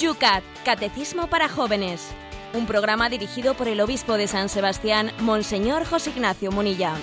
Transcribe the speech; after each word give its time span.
Yucat, 0.00 0.42
Catecismo 0.64 1.26
para 1.26 1.46
Jóvenes. 1.50 2.08
Un 2.54 2.64
programa 2.64 3.10
dirigido 3.10 3.52
por 3.52 3.68
el 3.68 3.82
obispo 3.82 4.14
de 4.14 4.28
San 4.28 4.48
Sebastián, 4.48 5.12
Monseñor 5.20 5.84
José 5.84 6.08
Ignacio 6.08 6.50
Munilla. 6.50 6.94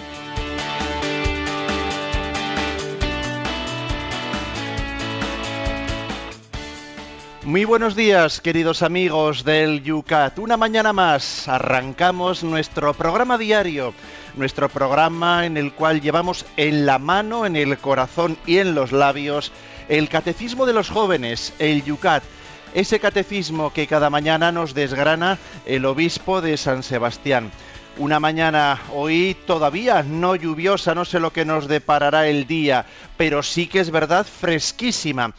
Muy 7.43 7.65
buenos 7.65 7.95
días, 7.95 8.41
queridos 8.41 8.81
amigos 8.81 9.43
del 9.43 9.83
Yucat. 9.83 10.39
Una 10.39 10.57
mañana 10.57 10.91
más 10.91 11.47
arrancamos 11.47 12.43
nuestro 12.43 12.95
programa 12.95 13.37
diario, 13.37 13.93
nuestro 14.35 14.69
programa 14.69 15.45
en 15.45 15.55
el 15.55 15.71
cual 15.71 16.01
llevamos 16.01 16.47
en 16.57 16.87
la 16.87 16.97
mano, 16.97 17.45
en 17.45 17.55
el 17.55 17.77
corazón 17.77 18.37
y 18.47 18.57
en 18.57 18.73
los 18.73 18.91
labios 18.91 19.51
el 19.87 20.09
catecismo 20.09 20.65
de 20.65 20.73
los 20.73 20.89
jóvenes, 20.89 21.53
el 21.59 21.83
Yucat. 21.83 22.23
Ese 22.73 22.99
catecismo 22.99 23.73
que 23.73 23.87
cada 23.87 24.09
mañana 24.09 24.51
nos 24.51 24.73
desgrana 24.73 25.37
el 25.65 25.85
obispo 25.85 26.41
de 26.41 26.57
San 26.57 26.83
Sebastián. 26.83 27.51
Una 27.97 28.19
mañana 28.19 28.79
hoy 28.93 29.35
todavía 29.47 30.03
no 30.03 30.35
lluviosa, 30.35 30.93
no 30.93 31.03
sé 31.03 31.19
lo 31.19 31.33
que 31.33 31.45
nos 31.45 31.67
deparará 31.67 32.27
el 32.27 32.45
día, 32.45 32.85
pero 33.17 33.41
sí 33.41 33.67
que 33.67 33.79
es 33.79 33.89
verdad 33.89 34.25
fresquísima 34.25 35.33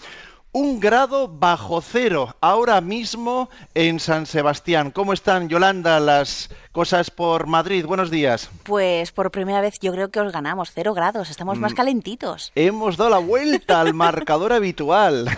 un 0.52 0.80
grado 0.80 1.28
bajo 1.28 1.80
cero 1.80 2.34
ahora 2.40 2.80
mismo 2.80 3.48
en 3.74 4.00
San 4.00 4.26
Sebastián. 4.26 4.90
¿Cómo 4.90 5.12
están, 5.12 5.48
Yolanda, 5.48 6.00
las 6.00 6.48
cosas 6.72 7.10
por 7.10 7.46
Madrid? 7.46 7.84
Buenos 7.84 8.10
días. 8.10 8.50
Pues 8.64 9.12
por 9.12 9.30
primera 9.30 9.60
vez 9.60 9.78
yo 9.80 9.92
creo 9.92 10.10
que 10.10 10.20
os 10.20 10.32
ganamos 10.32 10.72
cero 10.74 10.94
grados, 10.94 11.30
estamos 11.30 11.58
más 11.58 11.72
mm. 11.72 11.76
calentitos. 11.76 12.52
Hemos 12.54 12.96
dado 12.96 13.10
la 13.10 13.18
vuelta 13.18 13.80
al 13.80 13.94
marcador 13.94 14.52
habitual. 14.52 15.28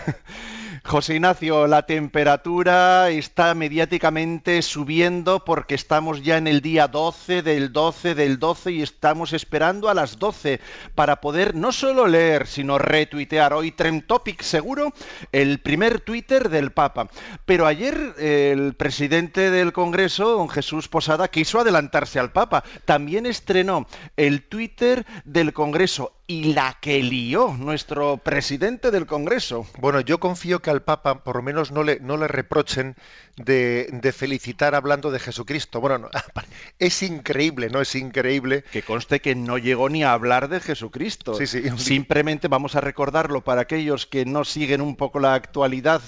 José 0.82 1.16
Ignacio, 1.16 1.66
la 1.66 1.84
temperatura 1.84 3.10
está 3.10 3.54
mediáticamente 3.54 4.62
subiendo 4.62 5.44
porque 5.44 5.74
estamos 5.74 6.22
ya 6.22 6.38
en 6.38 6.46
el 6.46 6.62
día 6.62 6.88
12 6.88 7.42
del 7.42 7.72
12 7.72 8.14
del 8.14 8.38
12 8.38 8.72
y 8.72 8.82
estamos 8.82 9.34
esperando 9.34 9.88
a 9.88 9.94
las 9.94 10.18
12 10.18 10.58
para 10.94 11.20
poder 11.20 11.54
no 11.54 11.70
solo 11.72 12.06
leer, 12.06 12.46
sino 12.46 12.78
retuitear. 12.78 13.52
Hoy 13.52 13.72
Trend 13.72 14.06
Topic 14.06 14.42
seguro, 14.42 14.92
el 15.32 15.60
primer 15.60 16.00
Twitter 16.00 16.48
del 16.48 16.72
Papa. 16.72 17.08
Pero 17.44 17.66
ayer 17.66 18.14
el 18.18 18.74
presidente 18.74 19.50
del 19.50 19.72
Congreso, 19.72 20.30
don 20.30 20.48
Jesús 20.48 20.88
Posada, 20.88 21.28
quiso 21.28 21.60
adelantarse 21.60 22.18
al 22.18 22.32
Papa. 22.32 22.64
También 22.86 23.26
estrenó 23.26 23.86
el 24.16 24.48
Twitter 24.48 25.04
del 25.24 25.52
Congreso 25.52 26.19
y 26.30 26.52
la 26.54 26.76
que 26.80 27.02
lió 27.02 27.56
nuestro 27.58 28.18
presidente 28.18 28.92
del 28.92 29.06
Congreso. 29.06 29.66
Bueno, 29.80 30.00
yo 30.00 30.20
confío 30.20 30.60
que 30.60 30.70
al 30.70 30.80
Papa 30.80 31.24
por 31.24 31.34
lo 31.34 31.42
menos 31.42 31.72
no 31.72 31.82
le, 31.82 31.98
no 31.98 32.16
le 32.16 32.28
reprochen 32.28 32.94
de, 33.36 34.12
felicitar 34.16 34.74
hablando 34.74 35.10
de 35.10 35.18
Jesucristo. 35.18 35.80
Bueno, 35.80 36.10
es 36.78 37.02
increíble, 37.02 37.68
¿no? 37.70 37.80
Es 37.80 37.94
increíble. 37.94 38.64
Que 38.72 38.82
conste 38.82 39.20
que 39.20 39.34
no 39.34 39.58
llegó 39.58 39.88
ni 39.88 40.02
a 40.02 40.12
hablar 40.12 40.48
de 40.48 40.60
Jesucristo. 40.60 41.34
Sí, 41.34 41.46
sí. 41.46 41.62
Simplemente 41.76 42.48
vamos 42.48 42.76
a 42.76 42.80
recordarlo 42.80 43.42
para 43.42 43.62
aquellos 43.62 44.06
que 44.06 44.24
no 44.24 44.44
siguen 44.44 44.80
un 44.80 44.96
poco 44.96 45.20
la 45.20 45.34
actualidad 45.34 46.02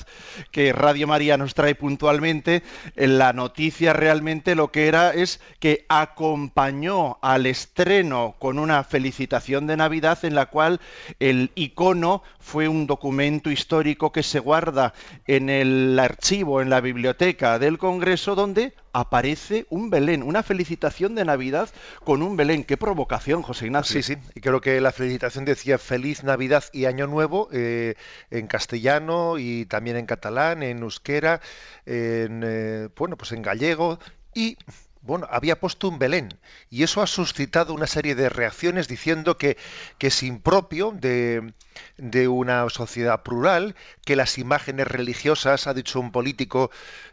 que 0.51 0.73
Radio 0.73 1.07
María 1.07 1.37
nos 1.37 1.55
trae 1.55 1.75
puntualmente. 1.75 2.63
La 2.95 3.33
noticia 3.33 3.93
realmente 3.93 4.55
lo 4.55 4.71
que 4.71 4.89
era 4.89 5.13
es 5.13 5.41
que 5.59 5.87
acompañó 5.89 7.19
al 7.23 7.47
estreno 7.47 8.37
con 8.39 8.59
una 8.59 8.85
felicitación 8.85 9.67
de 9.67 9.77
Navidad 9.77 10.19
en 10.25 10.35
la 10.35 10.47
cual 10.47 10.81
el 11.21 11.51
icono 11.55 12.23
fue 12.39 12.69
un 12.69 12.87
documento 12.87 13.51
histórico 13.51 14.13
que 14.13 14.23
se 14.23 14.41
guarda 14.41 14.93
en 15.27 15.49
el 15.49 15.99
archivo, 15.99 16.61
en 16.61 16.71
la 16.71 16.81
biblioteca 16.81 17.12
del 17.13 17.79
Congreso 17.79 18.35
donde 18.35 18.75
aparece 18.93 19.67
un 19.69 19.91
Belén, 19.91 20.23
una 20.23 20.43
felicitación 20.43 21.15
de 21.15 21.25
Navidad 21.25 21.69
con 22.05 22.23
un 22.23 22.37
Belén. 22.37 22.65
Qué 22.65 22.77
provocación, 22.77 23.43
José 23.43 23.67
Ignacio. 23.67 24.03
Sí, 24.03 24.15
sí, 24.15 24.21
y 24.35 24.41
creo 24.41 24.61
que 24.61 24.81
la 24.81 24.93
felicitación 24.93 25.45
decía 25.45 25.79
Feliz 25.79 26.25
Navidad 26.25 26.65
y 26.73 26.87
Año 26.87 27.07
Nuevo 27.07 27.49
eh, 27.53 27.95
en 28.31 28.47
castellano 28.47 29.39
y 29.39 29.67
también 29.67 29.97
en 29.97 30.07
catalán, 30.07 30.63
en 30.63 30.79
euskera, 30.79 31.41
en, 31.85 32.43
eh, 32.45 32.89
bueno, 32.97 33.17
pues 33.17 33.33
en 33.33 33.43
gallego 33.43 33.99
y 34.35 34.57
bueno, 35.03 35.27
había 35.31 35.59
puesto 35.59 35.89
un 35.89 35.99
Belén 35.99 36.39
y 36.71 36.85
eso 36.85 37.03
ha 37.03 37.07
suscitado 37.07 37.75
una 37.75 37.87
serie 37.87 38.15
de 38.15 38.29
reacciones 38.29 38.87
diciendo 38.87 39.37
que, 39.37 39.57
es 39.99 40.23
impropio 40.23 40.93
de, 40.93 41.53
de, 41.97 42.29
una 42.29 42.69
sociedad 42.71 43.23
plural, 43.23 43.75
que 44.05 44.17
las 44.17 44.39
imágenes 44.39 44.87
religiosas, 44.87 45.67
ha 45.67 45.75
dicho 45.75 46.01
un 46.01 46.13
político 46.13 46.71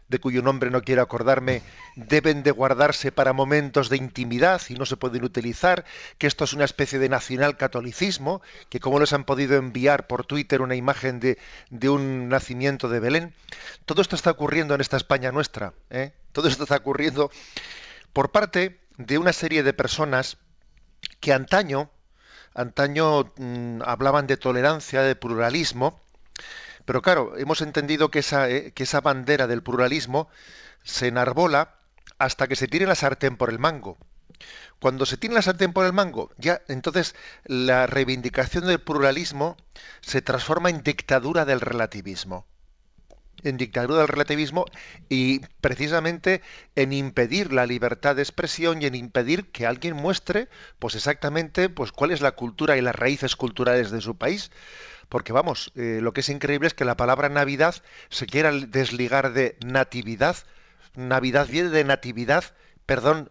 de 0.08 0.18
cuyo 0.18 0.42
nombre 0.42 0.70
no 0.70 0.82
quiero 0.82 1.02
acordarme, 1.02 1.62
deben 1.94 2.42
de 2.42 2.50
guardarse 2.50 3.12
para 3.12 3.32
momentos 3.32 3.88
de 3.88 3.96
intimidad 3.96 4.60
y 4.68 4.74
no 4.74 4.86
se 4.86 4.96
pueden 4.96 5.24
utilizar, 5.24 5.84
que 6.18 6.26
esto 6.26 6.44
es 6.44 6.52
una 6.52 6.64
especie 6.64 6.98
de 6.98 7.08
nacional 7.08 7.56
catolicismo, 7.56 8.42
que 8.68 8.80
como 8.80 8.98
les 8.98 9.12
han 9.12 9.24
podido 9.24 9.56
enviar 9.56 10.06
por 10.06 10.26
Twitter 10.26 10.62
una 10.62 10.74
imagen 10.74 11.20
de, 11.20 11.38
de 11.70 11.88
un 11.88 12.28
nacimiento 12.28 12.88
de 12.88 13.00
Belén. 13.00 13.34
Todo 13.84 14.02
esto 14.02 14.16
está 14.16 14.32
ocurriendo 14.32 14.74
en 14.74 14.80
esta 14.80 14.96
España 14.96 15.30
nuestra. 15.32 15.74
¿eh? 15.90 16.12
Todo 16.32 16.48
esto 16.48 16.64
está 16.64 16.76
ocurriendo 16.76 17.30
por 18.12 18.30
parte 18.30 18.80
de 18.96 19.18
una 19.18 19.32
serie 19.32 19.62
de 19.62 19.72
personas 19.72 20.36
que 21.20 21.32
antaño, 21.32 21.90
antaño 22.54 23.32
mm, 23.36 23.82
hablaban 23.84 24.26
de 24.26 24.36
tolerancia, 24.36 25.02
de 25.02 25.16
pluralismo, 25.16 26.00
pero 26.84 27.02
claro, 27.02 27.36
hemos 27.36 27.60
entendido 27.62 28.10
que 28.10 28.20
esa, 28.20 28.48
eh, 28.48 28.72
que 28.72 28.84
esa 28.84 29.00
bandera 29.00 29.46
del 29.46 29.62
pluralismo 29.62 30.28
se 30.82 31.08
enarbola 31.08 31.76
hasta 32.18 32.48
que 32.48 32.56
se 32.56 32.68
tire 32.68 32.86
la 32.86 32.94
sartén 32.94 33.36
por 33.36 33.50
el 33.50 33.58
mango. 33.58 33.98
Cuando 34.80 35.06
se 35.06 35.16
tiene 35.16 35.34
la 35.34 35.42
sartén 35.42 35.72
por 35.72 35.84
el 35.84 35.92
mango, 35.92 36.30
ya 36.38 36.62
entonces 36.68 37.14
la 37.44 37.86
reivindicación 37.86 38.66
del 38.66 38.80
pluralismo 38.80 39.56
se 40.00 40.22
transforma 40.22 40.70
en 40.70 40.82
dictadura 40.82 41.44
del 41.44 41.60
relativismo 41.60 42.46
en 43.44 43.56
dictadura 43.56 44.00
del 44.00 44.08
relativismo 44.08 44.64
y 45.08 45.40
precisamente 45.60 46.42
en 46.76 46.92
impedir 46.92 47.52
la 47.52 47.66
libertad 47.66 48.16
de 48.16 48.22
expresión 48.22 48.82
y 48.82 48.86
en 48.86 48.94
impedir 48.94 49.50
que 49.50 49.66
alguien 49.66 49.96
muestre 49.96 50.48
pues 50.78 50.94
exactamente 50.94 51.68
pues 51.68 51.92
cuál 51.92 52.10
es 52.10 52.20
la 52.20 52.32
cultura 52.32 52.76
y 52.76 52.80
las 52.80 52.94
raíces 52.94 53.36
culturales 53.36 53.90
de 53.90 54.00
su 54.00 54.16
país. 54.16 54.50
Porque 55.08 55.32
vamos 55.32 55.72
eh, 55.74 55.98
lo 56.00 56.12
que 56.12 56.20
es 56.20 56.28
increíble 56.28 56.68
es 56.68 56.74
que 56.74 56.84
la 56.84 56.96
palabra 56.96 57.28
navidad 57.28 57.74
se 58.10 58.26
quiera 58.26 58.52
desligar 58.52 59.32
de 59.32 59.56
natividad 59.64 60.36
navidad 60.94 61.46
viene 61.48 61.70
de 61.70 61.84
natividad 61.84 62.44
perdón 62.86 63.30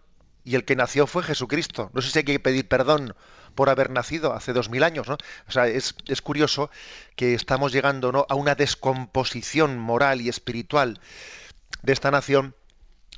y 0.49 0.55
el 0.55 0.65
que 0.65 0.75
nació 0.75 1.05
fue 1.05 1.23
Jesucristo 1.23 1.91
no 1.93 2.01
sé 2.01 2.09
si 2.09 2.19
hay 2.19 2.25
que 2.25 2.39
pedir 2.39 2.67
perdón 2.67 3.13
por 3.55 3.69
haber 3.69 3.89
nacido 3.89 4.33
hace 4.33 4.53
dos 4.53 4.69
mil 4.69 4.83
años, 4.83 5.07
¿no? 5.07 5.17
O 5.47 5.51
sea, 5.51 5.67
es, 5.67 5.95
es 6.07 6.21
curioso 6.21 6.69
que 7.15 7.33
estamos 7.33 7.71
llegando 7.71 8.25
a 8.29 8.35
una 8.35 8.55
descomposición 8.55 9.77
moral 9.77 10.21
y 10.21 10.29
espiritual 10.29 10.99
de 11.81 11.93
esta 11.93 12.11
nación, 12.11 12.55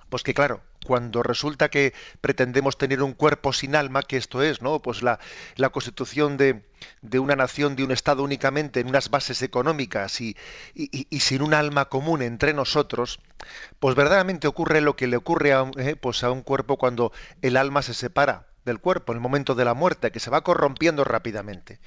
pues 0.10 0.24
que 0.24 0.34
claro, 0.34 0.62
cuando 0.86 1.24
resulta 1.24 1.70
que 1.70 1.94
pretendemos 2.22 2.78
tener 2.78 3.02
un 3.02 3.14
cuerpo 3.14 3.54
sin 3.54 3.76
alma, 3.76 4.02
que 4.04 4.18
esto 4.18 4.42
es, 4.42 4.62
¿no? 4.62 4.82
Pues 4.82 5.04
la, 5.04 5.20
constitución 5.72 6.38
de, 6.38 6.64
una 7.20 7.36
nación, 7.36 7.76
de 7.76 7.84
un 7.84 7.92
Estado 7.92 8.24
únicamente 8.24 8.80
en 8.80 8.88
unas 8.88 9.10
bases 9.10 9.42
económicas 9.42 10.22
y, 10.22 10.36
sin 11.20 11.42
un 11.42 11.54
alma 11.54 11.86
común 11.86 12.22
entre 12.22 12.54
nosotros, 12.54 13.20
pues 13.80 13.96
verdaderamente 13.96 14.48
ocurre 14.48 14.82
lo 14.82 14.96
que 14.96 15.08
le 15.08 15.18
ocurre 15.18 15.54
a, 15.54 15.70
eh, 15.78 15.96
pues 15.96 16.24
a 16.24 16.32
un 16.32 16.42
cuerpo 16.42 16.78
cuando 16.78 17.12
el 17.42 17.58
alma 17.58 17.82
se 17.82 17.94
separa 17.94 18.48
del 18.66 18.80
cuerpo 18.80 19.12
en 19.12 19.18
el 19.18 19.22
momento 19.22 19.56
de 19.56 19.66
la 19.66 19.74
muerte, 19.74 20.12
que 20.12 20.20
se 20.20 20.30
va 20.30 20.42
corrompiendo 20.42 21.04
rápidamente. 21.04 21.80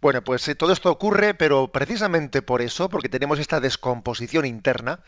Bueno, 0.00 0.24
pues 0.24 0.48
eh, 0.48 0.54
todo 0.54 0.72
esto 0.72 0.90
ocurre, 0.90 1.34
pero 1.34 1.68
precisamente 1.68 2.40
por 2.42 2.62
eso, 2.62 2.88
porque 2.88 3.08
tenemos 3.10 3.38
esta 3.38 3.60
descomposición 3.60 4.46
interna, 4.46 5.00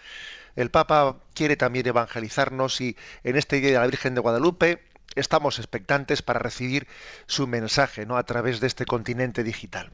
el 0.54 0.70
Papa 0.70 1.16
quiere 1.34 1.56
también 1.56 1.86
evangelizarnos 1.86 2.80
y 2.80 2.96
en 3.24 3.36
este 3.36 3.60
Día 3.60 3.70
de 3.70 3.78
la 3.78 3.86
Virgen 3.86 4.14
de 4.14 4.20
Guadalupe 4.20 4.82
estamos 5.14 5.58
expectantes 5.58 6.22
para 6.22 6.38
recibir 6.38 6.86
su 7.26 7.46
mensaje 7.46 8.06
¿no? 8.06 8.16
a 8.16 8.24
través 8.24 8.60
de 8.60 8.66
este 8.66 8.84
continente 8.84 9.42
digital. 9.42 9.90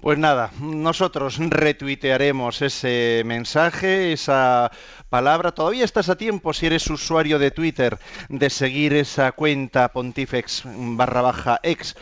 Pues 0.00 0.18
nada, 0.18 0.50
nosotros 0.60 1.36
retuitearemos 1.38 2.62
ese 2.62 3.22
mensaje, 3.26 4.14
esa 4.14 4.70
palabra. 5.10 5.52
Todavía 5.52 5.84
estás 5.84 6.08
a 6.08 6.16
tiempo, 6.16 6.54
si 6.54 6.66
eres 6.66 6.88
usuario 6.88 7.38
de 7.38 7.50
Twitter, 7.50 7.98
de 8.30 8.48
seguir 8.48 8.94
esa 8.94 9.32
cuenta 9.32 9.92
pontifex 9.92 10.62
barra 10.64 11.20
baja 11.20 11.60
ex, 11.62 11.96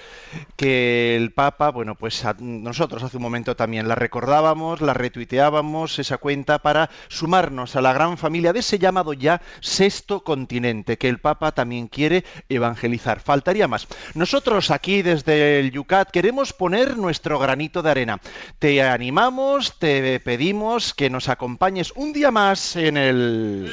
que 0.57 1.17
el 1.17 1.33
Papa, 1.33 1.71
bueno, 1.71 1.97
pues 1.97 2.25
nosotros 2.39 3.03
hace 3.03 3.17
un 3.17 3.23
momento 3.25 3.57
también 3.57 3.89
la 3.89 3.97
recordábamos, 3.97 4.81
la 4.81 4.95
retuiteábamos, 4.95 5.99
esa 5.99 6.19
cuenta, 6.19 6.61
para 6.61 6.91
sumarnos 7.09 7.75
a 7.75 7.81
la 7.81 7.93
gran 7.93 8.17
familia 8.17 8.53
de 8.53 8.61
ese 8.61 8.79
llamado 8.79 9.13
ya 9.13 9.43
sexto 9.61 10.23
continente, 10.23 10.99
que 10.99 11.09
el 11.09 11.19
Papa 11.19 11.51
también 11.51 11.89
quiere 11.89 12.25
evangelizar. 12.49 13.21
Faltaría 13.21 13.69
más. 13.69 13.87
Nosotros 14.15 14.71
aquí 14.71 15.03
desde 15.03 15.61
el 15.61 15.71
Yucat 15.71 16.11
queremos 16.11 16.53
poner 16.53 16.97
nuestro 16.97 17.39
granito 17.39 17.83
de 17.83 17.91
arena. 17.91 18.21
Te 18.59 18.83
animamos, 18.83 19.79
te 19.79 20.21
pedimos 20.21 20.95
que 20.95 21.11
nos 21.11 21.29
acompañes 21.29 21.93
un 21.97 22.13
día 22.13 22.31
más 22.31 22.77
en 22.77 22.97
el... 22.97 23.73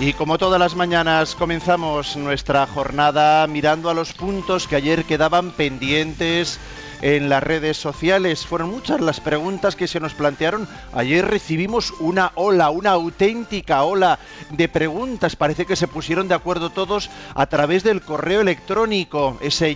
Y 0.00 0.12
como 0.12 0.38
todas 0.38 0.60
las 0.60 0.76
mañanas 0.76 1.34
comenzamos 1.34 2.16
nuestra 2.16 2.66
jornada 2.68 3.44
mirando 3.48 3.90
a 3.90 3.94
los 3.94 4.12
puntos 4.12 4.68
que 4.68 4.76
ayer 4.76 5.04
quedaban 5.04 5.50
pendientes 5.50 6.60
en 7.02 7.28
las 7.28 7.42
redes 7.42 7.78
sociales. 7.78 8.46
Fueron 8.46 8.70
muchas 8.70 9.00
las 9.00 9.18
preguntas 9.18 9.74
que 9.74 9.88
se 9.88 9.98
nos 9.98 10.14
plantearon. 10.14 10.68
Ayer 10.92 11.26
recibimos 11.26 11.92
una 11.98 12.30
ola, 12.36 12.70
una 12.70 12.90
auténtica 12.90 13.82
ola 13.82 14.20
de 14.50 14.68
preguntas. 14.68 15.34
Parece 15.34 15.66
que 15.66 15.74
se 15.74 15.88
pusieron 15.88 16.28
de 16.28 16.34
acuerdo 16.34 16.70
todos 16.70 17.10
a 17.34 17.46
través 17.46 17.82
del 17.82 18.00
correo 18.00 18.40
electrónico, 18.40 19.36
ese 19.40 19.68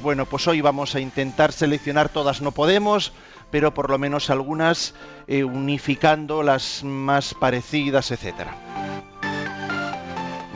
Bueno, 0.00 0.26
pues 0.26 0.48
hoy 0.48 0.60
vamos 0.60 0.96
a 0.96 1.00
intentar 1.00 1.52
seleccionar 1.52 2.08
todas, 2.08 2.42
no 2.42 2.50
podemos 2.50 3.12
pero 3.50 3.74
por 3.74 3.90
lo 3.90 3.98
menos 3.98 4.30
algunas 4.30 4.94
eh, 5.26 5.44
unificando 5.44 6.42
las 6.42 6.82
más 6.84 7.34
parecidas, 7.34 8.10
etcétera. 8.10 8.56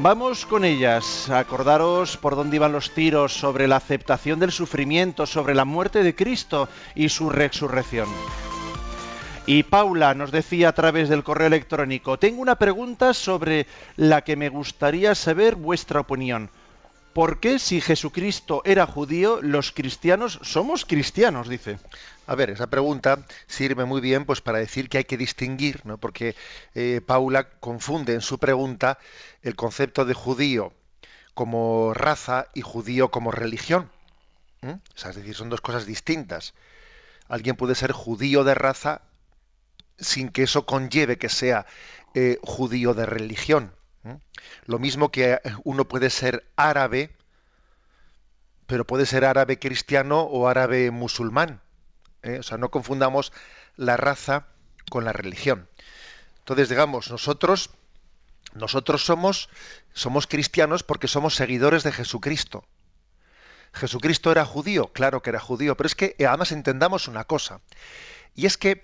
Vamos 0.02 0.46
con 0.46 0.64
ellas. 0.64 1.28
Acordaros 1.28 2.16
por 2.16 2.34
dónde 2.34 2.56
iban 2.56 2.72
los 2.72 2.94
tiros 2.94 3.34
sobre 3.34 3.68
la 3.68 3.76
aceptación 3.76 4.40
del 4.40 4.50
sufrimiento, 4.50 5.26
sobre 5.26 5.54
la 5.54 5.66
muerte 5.66 6.02
de 6.02 6.14
Cristo 6.14 6.70
y 6.94 7.10
su 7.10 7.28
resurrección. 7.28 8.08
Y 9.44 9.64
Paula 9.64 10.14
nos 10.14 10.30
decía 10.30 10.70
a 10.70 10.72
través 10.72 11.10
del 11.10 11.22
correo 11.22 11.48
electrónico, 11.48 12.18
tengo 12.18 12.40
una 12.40 12.56
pregunta 12.56 13.12
sobre 13.12 13.66
la 13.96 14.22
que 14.22 14.36
me 14.36 14.48
gustaría 14.48 15.14
saber 15.14 15.56
vuestra 15.56 16.00
opinión. 16.00 16.50
¿Por 17.12 17.40
qué 17.40 17.58
si 17.58 17.80
Jesucristo 17.80 18.62
era 18.64 18.86
judío, 18.86 19.40
los 19.42 19.72
cristianos 19.72 20.38
somos 20.42 20.84
cristianos? 20.84 21.48
Dice. 21.48 21.78
A 22.28 22.36
ver, 22.36 22.50
esa 22.50 22.68
pregunta 22.68 23.26
sirve 23.48 23.84
muy 23.84 24.00
bien 24.00 24.24
pues 24.24 24.40
para 24.40 24.58
decir 24.58 24.88
que 24.88 24.98
hay 24.98 25.04
que 25.04 25.16
distinguir, 25.16 25.80
¿no? 25.84 25.98
porque 25.98 26.36
eh, 26.76 27.00
Paula 27.04 27.50
confunde 27.58 28.14
en 28.14 28.20
su 28.20 28.38
pregunta 28.38 28.98
el 29.42 29.56
concepto 29.56 30.04
de 30.04 30.14
judío 30.14 30.72
como 31.34 31.92
raza 31.92 32.46
y 32.54 32.60
judío 32.60 33.10
como 33.10 33.32
religión. 33.32 33.90
es 34.62 35.16
decir, 35.16 35.34
son 35.34 35.48
dos 35.48 35.60
cosas 35.60 35.86
distintas. 35.86 36.54
Alguien 37.28 37.56
puede 37.56 37.74
ser 37.74 37.90
judío 37.90 38.44
de 38.44 38.54
raza 38.54 39.02
sin 39.98 40.28
que 40.28 40.44
eso 40.44 40.66
conlleve 40.66 41.18
que 41.18 41.28
sea 41.28 41.66
eh, 42.14 42.38
judío 42.42 42.94
de 42.94 43.06
religión. 43.06 43.72
Lo 44.64 44.78
mismo 44.78 45.10
que 45.10 45.38
uno 45.64 45.86
puede 45.86 46.10
ser 46.10 46.46
árabe, 46.56 47.14
pero 48.66 48.86
puede 48.86 49.06
ser 49.06 49.24
árabe 49.24 49.58
cristiano 49.58 50.22
o 50.22 50.48
árabe 50.48 50.90
musulmán. 50.90 51.60
¿eh? 52.22 52.38
O 52.38 52.42
sea, 52.42 52.56
no 52.56 52.70
confundamos 52.70 53.32
la 53.76 53.96
raza 53.96 54.46
con 54.90 55.04
la 55.04 55.12
religión. 55.12 55.68
Entonces, 56.38 56.68
digamos, 56.68 57.10
nosotros, 57.10 57.70
nosotros 58.54 59.04
somos, 59.04 59.48
somos 59.92 60.26
cristianos 60.26 60.82
porque 60.82 61.08
somos 61.08 61.34
seguidores 61.34 61.82
de 61.82 61.92
Jesucristo. 61.92 62.64
Jesucristo 63.72 64.32
era 64.32 64.44
judío, 64.44 64.92
claro 64.92 65.22
que 65.22 65.30
era 65.30 65.40
judío, 65.40 65.76
pero 65.76 65.86
es 65.86 65.94
que 65.94 66.16
eh, 66.18 66.26
además 66.26 66.52
entendamos 66.52 67.06
una 67.08 67.24
cosa, 67.24 67.60
y 68.34 68.46
es 68.46 68.56
que 68.56 68.82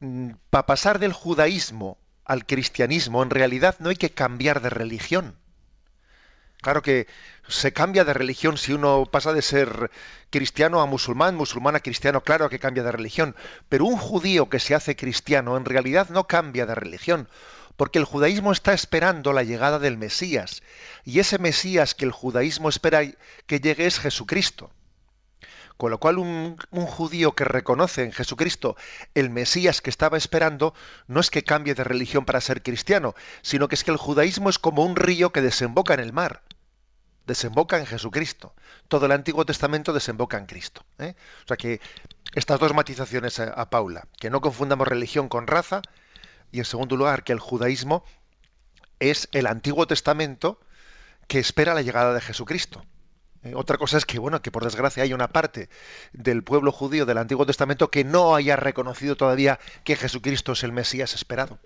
mm, 0.00 0.30
para 0.50 0.66
pasar 0.66 0.98
del 0.98 1.12
judaísmo 1.12 1.98
al 2.28 2.46
cristianismo, 2.46 3.22
en 3.22 3.30
realidad 3.30 3.76
no 3.80 3.88
hay 3.88 3.96
que 3.96 4.10
cambiar 4.10 4.60
de 4.60 4.70
religión. 4.70 5.34
Claro 6.60 6.82
que 6.82 7.06
se 7.48 7.72
cambia 7.72 8.04
de 8.04 8.12
religión 8.12 8.58
si 8.58 8.72
uno 8.72 9.06
pasa 9.10 9.32
de 9.32 9.42
ser 9.42 9.90
cristiano 10.28 10.82
a 10.82 10.86
musulmán, 10.86 11.34
musulmán 11.34 11.76
a 11.76 11.80
cristiano, 11.80 12.22
claro 12.22 12.50
que 12.50 12.58
cambia 12.58 12.82
de 12.82 12.92
religión, 12.92 13.34
pero 13.68 13.86
un 13.86 13.96
judío 13.96 14.50
que 14.50 14.60
se 14.60 14.74
hace 14.74 14.94
cristiano 14.94 15.56
en 15.56 15.64
realidad 15.64 16.10
no 16.10 16.26
cambia 16.26 16.66
de 16.66 16.74
religión, 16.74 17.28
porque 17.76 17.98
el 17.98 18.04
judaísmo 18.04 18.52
está 18.52 18.74
esperando 18.74 19.32
la 19.32 19.44
llegada 19.44 19.78
del 19.78 19.96
Mesías, 19.96 20.62
y 21.04 21.20
ese 21.20 21.38
Mesías 21.38 21.94
que 21.94 22.04
el 22.04 22.12
judaísmo 22.12 22.68
espera 22.68 23.00
que 23.46 23.60
llegue 23.60 23.86
es 23.86 24.00
Jesucristo. 24.00 24.70
Con 25.78 25.92
lo 25.92 25.98
cual 25.98 26.18
un, 26.18 26.56
judío 26.72 27.36
que 27.36 27.44
reconoce 27.44 28.02
en 28.02 28.10
Jesucristo 28.10 28.76
el 29.14 29.30
Mesías 29.30 29.80
que 29.80 29.90
estaba 29.90 30.18
esperando, 30.18 30.74
no 31.06 31.20
es 31.20 31.30
que 31.30 31.44
cambie 31.44 31.76
de 31.76 31.84
religión 31.84 32.24
para 32.24 32.40
ser 32.40 32.64
cristiano, 32.64 33.14
sino 33.42 33.68
que 33.68 33.76
es 33.76 33.84
que 33.84 33.92
el 33.92 33.96
judaísmo 33.96 34.50
es 34.50 34.58
como 34.58 34.84
un 34.84 34.96
río 34.96 35.30
que 35.30 35.40
desemboca 35.40 35.94
en 35.94 36.00
el 36.00 36.12
mar. 36.12 36.42
Desemboca 37.26 37.78
en 37.78 37.86
Jesucristo. 37.86 38.54
Todo 38.88 39.06
el 39.06 39.12
Antiguo 39.12 39.46
Testamento 39.46 39.92
desemboca 39.92 40.36
en 40.36 40.46
Cristo. 40.46 40.84
¿eh? 40.98 41.14
O 41.44 41.46
sea 41.46 41.56
que 41.56 41.80
estas 42.34 42.58
dos 42.58 42.74
matizaciones 42.74 43.38
a 43.38 43.70
Paula, 43.70 44.08
que 44.18 44.30
no 44.30 44.40
confundamos 44.40 44.88
religión 44.88 45.28
con 45.28 45.46
raza, 45.46 45.82
y 46.50 46.58
en 46.58 46.64
segundo 46.64 46.96
lugar, 46.96 47.22
que 47.22 47.32
el 47.32 47.38
judaísmo 47.38 48.02
es 48.98 49.28
el 49.30 49.46
Antiguo 49.46 49.86
Testamento 49.86 50.58
que 51.28 51.38
espera 51.38 51.74
la 51.74 51.82
llegada 51.82 52.14
de 52.14 52.20
Jesucristo. 52.20 52.84
Eh, 53.44 53.52
otra 53.54 53.78
cosa 53.78 53.98
es 53.98 54.04
que, 54.04 54.18
bueno, 54.18 54.42
que 54.42 54.50
por 54.50 54.64
desgracia 54.64 55.02
hay 55.02 55.12
una 55.12 55.28
parte 55.28 55.68
del 56.12 56.42
pueblo 56.42 56.72
judío 56.72 57.06
del 57.06 57.18
Antiguo 57.18 57.46
Testamento 57.46 57.90
que 57.90 58.04
no 58.04 58.34
haya 58.34 58.56
reconocido 58.56 59.16
todavía 59.16 59.58
que 59.84 59.96
Jesucristo 59.96 60.52
es 60.52 60.64
el 60.64 60.72
Mesías 60.72 61.14
esperado. 61.14 61.58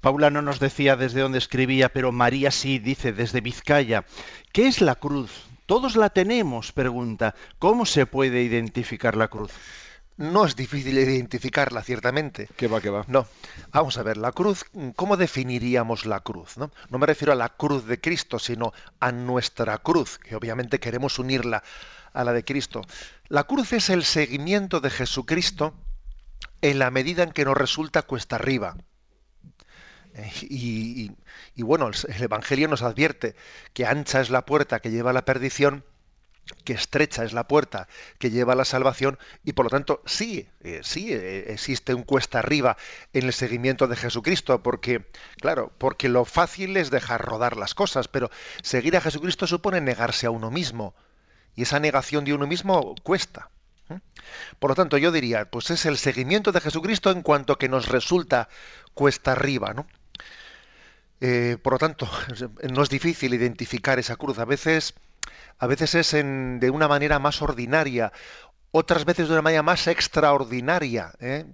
Paula 0.00 0.28
no 0.28 0.42
nos 0.42 0.60
decía 0.60 0.96
desde 0.96 1.22
dónde 1.22 1.38
escribía, 1.38 1.88
pero 1.88 2.12
María 2.12 2.50
sí 2.50 2.78
dice 2.78 3.12
desde 3.12 3.40
Vizcaya. 3.40 4.04
¿Qué 4.52 4.66
es 4.66 4.82
la 4.82 4.96
cruz? 4.96 5.30
Todos 5.64 5.96
la 5.96 6.10
tenemos, 6.10 6.72
pregunta. 6.72 7.34
¿Cómo 7.58 7.86
se 7.86 8.04
puede 8.04 8.42
identificar 8.42 9.16
la 9.16 9.28
cruz? 9.28 9.52
No 10.16 10.46
es 10.46 10.54
difícil 10.54 10.96
identificarla, 10.98 11.82
ciertamente. 11.82 12.48
¿Qué 12.56 12.68
va, 12.68 12.80
qué 12.80 12.90
va? 12.90 13.04
No. 13.08 13.26
Vamos 13.72 13.98
a 13.98 14.02
ver, 14.02 14.16
la 14.16 14.32
cruz, 14.32 14.64
¿cómo 14.94 15.16
definiríamos 15.16 16.06
la 16.06 16.20
cruz? 16.20 16.56
No? 16.56 16.70
no 16.88 16.98
me 16.98 17.06
refiero 17.06 17.32
a 17.32 17.36
la 17.36 17.48
cruz 17.48 17.86
de 17.86 18.00
Cristo, 18.00 18.38
sino 18.38 18.72
a 19.00 19.10
nuestra 19.10 19.78
cruz, 19.78 20.18
que 20.18 20.36
obviamente 20.36 20.78
queremos 20.78 21.18
unirla 21.18 21.62
a 22.12 22.24
la 22.24 22.32
de 22.32 22.44
Cristo. 22.44 22.82
La 23.28 23.44
cruz 23.44 23.72
es 23.72 23.90
el 23.90 24.04
seguimiento 24.04 24.80
de 24.80 24.90
Jesucristo 24.90 25.74
en 26.62 26.78
la 26.78 26.90
medida 26.90 27.24
en 27.24 27.32
que 27.32 27.44
nos 27.44 27.56
resulta 27.56 28.02
cuesta 28.02 28.36
arriba. 28.36 28.76
Eh, 30.14 30.32
y, 30.42 31.10
y, 31.56 31.62
bueno, 31.62 31.90
el 31.90 32.22
Evangelio 32.22 32.68
nos 32.68 32.82
advierte 32.82 33.34
que 33.72 33.84
ancha 33.84 34.20
es 34.20 34.30
la 34.30 34.46
puerta 34.46 34.78
que 34.78 34.92
lleva 34.92 35.10
a 35.10 35.14
la 35.14 35.24
perdición 35.24 35.84
que 36.64 36.74
estrecha 36.74 37.24
es 37.24 37.32
la 37.32 37.48
puerta 37.48 37.88
que 38.18 38.30
lleva 38.30 38.52
a 38.52 38.56
la 38.56 38.64
salvación 38.64 39.18
y 39.44 39.52
por 39.52 39.66
lo 39.66 39.70
tanto 39.70 40.02
sí, 40.04 40.48
eh, 40.60 40.80
sí 40.82 41.12
eh, 41.12 41.52
existe 41.52 41.94
un 41.94 42.02
cuesta 42.02 42.38
arriba 42.38 42.76
en 43.12 43.24
el 43.24 43.32
seguimiento 43.32 43.86
de 43.86 43.96
Jesucristo, 43.96 44.62
porque, 44.62 45.06
claro, 45.40 45.72
porque 45.78 46.08
lo 46.08 46.24
fácil 46.24 46.76
es 46.76 46.90
dejar 46.90 47.22
rodar 47.22 47.56
las 47.56 47.74
cosas, 47.74 48.08
pero 48.08 48.30
seguir 48.62 48.96
a 48.96 49.00
Jesucristo 49.00 49.46
supone 49.46 49.80
negarse 49.80 50.26
a 50.26 50.30
uno 50.30 50.50
mismo 50.50 50.94
y 51.54 51.62
esa 51.62 51.80
negación 51.80 52.24
de 52.24 52.34
uno 52.34 52.46
mismo 52.46 52.94
cuesta. 53.02 53.50
¿eh? 53.90 54.00
Por 54.58 54.70
lo 54.70 54.74
tanto, 54.74 54.98
yo 54.98 55.12
diría, 55.12 55.50
pues 55.50 55.70
es 55.70 55.86
el 55.86 55.98
seguimiento 55.98 56.52
de 56.52 56.60
Jesucristo 56.60 57.10
en 57.10 57.22
cuanto 57.22 57.56
que 57.56 57.68
nos 57.68 57.88
resulta 57.88 58.48
cuesta 58.92 59.32
arriba, 59.32 59.72
¿no? 59.74 59.86
por 61.62 61.72
lo 61.72 61.78
tanto, 61.78 62.06
no 62.70 62.82
es 62.82 62.90
difícil 62.90 63.32
identificar 63.32 63.98
esa 63.98 64.16
cruz. 64.16 64.38
A 64.38 64.44
veces 64.44 64.92
a 65.58 65.66
veces 65.66 65.94
es 65.94 66.12
de 66.12 66.70
una 66.70 66.88
manera 66.88 67.18
más 67.18 67.42
ordinaria, 67.42 68.12
otras 68.70 69.04
veces 69.04 69.28
de 69.28 69.34
una 69.34 69.42
manera 69.42 69.62
más 69.62 69.86
extraordinaria. 69.86 71.12
¿eh? 71.20 71.46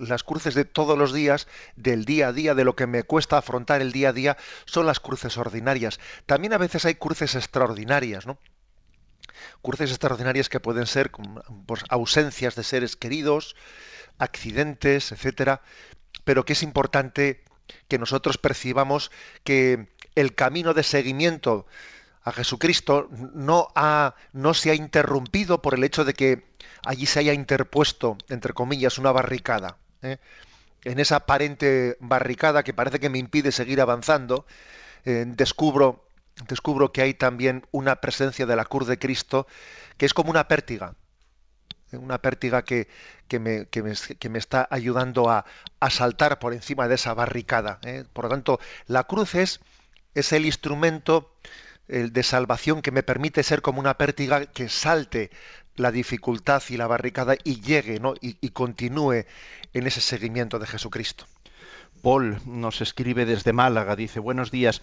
las 0.00 0.22
cruces 0.22 0.54
de 0.54 0.64
todos 0.64 0.98
los 0.98 1.12
días, 1.12 1.48
del 1.76 2.04
día 2.04 2.28
a 2.28 2.32
día, 2.32 2.54
de 2.54 2.64
lo 2.64 2.76
que 2.76 2.86
me 2.86 3.02
cuesta 3.02 3.38
afrontar 3.38 3.80
el 3.80 3.92
día 3.92 4.10
a 4.10 4.12
día, 4.12 4.36
son 4.66 4.86
las 4.86 5.00
cruces 5.00 5.36
ordinarias. 5.38 5.98
También 6.26 6.52
a 6.52 6.58
veces 6.58 6.84
hay 6.84 6.94
cruces 6.94 7.34
extraordinarias, 7.34 8.26
¿no? 8.26 8.38
Cruces 9.62 9.90
extraordinarias 9.90 10.48
que 10.48 10.60
pueden 10.60 10.86
ser 10.86 11.10
pues, 11.66 11.84
ausencias 11.88 12.54
de 12.54 12.64
seres 12.64 12.96
queridos, 12.96 13.56
accidentes, 14.18 15.12
etcétera, 15.12 15.62
pero 16.24 16.44
que 16.44 16.52
es 16.52 16.62
importante 16.62 17.42
que 17.88 17.98
nosotros 17.98 18.38
percibamos 18.38 19.10
que 19.44 19.88
el 20.14 20.34
camino 20.34 20.74
de 20.74 20.82
seguimiento 20.82 21.66
a 22.22 22.32
Jesucristo 22.32 23.08
no, 23.34 23.68
ha, 23.74 24.14
no 24.32 24.54
se 24.54 24.70
ha 24.70 24.74
interrumpido 24.74 25.62
por 25.62 25.74
el 25.74 25.84
hecho 25.84 26.04
de 26.04 26.14
que 26.14 26.44
allí 26.84 27.06
se 27.06 27.20
haya 27.20 27.32
interpuesto, 27.32 28.18
entre 28.28 28.52
comillas, 28.52 28.98
una 28.98 29.12
barricada. 29.12 29.78
¿eh? 30.02 30.18
En 30.84 30.98
esa 30.98 31.16
aparente 31.16 31.96
barricada 32.00 32.62
que 32.62 32.74
parece 32.74 33.00
que 33.00 33.10
me 33.10 33.18
impide 33.18 33.52
seguir 33.52 33.80
avanzando, 33.80 34.46
eh, 35.04 35.24
descubro, 35.26 36.06
descubro 36.46 36.92
que 36.92 37.02
hay 37.02 37.14
también 37.14 37.66
una 37.70 37.96
presencia 37.96 38.44
de 38.44 38.56
la 38.56 38.66
cruz 38.66 38.86
de 38.86 38.98
Cristo 38.98 39.46
que 39.96 40.06
es 40.06 40.14
como 40.14 40.30
una 40.30 40.46
pértiga, 40.48 40.94
¿eh? 41.92 41.96
una 41.96 42.18
pértiga 42.18 42.62
que, 42.62 42.88
que, 43.28 43.38
me, 43.38 43.66
que, 43.66 43.82
me, 43.82 43.94
que, 44.18 44.28
me, 44.28 44.38
está 44.38 44.68
ayudando 44.70 45.30
a, 45.30 45.46
a, 45.80 45.90
saltar 45.90 46.38
por 46.38 46.52
encima 46.52 46.86
de 46.86 46.96
esa 46.96 47.14
barricada. 47.14 47.80
Por 48.12 48.24
lo 48.24 48.30
tanto, 48.30 48.60
la 48.86 49.04
cruz 49.04 49.34
es, 49.34 49.60
es 50.14 50.32
el 50.32 50.46
instrumento 50.46 51.34
de 51.90 52.22
salvación 52.22 52.82
que 52.82 52.92
me 52.92 53.02
permite 53.02 53.42
ser 53.42 53.62
como 53.62 53.80
una 53.80 53.98
pértiga 53.98 54.46
que 54.46 54.68
salte 54.68 55.30
la 55.76 55.90
dificultad 55.90 56.62
y 56.68 56.76
la 56.76 56.86
barricada 56.86 57.34
y 57.42 57.60
llegue 57.60 57.98
¿no? 58.00 58.14
y, 58.20 58.36
y 58.40 58.50
continúe 58.50 59.24
en 59.72 59.86
ese 59.86 60.00
seguimiento 60.00 60.58
de 60.58 60.66
Jesucristo. 60.66 61.26
Paul 62.02 62.38
nos 62.46 62.80
escribe 62.80 63.26
desde 63.26 63.52
Málaga, 63.52 63.94
dice, 63.94 64.20
buenos 64.20 64.50
días, 64.50 64.80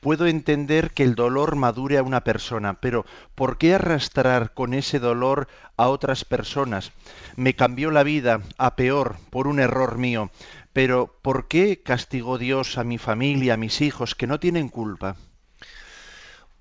puedo 0.00 0.26
entender 0.26 0.92
que 0.92 1.02
el 1.02 1.14
dolor 1.14 1.56
madure 1.56 1.98
a 1.98 2.02
una 2.02 2.22
persona, 2.22 2.74
pero 2.74 3.04
¿por 3.34 3.58
qué 3.58 3.74
arrastrar 3.74 4.54
con 4.54 4.72
ese 4.74 5.00
dolor 5.00 5.48
a 5.76 5.88
otras 5.88 6.24
personas? 6.24 6.92
Me 7.36 7.54
cambió 7.54 7.90
la 7.90 8.04
vida 8.04 8.40
a 8.56 8.76
peor 8.76 9.16
por 9.30 9.48
un 9.48 9.58
error 9.58 9.98
mío, 9.98 10.30
pero 10.72 11.18
¿por 11.22 11.48
qué 11.48 11.82
castigó 11.82 12.38
Dios 12.38 12.78
a 12.78 12.84
mi 12.84 12.98
familia, 12.98 13.54
a 13.54 13.56
mis 13.56 13.80
hijos, 13.80 14.14
que 14.14 14.28
no 14.28 14.38
tienen 14.38 14.68
culpa? 14.68 15.16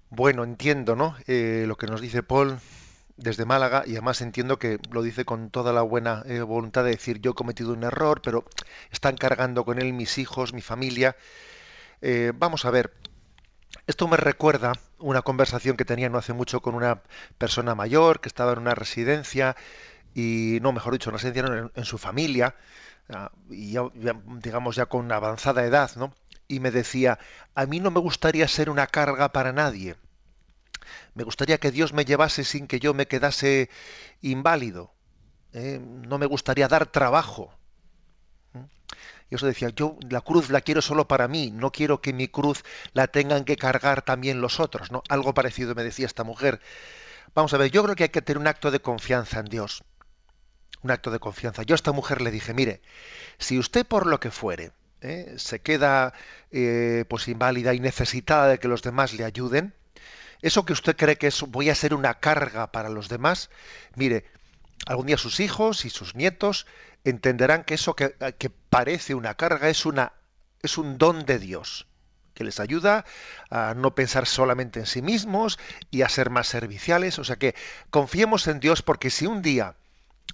Bueno, 0.09 0.43
entiendo, 0.43 0.95
¿no? 0.95 1.15
Eh, 1.27 1.65
lo 1.67 1.77
que 1.77 1.87
nos 1.87 2.01
dice 2.01 2.23
Paul 2.23 2.59
desde 3.17 3.45
Málaga 3.45 3.83
y 3.85 3.91
además 3.93 4.21
entiendo 4.21 4.57
que 4.59 4.79
lo 4.91 5.01
dice 5.03 5.25
con 5.25 5.49
toda 5.51 5.73
la 5.73 5.81
buena 5.81 6.23
eh, 6.25 6.41
voluntad 6.41 6.83
de 6.85 6.91
decir 6.91 7.19
yo 7.21 7.31
he 7.31 7.33
cometido 7.35 7.73
un 7.73 7.83
error, 7.83 8.21
pero 8.23 8.45
están 8.91 9.17
cargando 9.17 9.65
con 9.65 9.79
él 9.79 9.93
mis 9.93 10.17
hijos, 10.17 10.53
mi 10.53 10.61
familia. 10.61 11.15
Eh, 12.01 12.33
vamos 12.35 12.65
a 12.65 12.71
ver, 12.71 12.93
esto 13.87 14.07
me 14.07 14.17
recuerda 14.17 14.73
una 14.99 15.21
conversación 15.23 15.77
que 15.77 15.85
tenía 15.85 16.09
no 16.09 16.17
hace 16.19 16.33
mucho 16.33 16.61
con 16.61 16.75
una 16.75 17.03
persona 17.37 17.75
mayor 17.75 18.21
que 18.21 18.29
estaba 18.29 18.53
en 18.53 18.59
una 18.59 18.75
residencia 18.75 19.55
y 20.15 20.59
no, 20.61 20.73
mejor 20.73 20.93
dicho, 20.93 21.09
una 21.11 21.17
residencia 21.19 21.43
en, 21.45 21.71
en 21.75 21.85
su 21.85 21.97
familia 21.99 22.55
ah, 23.09 23.31
y 23.49 23.73
ya, 23.73 23.83
digamos 24.43 24.75
ya 24.77 24.87
con 24.87 25.11
avanzada 25.11 25.65
edad, 25.65 25.91
¿no? 25.97 26.13
Y 26.49 26.59
me 26.59 26.71
decía, 26.71 27.19
a 27.55 27.65
mí 27.67 27.79
no 27.79 27.91
me 27.91 28.01
gustaría 28.01 28.47
ser 28.47 28.69
una 28.69 28.87
carga 28.87 29.31
para 29.31 29.53
nadie. 29.53 29.95
Me 31.13 31.23
gustaría 31.23 31.59
que 31.59 31.71
Dios 31.71 31.93
me 31.93 32.05
llevase 32.05 32.43
sin 32.43 32.67
que 32.67 32.79
yo 32.79 32.93
me 32.93 33.07
quedase 33.07 33.69
inválido. 34.21 34.91
¿eh? 35.53 35.79
No 35.79 36.17
me 36.17 36.25
gustaría 36.25 36.67
dar 36.67 36.87
trabajo. 36.87 37.53
Y 39.29 39.35
eso 39.35 39.45
decía, 39.45 39.69
yo 39.69 39.95
la 40.09 40.21
cruz 40.21 40.49
la 40.49 40.61
quiero 40.61 40.81
solo 40.81 41.07
para 41.07 41.27
mí, 41.27 41.51
no 41.51 41.71
quiero 41.71 42.01
que 42.01 42.13
mi 42.13 42.27
cruz 42.27 42.63
la 42.93 43.05
tengan 43.05 43.45
que 43.45 43.55
cargar 43.55 44.01
también 44.01 44.41
los 44.41 44.59
otros, 44.59 44.91
¿no? 44.91 45.03
Algo 45.07 45.35
parecido 45.35 45.75
me 45.75 45.83
decía 45.83 46.07
esta 46.07 46.23
mujer. 46.23 46.59
Vamos 47.35 47.53
a 47.53 47.57
ver, 47.57 47.69
yo 47.69 47.83
creo 47.83 47.95
que 47.95 48.03
hay 48.05 48.09
que 48.09 48.23
tener 48.23 48.39
un 48.39 48.47
acto 48.47 48.71
de 48.71 48.81
confianza 48.81 49.39
en 49.39 49.45
Dios. 49.45 49.83
Un 50.81 50.89
acto 50.89 51.11
de 51.11 51.19
confianza. 51.19 51.61
Yo 51.61 51.75
a 51.75 51.77
esta 51.77 51.91
mujer 51.91 52.21
le 52.21 52.31
dije, 52.31 52.55
mire, 52.55 52.81
si 53.37 53.59
usted 53.59 53.85
por 53.85 54.07
lo 54.07 54.19
que 54.19 54.31
fuere 54.31 54.71
¿eh? 55.01 55.33
se 55.37 55.61
queda 55.61 56.13
eh, 56.51 57.05
pues 57.09 57.27
inválida 57.27 57.73
y 57.73 57.79
necesitada 57.79 58.47
de 58.47 58.59
que 58.59 58.67
los 58.67 58.81
demás 58.81 59.13
le 59.13 59.25
ayuden, 59.25 59.73
eso 60.41 60.65
que 60.65 60.73
usted 60.73 60.95
cree 60.95 61.17
que 61.17 61.27
es 61.27 61.41
voy 61.41 61.69
a 61.69 61.75
ser 61.75 61.93
una 61.93 62.15
carga 62.15 62.71
para 62.71 62.89
los 62.89 63.09
demás, 63.09 63.49
mire, 63.95 64.25
algún 64.85 65.07
día 65.07 65.17
sus 65.17 65.39
hijos 65.39 65.85
y 65.85 65.89
sus 65.89 66.15
nietos 66.15 66.65
entenderán 67.03 67.63
que 67.63 67.73
eso 67.73 67.95
que, 67.95 68.15
que 68.37 68.49
parece 68.49 69.15
una 69.15 69.35
carga 69.35 69.69
es 69.69 69.85
una 69.85 70.13
es 70.61 70.77
un 70.77 70.97
don 70.97 71.25
de 71.25 71.39
Dios 71.39 71.87
que 72.33 72.45
les 72.45 72.61
ayuda 72.61 73.03
a 73.49 73.73
no 73.75 73.95
pensar 73.95 74.25
solamente 74.25 74.79
en 74.79 74.85
sí 74.85 75.01
mismos 75.01 75.59
y 75.91 76.03
a 76.03 76.09
ser 76.09 76.29
más 76.29 76.47
serviciales. 76.47 77.19
O 77.19 77.25
sea 77.25 77.35
que 77.35 77.53
confiemos 77.89 78.47
en 78.47 78.61
Dios 78.61 78.81
porque 78.81 79.09
si 79.09 79.25
un 79.25 79.41
día 79.41 79.75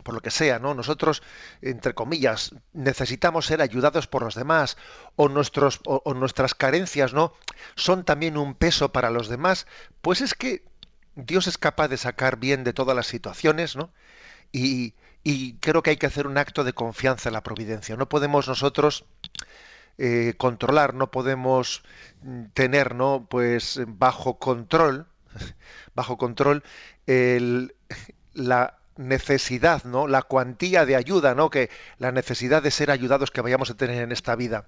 por 0.05 0.13
lo 0.13 0.21
que 0.21 0.29
sea, 0.29 0.59
¿no? 0.59 0.75
Nosotros, 0.75 1.23
entre 1.63 1.95
comillas, 1.95 2.53
necesitamos 2.73 3.47
ser 3.47 3.59
ayudados 3.59 4.05
por 4.05 4.21
los 4.21 4.35
demás, 4.35 4.77
o, 5.15 5.29
nuestros, 5.29 5.81
o, 5.83 6.13
nuestras 6.13 6.53
carencias, 6.53 7.11
¿no? 7.11 7.33
Son 7.75 8.05
también 8.05 8.37
un 8.37 8.53
peso 8.53 8.91
para 8.91 9.09
los 9.09 9.29
demás, 9.29 9.65
pues 10.01 10.21
es 10.21 10.35
que 10.35 10.63
Dios 11.15 11.47
es 11.47 11.57
capaz 11.57 11.87
de 11.87 11.97
sacar 11.97 12.37
bien 12.37 12.63
de 12.63 12.71
todas 12.71 12.95
las 12.95 13.07
situaciones, 13.07 13.75
¿no? 13.75 13.89
Y, 14.51 14.93
y 15.23 15.55
creo 15.55 15.81
que 15.81 15.89
hay 15.89 15.97
que 15.97 16.05
hacer 16.05 16.27
un 16.27 16.37
acto 16.37 16.63
de 16.63 16.73
confianza 16.73 17.29
en 17.29 17.33
la 17.33 17.41
providencia. 17.41 17.97
No 17.97 18.07
podemos 18.07 18.47
nosotros 18.47 19.05
eh, 19.97 20.35
controlar, 20.37 20.93
no 20.93 21.09
podemos 21.09 21.81
tener, 22.53 22.93
¿no? 22.93 23.25
Pues 23.27 23.81
bajo 23.87 24.37
control, 24.37 25.07
bajo 25.95 26.19
control, 26.19 26.63
el, 27.07 27.73
la 28.33 28.77
necesidad, 28.97 29.83
¿no? 29.83 30.07
La 30.07 30.21
cuantía 30.21 30.85
de 30.85 30.95
ayuda, 30.95 31.35
¿no? 31.35 31.49
Que 31.49 31.69
la 31.97 32.11
necesidad 32.11 32.63
de 32.63 32.71
ser 32.71 32.91
ayudados 32.91 33.31
que 33.31 33.41
vayamos 33.41 33.69
a 33.69 33.75
tener 33.75 34.01
en 34.01 34.11
esta 34.11 34.35
vida. 34.35 34.65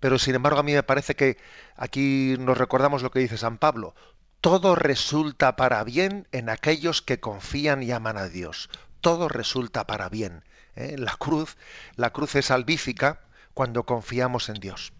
Pero 0.00 0.18
sin 0.18 0.34
embargo 0.34 0.60
a 0.60 0.62
mí 0.62 0.72
me 0.72 0.82
parece 0.82 1.16
que 1.16 1.38
aquí 1.76 2.36
nos 2.38 2.58
recordamos 2.58 3.02
lo 3.02 3.10
que 3.10 3.20
dice 3.20 3.36
San 3.36 3.58
Pablo. 3.58 3.94
Todo 4.40 4.76
resulta 4.76 5.56
para 5.56 5.82
bien 5.82 6.28
en 6.30 6.48
aquellos 6.48 7.02
que 7.02 7.20
confían 7.20 7.82
y 7.82 7.90
aman 7.90 8.16
a 8.16 8.28
Dios. 8.28 8.70
Todo 9.00 9.28
resulta 9.28 9.86
para 9.86 10.08
bien. 10.08 10.44
¿eh? 10.76 10.96
La 10.98 11.16
cruz, 11.16 11.56
la 11.96 12.10
cruz 12.10 12.36
es 12.36 12.46
salvífica 12.46 13.20
cuando 13.54 13.84
confiamos 13.84 14.48
en 14.48 14.60
Dios 14.60 14.92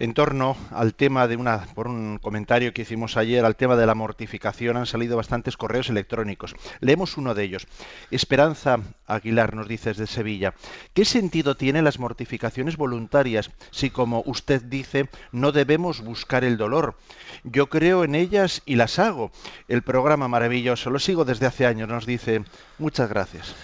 en 0.00 0.14
torno 0.14 0.56
al 0.70 0.94
tema 0.94 1.28
de 1.28 1.36
una, 1.36 1.66
por 1.74 1.86
un 1.86 2.18
comentario 2.18 2.72
que 2.72 2.82
hicimos 2.82 3.18
ayer, 3.18 3.44
al 3.44 3.54
tema 3.54 3.76
de 3.76 3.86
la 3.86 3.94
mortificación, 3.94 4.78
han 4.78 4.86
salido 4.86 5.16
bastantes 5.16 5.58
correos 5.58 5.90
electrónicos. 5.90 6.56
Leemos 6.80 7.18
uno 7.18 7.34
de 7.34 7.44
ellos. 7.44 7.68
Esperanza 8.10 8.78
Aguilar 9.06 9.54
nos 9.54 9.68
dice 9.68 9.90
desde 9.90 10.06
Sevilla, 10.06 10.54
¿qué 10.94 11.04
sentido 11.04 11.54
tienen 11.54 11.84
las 11.84 11.98
mortificaciones 11.98 12.78
voluntarias 12.78 13.50
si, 13.70 13.90
como 13.90 14.22
usted 14.24 14.62
dice, 14.62 15.10
no 15.32 15.52
debemos 15.52 16.00
buscar 16.00 16.44
el 16.44 16.56
dolor? 16.56 16.96
Yo 17.44 17.68
creo 17.68 18.02
en 18.02 18.14
ellas 18.14 18.62
y 18.64 18.76
las 18.76 18.98
hago. 18.98 19.30
El 19.68 19.82
programa 19.82 20.28
maravilloso, 20.28 20.88
lo 20.88 20.98
sigo 20.98 21.26
desde 21.26 21.46
hace 21.46 21.66
años, 21.66 21.88
nos 21.88 22.06
dice. 22.06 22.42
Muchas 22.78 23.10
gracias. 23.10 23.54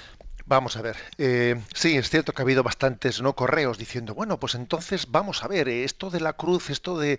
Vamos 0.49 0.77
a 0.77 0.83
ver. 0.83 0.97
Eh, 1.19 1.61
sí, 1.75 1.97
es 1.97 2.09
cierto 2.09 2.33
que 2.33 2.41
ha 2.41 2.45
habido 2.45 2.63
bastantes 2.63 3.21
no 3.21 3.35
correos 3.35 3.79
diciendo, 3.79 4.15
bueno, 4.15 4.39
pues 4.39 4.55
entonces 4.55 5.09
vamos 5.11 5.43
a 5.43 5.49
ver, 5.49 5.69
eh, 5.69 5.83
esto 5.83 6.09
de 6.09 6.21
la 6.21 6.35
cruz, 6.35 6.71
esto 6.71 6.97
de, 6.99 7.19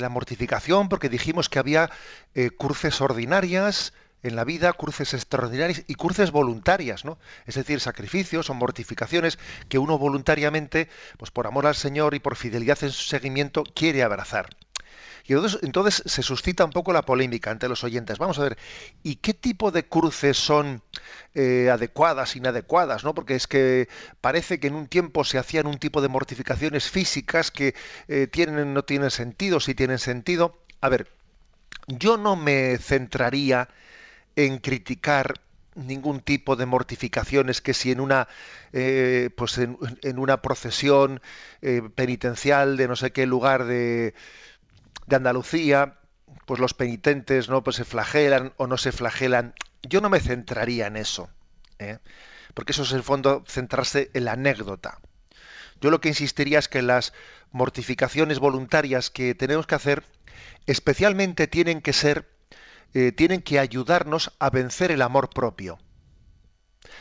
la 0.00 0.08
mortificación, 0.08 0.88
porque 0.88 1.10
dijimos 1.10 1.50
que 1.50 1.58
había 1.58 1.90
eh, 2.34 2.48
cruces 2.50 3.02
ordinarias 3.02 3.92
en 4.22 4.36
la 4.36 4.44
vida, 4.44 4.72
cruces 4.72 5.12
extraordinarias 5.12 5.84
y 5.86 5.94
cruces 5.96 6.30
voluntarias, 6.30 7.04
¿no? 7.04 7.18
Es 7.44 7.56
decir, 7.56 7.78
sacrificios 7.78 8.48
o 8.48 8.54
mortificaciones 8.54 9.38
que 9.68 9.78
uno 9.78 9.98
voluntariamente, 9.98 10.88
pues 11.18 11.30
por 11.30 11.46
amor 11.46 11.66
al 11.66 11.74
Señor 11.74 12.14
y 12.14 12.20
por 12.20 12.36
fidelidad 12.36 12.82
en 12.82 12.90
su 12.90 13.04
seguimiento, 13.04 13.64
quiere 13.74 14.02
abrazar. 14.02 14.48
Y 15.26 15.32
entonces, 15.32 15.60
entonces, 15.62 16.02
se 16.06 16.22
suscita 16.22 16.64
un 16.64 16.70
poco 16.70 16.92
la 16.92 17.02
polémica 17.02 17.50
ante 17.50 17.68
los 17.68 17.84
oyentes. 17.84 18.18
Vamos 18.18 18.38
a 18.38 18.44
ver, 18.44 18.58
¿y 19.02 19.16
qué 19.16 19.34
tipo 19.34 19.70
de 19.70 19.84
cruces 19.84 20.36
son 20.36 20.82
eh, 21.34 21.70
adecuadas, 21.70 22.36
inadecuadas? 22.36 23.04
¿no? 23.04 23.14
Porque 23.14 23.34
es 23.34 23.46
que 23.46 23.88
parece 24.20 24.60
que 24.60 24.68
en 24.68 24.74
un 24.74 24.86
tiempo 24.86 25.24
se 25.24 25.38
hacían 25.38 25.66
un 25.66 25.78
tipo 25.78 26.00
de 26.00 26.08
mortificaciones 26.08 26.90
físicas 26.90 27.50
que 27.50 27.74
eh, 28.08 28.26
tienen, 28.26 28.74
no 28.74 28.84
tienen 28.84 29.10
sentido, 29.10 29.60
si 29.60 29.74
tienen 29.74 29.98
sentido. 29.98 30.58
A 30.80 30.88
ver, 30.88 31.08
yo 31.86 32.16
no 32.16 32.36
me 32.36 32.78
centraría 32.78 33.68
en 34.36 34.58
criticar 34.58 35.40
ningún 35.74 36.20
tipo 36.20 36.56
de 36.56 36.66
mortificaciones 36.66 37.60
que 37.60 37.74
si 37.74 37.92
en 37.92 38.00
una 38.00 38.28
eh, 38.72 39.30
pues 39.36 39.58
en, 39.58 39.78
una 40.18 40.42
procesión 40.42 41.20
penitencial 41.94 42.76
de 42.76 42.88
no 42.88 42.96
sé 42.96 43.12
qué 43.12 43.24
lugar 43.24 43.64
de 43.64 44.14
de 45.10 45.16
Andalucía, 45.16 45.98
pues 46.46 46.60
los 46.60 46.72
penitentes 46.72 47.50
no 47.50 47.62
pues 47.62 47.76
se 47.76 47.84
flagelan 47.84 48.54
o 48.56 48.66
no 48.66 48.78
se 48.78 48.92
flagelan. 48.92 49.54
Yo 49.82 50.00
no 50.00 50.08
me 50.08 50.20
centraría 50.20 50.86
en 50.86 50.96
eso, 50.96 51.28
¿eh? 51.78 51.98
porque 52.54 52.72
eso 52.72 52.84
es 52.84 52.92
el 52.92 53.02
fondo 53.02 53.44
centrarse 53.46 54.10
en 54.14 54.24
la 54.24 54.32
anécdota. 54.32 54.98
Yo 55.80 55.90
lo 55.90 56.00
que 56.00 56.08
insistiría 56.08 56.58
es 56.58 56.68
que 56.68 56.82
las 56.82 57.12
mortificaciones 57.50 58.38
voluntarias 58.38 59.10
que 59.10 59.34
tenemos 59.34 59.66
que 59.66 59.74
hacer, 59.74 60.04
especialmente 60.66 61.46
tienen 61.46 61.80
que 61.80 61.92
ser, 61.92 62.28
eh, 62.94 63.12
tienen 63.12 63.42
que 63.42 63.58
ayudarnos 63.58 64.32
a 64.38 64.50
vencer 64.50 64.92
el 64.92 65.02
amor 65.02 65.30
propio. 65.30 65.78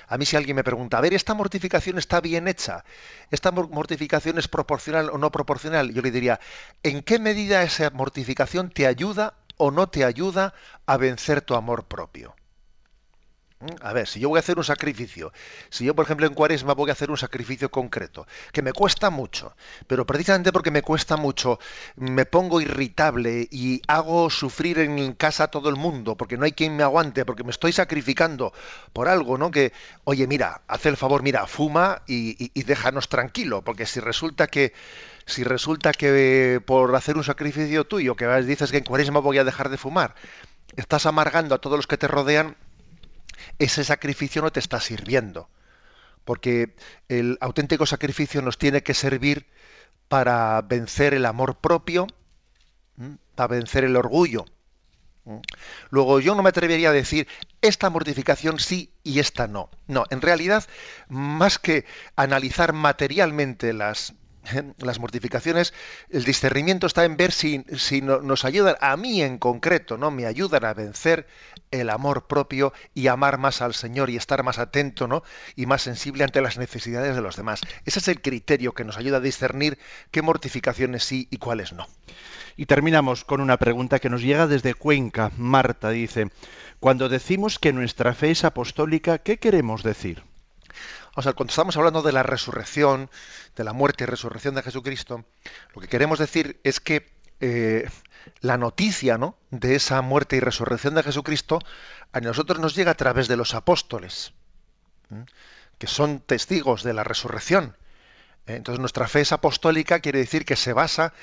A 0.08 0.18
mí 0.18 0.26
si 0.26 0.36
alguien 0.36 0.56
me 0.56 0.64
pregunta, 0.64 0.98
a 0.98 1.02
ver, 1.02 1.14
¿esta 1.14 1.34
mortificación 1.34 1.98
está 1.98 2.22
bien 2.22 2.48
hecha? 2.48 2.84
¿Esta 3.32 3.52
mortificación 3.52 4.38
es 4.38 4.48
proporcional 4.48 5.10
o 5.10 5.18
no 5.18 5.32
proporcional? 5.32 5.94
Yo 5.94 6.02
le 6.02 6.12
diría, 6.12 6.40
¿en 6.84 7.02
qué 7.02 7.20
medida 7.20 7.64
esa 7.64 7.90
mortificación 7.90 8.70
te 8.70 8.88
ayuda 8.88 9.36
o 9.60 9.72
no 9.72 9.90
te 9.90 10.06
ayuda 10.06 10.54
a 10.86 10.96
vencer 10.98 11.42
tu 11.42 11.54
amor 11.54 11.86
propio. 11.86 12.34
¿Mm? 13.62 13.75
A 13.82 13.92
ver, 13.92 14.08
si 14.08 14.20
yo 14.22 14.30
voy 14.30 14.38
a 14.38 14.39
hacer 14.39 14.58
un 14.58 14.63
sacrificio, 14.63 15.34
si 15.70 15.84
yo, 15.86 15.94
por 15.94 16.06
ejemplo, 16.06 16.25
en 16.25 16.34
cuaresma 16.34 16.74
voy 16.74 16.89
a 16.89 16.94
hacer 16.94 17.12
un 17.12 17.18
sacrificio 17.18 17.70
concreto, 17.70 18.25
que 18.54 18.62
me 18.62 18.72
cuesta 18.72 19.10
mucho, 19.10 19.54
pero 19.86 20.06
precisamente 20.06 20.54
porque 20.54 20.72
me 20.72 20.82
cuesta 20.82 21.18
mucho, 21.18 21.60
me 21.98 22.25
pongo 22.25 22.62
irritable 22.62 23.50
y 23.51 23.82
hago 23.88 24.30
sufrir 24.30 24.80
en 24.80 25.13
casa 25.13 25.46
a 25.46 25.48
todo 25.51 25.68
el 25.70 25.75
mundo, 25.75 26.16
porque 26.16 26.38
no 26.38 26.46
hay 26.46 26.54
quien 26.54 26.78
me 26.78 26.84
aguante, 26.84 27.25
porque 27.25 27.44
me 27.44 27.51
estoy 27.51 27.74
sacrificando 27.74 28.54
por 28.94 29.10
algo, 29.10 29.38
¿no? 29.38 29.51
Que, 29.51 29.74
oye, 30.06 30.25
mira, 30.25 30.62
haz 30.68 30.86
el 30.86 30.96
favor, 30.96 31.22
mira, 31.22 31.46
fuma 31.46 32.01
y, 32.08 32.51
y 32.54 32.63
déjanos 32.63 33.10
tranquilo, 33.10 33.62
porque 33.62 33.86
si 33.86 34.00
resulta 34.00 34.48
que 34.48 34.74
si 35.25 35.44
resulta 35.44 35.92
que 35.92 36.62
por 36.66 36.96
hacer 36.96 37.18
un 37.18 37.24
sacrificio 37.24 37.86
tuyo, 37.86 38.16
que 38.16 38.25
dices 38.44 38.72
que 38.72 38.78
en 38.78 38.84
cuaresma 38.84 39.20
voy 39.20 39.38
a 39.38 39.44
dejar 39.44 39.70
de 39.70 39.78
fumar, 39.78 40.16
estás 40.75 41.06
amargando 41.06 41.54
a 41.56 41.60
todos 41.60 41.78
los 41.78 41.88
que 41.88 41.98
te 41.98 42.08
rodean, 42.08 42.56
ese 43.58 43.84
sacrificio 43.84 44.41
no 44.41 44.51
te 44.51 44.60
está 44.60 44.79
sirviendo. 44.79 45.50
Porque 46.25 46.75
el 47.08 47.38
auténtico 47.41 47.86
sacrificio 47.86 48.41
nos 48.41 48.58
tiene 48.58 48.84
que 48.84 48.93
servir 48.93 49.48
para 50.08 50.62
vencer 50.62 51.13
el 51.13 51.25
amor 51.25 51.55
propio, 51.55 52.08
para 53.36 53.48
vencer 53.48 53.84
el 53.84 53.96
orgullo. 53.96 54.46
Luego 55.89 56.19
yo 56.19 56.36
no 56.36 56.43
me 56.43 56.50
atrevería 56.50 56.89
a 56.89 56.93
decir 56.93 57.27
esta 57.62 57.89
mortificación 57.89 58.60
sí 58.60 58.91
y 59.03 59.19
esta 59.19 59.48
no. 59.48 59.69
No, 59.88 60.05
en 60.10 60.22
realidad, 60.22 60.65
más 61.08 61.60
que 61.60 61.86
analizar 62.15 62.74
materialmente 62.74 63.74
las, 63.74 64.13
las 64.79 65.00
mortificaciones, 65.00 65.74
el 66.10 66.24
discernimiento 66.24 66.88
está 66.88 67.05
en 67.05 67.17
ver 67.17 67.31
si, 67.31 67.63
si 67.77 68.01
nos 68.01 68.46
ayudan, 68.46 68.75
a 68.79 68.96
mí 68.98 69.22
en 69.22 69.38
concreto, 69.38 69.98
¿no? 69.98 70.12
Me 70.12 70.25
ayudan 70.25 70.65
a 70.65 70.74
vencer 70.74 71.27
el 71.72 71.89
amor 71.89 72.27
propio 72.27 72.74
y 72.93 73.08
amar 73.08 73.38
más 73.38 73.62
al 73.62 73.74
Señor 73.74 74.10
y 74.10 74.17
estar 74.17 74.43
más 74.43 74.60
atento, 74.60 75.08
¿no? 75.08 75.24
Y 75.55 75.65
más 75.65 75.84
sensible 75.84 76.24
ante 76.24 76.41
las 76.41 76.58
necesidades 76.58 77.15
de 77.15 77.22
los 77.22 77.36
demás. 77.36 77.62
Ese 77.86 78.00
es 78.00 78.08
el 78.08 78.22
criterio 78.22 78.74
que 78.74 78.84
nos 78.84 78.98
ayuda 78.98 79.17
a 79.17 79.22
discernir 79.22 79.77
qué 80.12 80.22
mortificaciones 80.22 81.03
sí 81.03 81.27
y 81.29 81.38
cuáles 81.38 81.74
no. 81.74 81.88
Y 82.58 82.65
terminamos 82.65 83.24
con 83.24 83.41
una 83.41 83.58
pregunta 83.58 84.00
que 84.00 84.10
nos 84.10 84.22
llega 84.22 84.48
desde 84.48 84.74
Cuenca. 84.74 85.31
Marta 85.38 85.91
dice, 85.91 86.29
cuando 86.79 87.08
decimos 87.08 87.60
que 87.60 87.74
nuestra 87.74 88.13
fe 88.13 88.31
es 88.31 88.43
apostólica, 88.43 89.19
¿qué 89.19 89.38
queremos 89.38 89.84
decir? 89.84 90.24
Cuando 91.26 91.52
estamos 91.52 91.76
hablando 91.76 92.02
de 92.02 92.12
la 92.12 92.24
resurrección, 92.24 93.10
de 93.56 93.64
la 93.64 93.74
muerte 93.74 94.04
y 94.04 94.08
resurrección 94.08 94.56
de 94.56 94.64
Jesucristo, 94.64 95.26
lo 95.76 95.82
que 95.82 95.88
queremos 95.88 96.20
decir 96.20 96.60
es 96.64 96.80
que 96.80 97.12
eh, 97.42 97.90
la 98.42 98.58
noticia 98.58 99.18
¿no? 99.18 99.38
de 99.50 99.76
esa 99.76 100.02
muerte 100.02 100.38
y 100.38 100.40
resurrección 100.40 100.96
de 100.96 101.04
Jesucristo 101.04 101.60
a 102.14 102.22
nosotros 102.22 102.60
nos 102.60 102.76
llega 102.76 102.92
a 102.92 102.96
través 102.96 103.28
de 103.28 103.36
los 103.36 103.54
apóstoles, 103.54 104.34
que 105.78 105.88
son 105.88 106.20
testigos 106.20 106.84
de 106.84 106.94
la 106.94 107.04
resurrección. 107.04 107.76
¿eh? 108.48 108.56
Entonces 108.56 108.80
nuestra 108.80 109.08
fe 109.08 109.22
es 109.22 109.32
apostólica, 109.32 110.00
quiere 110.00 110.20
decir 110.20 110.46
que 110.46 110.56
se 110.56 110.74
basa 110.74 111.14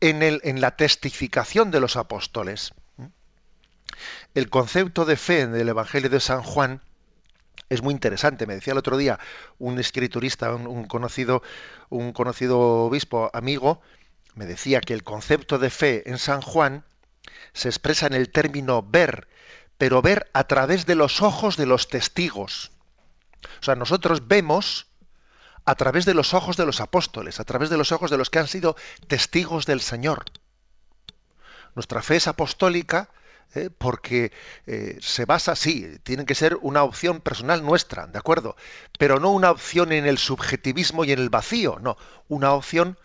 en, 0.00 0.22
en 0.22 0.60
la 0.60 0.76
testificación 0.76 1.70
de 1.70 1.80
los 1.80 1.96
apóstoles. 1.96 2.72
El 4.34 4.48
concepto 4.48 5.04
de 5.04 5.16
fe 5.16 5.46
del 5.46 5.68
Evangelio 5.68 6.08
de 6.08 6.20
San 6.20 6.42
Juan 6.42 6.80
es 7.68 7.82
muy 7.82 7.92
interesante. 7.92 8.46
Me 8.46 8.54
decía 8.54 8.72
el 8.72 8.78
otro 8.78 8.96
día 8.96 9.18
un 9.58 9.78
escriturista, 9.78 10.54
un, 10.54 10.84
conocido, 10.84 11.42
un 11.88 12.12
conocido 12.12 12.58
obispo 12.60 13.30
amigo, 13.32 13.80
me 14.34 14.46
decía 14.46 14.80
que 14.80 14.94
el 14.94 15.04
concepto 15.04 15.58
de 15.58 15.70
fe 15.70 16.08
en 16.08 16.18
San 16.18 16.40
Juan 16.40 16.84
se 17.52 17.68
expresa 17.68 18.06
en 18.06 18.14
el 18.14 18.30
término 18.30 18.82
ver, 18.82 19.28
pero 19.78 20.00
ver 20.00 20.30
a 20.32 20.44
través 20.44 20.86
de 20.86 20.94
los 20.94 21.22
ojos 21.22 21.56
de 21.56 21.66
los 21.66 21.88
testigos. 21.88 22.72
O 23.60 23.64
sea, 23.64 23.74
nosotros 23.74 24.26
vemos 24.26 24.86
a 25.64 25.74
través 25.74 26.04
de 26.04 26.14
los 26.14 26.34
ojos 26.34 26.56
de 26.56 26.66
los 26.66 26.80
apóstoles, 26.80 27.40
a 27.40 27.44
través 27.44 27.70
de 27.70 27.76
los 27.76 27.92
ojos 27.92 28.10
de 28.10 28.18
los 28.18 28.30
que 28.30 28.38
han 28.38 28.48
sido 28.48 28.76
testigos 29.06 29.66
del 29.66 29.80
Señor. 29.80 30.24
Nuestra 31.74 32.02
fe 32.02 32.16
es 32.16 32.28
apostólica 32.28 33.10
¿eh? 33.54 33.70
porque 33.76 34.32
eh, 34.66 34.98
se 35.00 35.24
basa, 35.24 35.56
sí, 35.56 35.98
tiene 36.02 36.24
que 36.24 36.34
ser 36.34 36.58
una 36.62 36.82
opción 36.82 37.20
personal 37.20 37.64
nuestra, 37.64 38.06
¿de 38.06 38.18
acuerdo? 38.18 38.56
Pero 38.98 39.20
no 39.20 39.30
una 39.30 39.50
opción 39.50 39.92
en 39.92 40.06
el 40.06 40.18
subjetivismo 40.18 41.04
y 41.04 41.12
en 41.12 41.18
el 41.18 41.30
vacío, 41.30 41.78
no, 41.80 41.96
una 42.28 42.52
opción, 42.52 42.98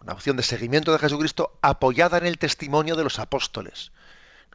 una 0.00 0.12
opción 0.12 0.36
de 0.36 0.42
seguimiento 0.42 0.92
de 0.92 0.98
Jesucristo 0.98 1.58
apoyada 1.62 2.18
en 2.18 2.26
el 2.26 2.38
testimonio 2.38 2.96
de 2.96 3.04
los 3.04 3.18
apóstoles. 3.18 3.92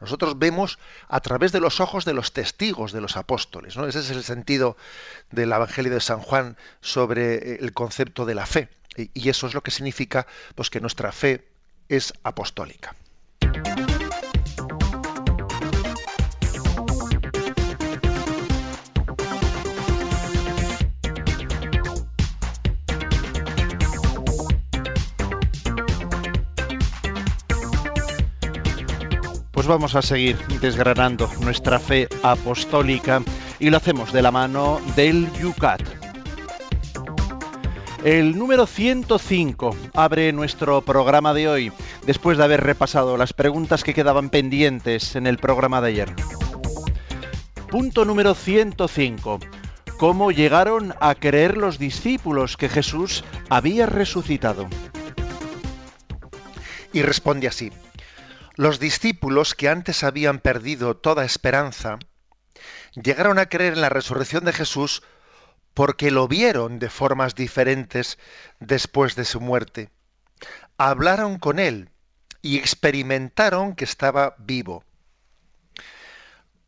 Nosotros 0.00 0.38
vemos 0.38 0.78
a 1.08 1.20
través 1.20 1.52
de 1.52 1.60
los 1.60 1.80
ojos 1.80 2.04
de 2.04 2.14
los 2.14 2.32
testigos 2.32 2.92
de 2.92 3.02
los 3.02 3.16
apóstoles. 3.16 3.76
¿no? 3.76 3.86
Ese 3.86 3.98
es 3.98 4.10
el 4.10 4.24
sentido 4.24 4.76
del 5.30 5.52
Evangelio 5.52 5.92
de 5.92 6.00
San 6.00 6.20
Juan 6.20 6.56
sobre 6.80 7.34
eh, 7.34 7.58
el 7.60 7.74
concepto 7.74 8.24
de 8.24 8.34
la 8.34 8.46
fe. 8.46 8.70
Y 8.96 9.28
eso 9.28 9.46
es 9.46 9.54
lo 9.54 9.62
que 9.62 9.70
significa 9.70 10.26
pues, 10.54 10.68
que 10.68 10.80
nuestra 10.80 11.12
fe 11.12 11.46
es 11.88 12.12
apostólica. 12.22 12.94
Pues 29.60 29.68
vamos 29.68 29.94
a 29.94 30.00
seguir 30.00 30.38
desgranando 30.62 31.30
nuestra 31.42 31.78
fe 31.78 32.08
apostólica 32.22 33.22
y 33.58 33.68
lo 33.68 33.76
hacemos 33.76 34.10
de 34.10 34.22
la 34.22 34.30
mano 34.30 34.80
del 34.96 35.30
Yucat. 35.34 35.82
El 38.02 38.38
número 38.38 38.64
105 38.64 39.76
abre 39.92 40.32
nuestro 40.32 40.80
programa 40.80 41.34
de 41.34 41.50
hoy, 41.50 41.72
después 42.06 42.38
de 42.38 42.44
haber 42.44 42.62
repasado 42.62 43.18
las 43.18 43.34
preguntas 43.34 43.84
que 43.84 43.92
quedaban 43.92 44.30
pendientes 44.30 45.14
en 45.14 45.26
el 45.26 45.36
programa 45.36 45.82
de 45.82 45.88
ayer. 45.88 46.14
Punto 47.68 48.06
número 48.06 48.32
105. 48.32 49.40
¿Cómo 49.98 50.30
llegaron 50.30 50.94
a 51.02 51.14
creer 51.14 51.58
los 51.58 51.78
discípulos 51.78 52.56
que 52.56 52.70
Jesús 52.70 53.24
había 53.50 53.84
resucitado? 53.84 54.68
Y 56.94 57.02
responde 57.02 57.46
así. 57.46 57.70
Los 58.56 58.80
discípulos 58.80 59.54
que 59.54 59.68
antes 59.68 60.02
habían 60.04 60.40
perdido 60.40 60.96
toda 60.96 61.24
esperanza 61.24 61.98
llegaron 62.94 63.38
a 63.38 63.46
creer 63.46 63.74
en 63.74 63.80
la 63.80 63.88
resurrección 63.88 64.44
de 64.44 64.52
Jesús 64.52 65.02
porque 65.74 66.10
lo 66.10 66.26
vieron 66.26 66.78
de 66.78 66.90
formas 66.90 67.34
diferentes 67.34 68.18
después 68.58 69.14
de 69.14 69.24
su 69.24 69.40
muerte. 69.40 69.90
Hablaron 70.78 71.38
con 71.38 71.58
él 71.58 71.90
y 72.42 72.58
experimentaron 72.58 73.74
que 73.74 73.84
estaba 73.84 74.34
vivo. 74.38 74.84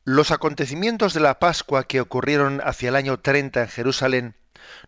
Los 0.04 0.30
acontecimientos 0.30 1.14
de 1.14 1.20
la 1.20 1.38
Pascua 1.38 1.84
que 1.84 2.00
ocurrieron 2.00 2.60
hacia 2.64 2.88
el 2.88 2.96
año 2.96 3.20
30 3.20 3.62
en 3.62 3.68
Jerusalén 3.68 4.36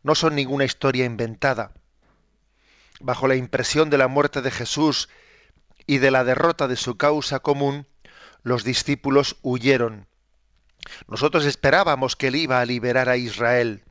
no 0.02 0.14
son 0.14 0.34
ninguna 0.34 0.64
historia 0.64 1.04
inventada. 1.04 1.72
Bajo 3.00 3.26
la 3.26 3.36
impresión 3.36 3.90
de 3.90 3.98
la 3.98 4.08
muerte 4.08 4.42
de 4.42 4.50
Jesús 4.50 5.08
y 5.86 5.98
de 5.98 6.10
la 6.10 6.24
derrota 6.24 6.68
de 6.68 6.76
su 6.76 6.96
causa 6.96 7.40
común, 7.40 7.86
los 8.42 8.64
discípulos 8.64 9.36
huyeron. 9.42 10.06
Nosotros 11.08 11.44
esperábamos 11.46 12.16
que 12.16 12.28
él 12.28 12.36
iba 12.36 12.60
a 12.60 12.66
liberar 12.66 13.08
a 13.08 13.16
Israel. 13.16 13.82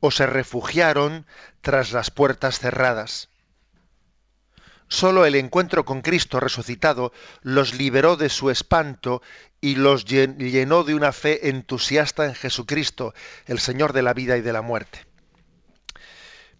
O 0.00 0.10
se 0.10 0.26
refugiaron 0.26 1.26
tras 1.60 1.92
las 1.92 2.10
puertas 2.10 2.58
cerradas. 2.58 3.28
Solo 4.88 5.24
el 5.24 5.34
encuentro 5.34 5.84
con 5.84 6.02
Cristo 6.02 6.40
resucitado 6.40 7.12
los 7.42 7.74
liberó 7.74 8.16
de 8.16 8.28
su 8.28 8.50
espanto 8.50 9.22
y 9.60 9.76
los 9.76 10.04
llenó 10.04 10.84
de 10.84 10.94
una 10.94 11.12
fe 11.12 11.48
entusiasta 11.48 12.26
en 12.26 12.34
Jesucristo, 12.34 13.14
el 13.46 13.58
Señor 13.58 13.92
de 13.92 14.02
la 14.02 14.12
vida 14.12 14.36
y 14.36 14.42
de 14.42 14.52
la 14.52 14.62
muerte. 14.62 15.06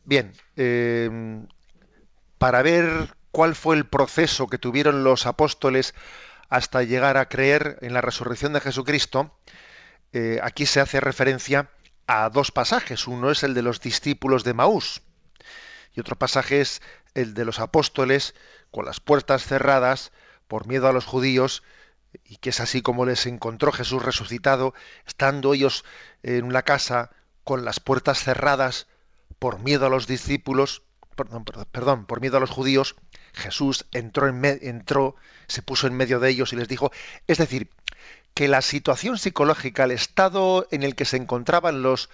Bien, 0.04 0.32
eh, 0.56 1.46
para 2.38 2.62
ver 2.62 3.14
cuál 3.34 3.56
fue 3.56 3.74
el 3.74 3.84
proceso 3.84 4.46
que 4.46 4.58
tuvieron 4.58 5.02
los 5.02 5.26
apóstoles 5.26 5.92
hasta 6.50 6.84
llegar 6.84 7.16
a 7.16 7.28
creer 7.28 7.78
en 7.82 7.92
la 7.92 8.00
resurrección 8.00 8.52
de 8.52 8.60
Jesucristo, 8.60 9.36
eh, 10.12 10.38
aquí 10.40 10.66
se 10.66 10.78
hace 10.78 11.00
referencia 11.00 11.68
a 12.06 12.30
dos 12.30 12.52
pasajes. 12.52 13.08
Uno 13.08 13.32
es 13.32 13.42
el 13.42 13.54
de 13.54 13.62
los 13.62 13.80
discípulos 13.80 14.44
de 14.44 14.54
Maús 14.54 15.02
y 15.96 16.00
otro 16.00 16.14
pasaje 16.14 16.60
es 16.60 16.80
el 17.14 17.34
de 17.34 17.44
los 17.44 17.58
apóstoles 17.58 18.36
con 18.70 18.84
las 18.84 19.00
puertas 19.00 19.44
cerradas 19.44 20.12
por 20.46 20.68
miedo 20.68 20.86
a 20.86 20.92
los 20.92 21.04
judíos 21.04 21.64
y 22.24 22.36
que 22.36 22.50
es 22.50 22.60
así 22.60 22.82
como 22.82 23.04
les 23.04 23.26
encontró 23.26 23.72
Jesús 23.72 24.04
resucitado, 24.04 24.74
estando 25.08 25.54
ellos 25.54 25.84
en 26.22 26.52
la 26.52 26.62
casa 26.62 27.10
con 27.42 27.64
las 27.64 27.80
puertas 27.80 28.22
cerradas 28.22 28.86
por 29.40 29.58
miedo 29.58 29.86
a 29.86 29.90
los 29.90 30.06
discípulos, 30.06 30.84
perdón, 31.16 31.44
perdón 31.44 32.06
por 32.06 32.20
miedo 32.20 32.36
a 32.36 32.40
los 32.40 32.50
judíos, 32.50 32.94
Jesús 33.34 33.86
entró, 33.92 34.28
en 34.28 34.44
entró, 34.44 35.16
se 35.46 35.62
puso 35.62 35.86
en 35.86 35.94
medio 35.94 36.20
de 36.20 36.30
ellos 36.30 36.52
y 36.52 36.56
les 36.56 36.68
dijo, 36.68 36.90
es 37.26 37.38
decir, 37.38 37.70
que 38.34 38.48
la 38.48 38.62
situación 38.62 39.18
psicológica, 39.18 39.84
el 39.84 39.92
estado 39.92 40.66
en 40.70 40.82
el 40.82 40.94
que 40.94 41.04
se 41.04 41.16
encontraban 41.16 41.82
los, 41.82 42.10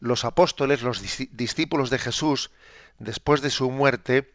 los 0.00 0.24
apóstoles, 0.24 0.82
los 0.82 1.00
discípulos 1.00 1.90
de 1.90 1.98
Jesús, 1.98 2.50
después 2.98 3.40
de 3.40 3.50
su 3.50 3.70
muerte, 3.70 4.32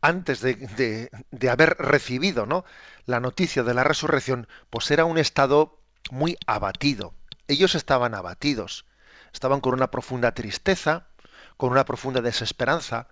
antes 0.00 0.40
de, 0.40 1.10
de, 1.30 1.50
haber 1.50 1.76
recibido 1.78 2.44
¿no? 2.44 2.64
la 3.06 3.20
noticia 3.20 3.62
de 3.62 3.74
la 3.74 3.84
resurrección, 3.84 4.48
pues 4.68 4.90
era 4.90 5.04
un 5.04 5.18
estado 5.18 5.78
muy 6.10 6.36
abatido. 6.46 7.14
Ellos 7.46 7.74
estaban 7.74 8.14
abatidos, 8.14 8.84
estaban 9.32 9.60
con 9.60 9.74
una 9.74 9.90
profunda 9.90 10.32
tristeza, 10.32 11.06
con 11.56 11.70
una 11.70 11.84
profunda 11.84 12.20
desesperanza. 12.20 13.08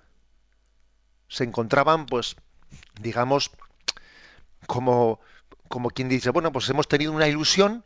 Se 1.31 1.45
encontraban, 1.45 2.05
pues, 2.05 2.37
digamos, 3.01 3.51
como, 4.67 5.19
como 5.69 5.89
quien 5.89 6.11
dice, 6.11 6.29
bueno, 6.29 6.53
pues 6.53 6.69
hemos 6.69 6.89
tenido 6.89 7.13
una 7.13 7.29
ilusión, 7.29 7.83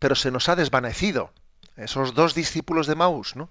pero 0.00 0.16
se 0.16 0.32
nos 0.32 0.48
ha 0.48 0.56
desvanecido. 0.56 1.32
Esos 1.76 2.14
dos 2.14 2.34
discípulos 2.34 2.88
de 2.88 2.96
Maús, 2.96 3.36
¿no? 3.36 3.48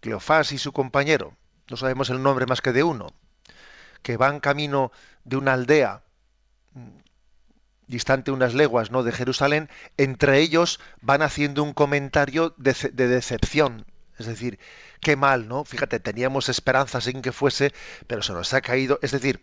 Cleofás 0.00 0.52
y 0.52 0.58
su 0.58 0.72
compañero, 0.72 1.36
no 1.68 1.76
sabemos 1.76 2.08
el 2.08 2.22
nombre 2.22 2.46
más 2.46 2.62
que 2.62 2.72
de 2.72 2.82
uno, 2.82 3.12
que 4.02 4.16
van 4.16 4.40
camino 4.40 4.90
de 5.24 5.36
una 5.36 5.52
aldea 5.52 6.02
distante 7.86 8.30
unas 8.30 8.54
leguas 8.54 8.90
¿no? 8.90 9.02
de 9.02 9.12
Jerusalén, 9.12 9.68
entre 9.96 10.40
ellos 10.40 10.80
van 11.00 11.22
haciendo 11.22 11.62
un 11.62 11.72
comentario 11.72 12.54
de, 12.56 12.72
decepción. 12.92 13.86
Es 14.18 14.26
decir, 14.26 14.58
qué 15.00 15.16
mal, 15.16 15.48
¿no? 15.48 15.64
Fíjate, 15.64 16.00
teníamos 16.00 16.48
esperanzas 16.48 17.06
en 17.06 17.22
que 17.22 17.32
fuese, 17.32 17.72
pero 18.06 18.22
se 18.22 18.32
nos 18.32 18.52
ha 18.54 18.60
caído. 18.60 18.98
Es 19.02 19.12
decir, 19.12 19.40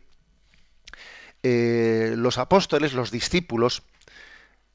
eh, 1.44 2.14
los 2.18 2.38
apóstoles, 2.38 2.94
los 2.94 3.12
discípulos, 3.12 3.84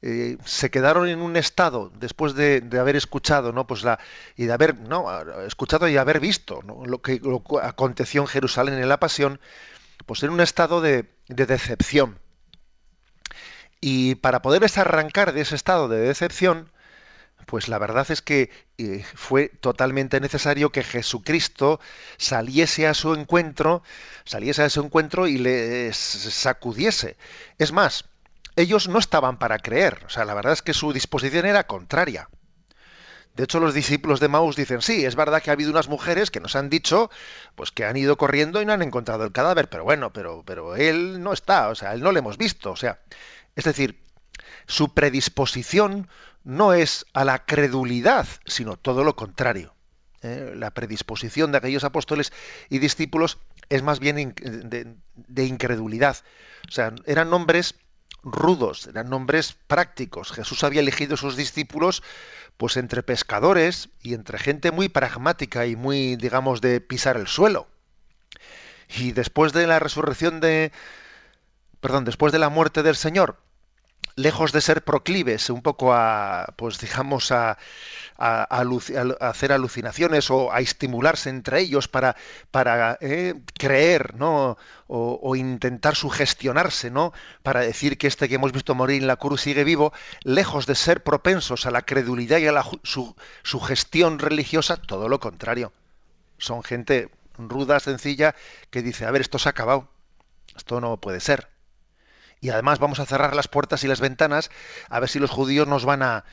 eh, 0.01 0.37
se 0.45 0.71
quedaron 0.71 1.09
en 1.09 1.19
un 1.19 1.35
estado 1.35 1.91
después 1.99 2.33
de, 2.33 2.63
haber 2.79 2.95
escuchado 2.95 3.51
no 3.51 3.67
pues 3.67 3.83
la 3.83 3.99
y 4.37 4.45
de 4.45 4.53
haber 4.53 4.79
no 4.79 5.05
escuchado 5.41 5.89
y 5.89 5.97
haber 5.97 6.21
visto 6.21 6.61
lo 6.61 7.01
que 7.01 7.19
aconteció 7.61 8.21
en 8.21 8.27
Jerusalén 8.27 8.75
en 8.75 8.87
la 8.87 9.01
pasión 9.01 9.41
pues 10.05 10.23
en 10.23 10.29
un 10.29 10.39
estado 10.39 10.79
de, 10.79 11.09
decepción 11.27 12.17
y 13.81 14.15
para 14.15 14.41
poder 14.41 14.65
arrancar 14.77 15.33
de 15.33 15.41
ese 15.41 15.55
estado 15.55 15.89
de 15.89 15.99
decepción 15.99 16.71
pues 17.45 17.67
la 17.67 17.79
verdad 17.79 18.09
es 18.11 18.21
que 18.21 18.49
eh, 18.77 19.03
fue 19.15 19.49
totalmente 19.49 20.19
necesario 20.19 20.71
que 20.71 20.83
Jesucristo 20.83 21.79
saliese 22.17 22.87
a 22.87 22.93
su 22.93 23.13
encuentro, 23.13 23.83
saliese 24.25 24.63
a 24.63 24.69
su 24.69 24.81
encuentro 24.81 25.27
y 25.27 25.37
les 25.37 25.95
sacudiese. 25.95 27.17
Es 27.57 27.71
más, 27.71 28.05
ellos 28.55 28.87
no 28.87 28.99
estaban 28.99 29.39
para 29.39 29.59
creer. 29.59 30.03
O 30.05 30.09
sea, 30.09 30.25
la 30.25 30.33
verdad 30.33 30.53
es 30.53 30.61
que 30.61 30.73
su 30.73 30.93
disposición 30.93 31.45
era 31.45 31.65
contraria. 31.65 32.29
De 33.35 33.43
hecho, 33.45 33.59
los 33.59 33.73
discípulos 33.73 34.19
de 34.19 34.27
Maús 34.27 34.55
dicen, 34.55 34.81
sí, 34.81 35.05
es 35.05 35.15
verdad 35.15 35.41
que 35.41 35.49
ha 35.49 35.53
habido 35.53 35.71
unas 35.71 35.87
mujeres 35.87 36.29
que 36.29 36.41
nos 36.41 36.57
han 36.57 36.69
dicho, 36.69 37.09
pues 37.55 37.71
que 37.71 37.85
han 37.85 37.95
ido 37.95 38.17
corriendo 38.17 38.61
y 38.61 38.65
no 38.65 38.73
han 38.73 38.81
encontrado 38.81 39.23
el 39.23 39.31
cadáver, 39.31 39.69
pero 39.69 39.85
bueno, 39.85 40.11
pero, 40.11 40.43
pero 40.45 40.75
él 40.75 41.23
no 41.23 41.31
está, 41.31 41.69
o 41.69 41.75
sea, 41.75 41.93
él 41.93 42.01
no 42.01 42.11
lo 42.11 42.19
hemos 42.19 42.37
visto. 42.37 42.71
O 42.71 42.75
sea, 42.75 42.99
es 43.55 43.63
decir, 43.63 44.03
su 44.67 44.93
predisposición 44.93 46.09
no 46.43 46.73
es 46.73 47.05
a 47.13 47.25
la 47.25 47.45
credulidad, 47.45 48.27
sino 48.45 48.77
todo 48.77 49.03
lo 49.03 49.15
contrario. 49.15 49.73
¿eh? 50.21 50.53
La 50.55 50.71
predisposición 50.71 51.51
de 51.51 51.57
aquellos 51.59 51.83
apóstoles 51.83 52.33
y 52.69 52.79
discípulos 52.79 53.37
es 53.69 53.83
más 53.83 53.99
bien 53.99 54.33
de, 54.35 55.45
incredulidad. 55.45 56.17
O 56.67 56.71
sea, 56.71 56.93
eran 57.05 57.33
hombres 57.33 57.75
rudos, 58.23 58.87
eran 58.87 59.09
nombres 59.09 59.55
prácticos. 59.67 60.31
Jesús 60.31 60.63
había 60.63 60.81
elegido 60.81 61.17
sus 61.17 61.35
discípulos 61.35 62.03
pues 62.57 62.75
entre 62.75 63.03
pescadores 63.03 63.89
y 64.01 64.13
entre 64.13 64.37
gente 64.37 64.71
muy 64.71 64.89
pragmática 64.89 65.65
y 65.65 65.77
muy, 65.77 66.17
digamos, 66.17 66.59
de 66.59 66.81
pisar 66.81 67.15
el 67.15 67.27
suelo. 67.27 67.67
Y 68.97 69.13
después 69.13 69.53
de 69.53 69.67
la 69.67 69.79
resurrección 69.79 70.41
de 70.41 70.71
perdón, 71.79 72.05
después 72.05 72.33
de 72.33 72.39
la 72.39 72.49
muerte 72.49 72.83
del 72.83 72.95
Señor, 72.95 73.37
lejos 74.19 74.51
de 74.51 74.61
ser 74.61 74.83
proclives 74.83 75.49
un 75.49 75.61
poco 75.61 75.93
a, 75.93 76.53
pues 76.57 76.79
digamos, 76.79 77.31
a, 77.31 77.57
a, 78.17 78.65
hacer 79.21 79.51
alucinaciones 79.51 80.29
o 80.29 80.51
a 80.51 80.59
estimularse 80.59 81.29
entre 81.29 81.61
ellos 81.61 81.87
para, 81.87 82.15
para 82.51 82.97
eh, 83.01 83.35
creer, 83.57 84.15
¿no? 84.15 84.57
O, 84.87 85.35
intentar 85.35 85.95
sugestionarse, 85.95 86.89
¿no? 86.89 87.13
Para 87.43 87.61
decir 87.61 87.97
que 87.97 88.07
este 88.07 88.27
que 88.27 88.35
hemos 88.35 88.51
visto 88.51 88.73
morir 88.75 89.01
en 89.01 89.07
la 89.07 89.17
cruz 89.17 89.41
sigue 89.41 89.63
vivo, 89.63 89.93
lejos 90.23 90.65
de 90.65 90.75
ser 90.75 91.03
propensos 91.03 91.65
a 91.65 91.71
la 91.71 91.83
credulidad 91.83 92.39
y 92.39 92.47
a 92.47 92.51
la 92.51 92.65
su, 92.83 93.15
sugestión 93.43 94.19
religiosa, 94.19 94.77
todo 94.77 95.07
lo 95.07 95.19
contrario. 95.19 95.71
Son 96.39 96.63
gente 96.63 97.09
ruda, 97.37 97.79
sencilla, 97.79 98.35
que 98.71 98.81
dice, 98.81 99.05
a 99.05 99.11
ver, 99.11 99.21
esto 99.21 99.37
se 99.37 99.47
ha 99.49 99.51
acabado, 99.51 99.89
esto 100.55 100.81
no 100.81 100.97
puede 100.97 101.19
ser 101.19 101.58
y 102.41 102.49
además 102.49 102.79
vamos 102.79 102.99
a 102.99 103.05
cerrar 103.05 103.35
las 103.35 103.47
puertas 103.47 103.83
y 103.83 103.87
las 103.87 103.99
ventanas 103.99 104.49
a 104.89 104.99
ver 104.99 105.09
si 105.09 105.19
los 105.19 105.29
judíos 105.29 105.67
nos 105.67 105.85
van 105.85 106.03
a 106.03 106.25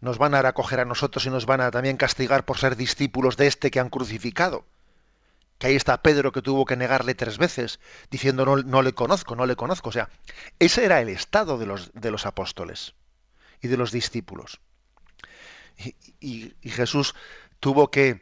nos 0.00 0.18
van 0.18 0.34
a 0.34 0.40
acoger 0.40 0.80
a 0.80 0.84
nosotros 0.84 1.26
y 1.26 1.30
nos 1.30 1.46
van 1.46 1.60
a 1.60 1.70
también 1.70 1.96
castigar 1.96 2.44
por 2.44 2.58
ser 2.58 2.76
discípulos 2.76 3.36
de 3.36 3.48
este 3.48 3.70
que 3.70 3.80
han 3.80 3.90
crucificado. 3.90 4.64
Que 5.58 5.66
ahí 5.66 5.74
está 5.74 6.02
Pedro 6.02 6.30
que 6.30 6.40
tuvo 6.40 6.64
que 6.64 6.76
negarle 6.76 7.16
tres 7.16 7.36
veces, 7.36 7.80
diciendo 8.10 8.44
no, 8.44 8.58
no 8.58 8.82
le 8.82 8.92
conozco, 8.92 9.34
no 9.34 9.44
le 9.44 9.56
conozco. 9.56 9.88
O 9.88 9.92
sea, 9.92 10.08
ese 10.60 10.84
era 10.84 11.00
el 11.00 11.08
estado 11.08 11.58
de 11.58 11.66
los, 11.66 11.90
de 11.94 12.12
los 12.12 12.26
apóstoles 12.26 12.94
y 13.60 13.66
de 13.66 13.76
los 13.76 13.90
discípulos. 13.90 14.60
Y, 16.20 16.54
Jesús 16.62 17.14
tuvo 17.60 17.90
que 17.90 18.20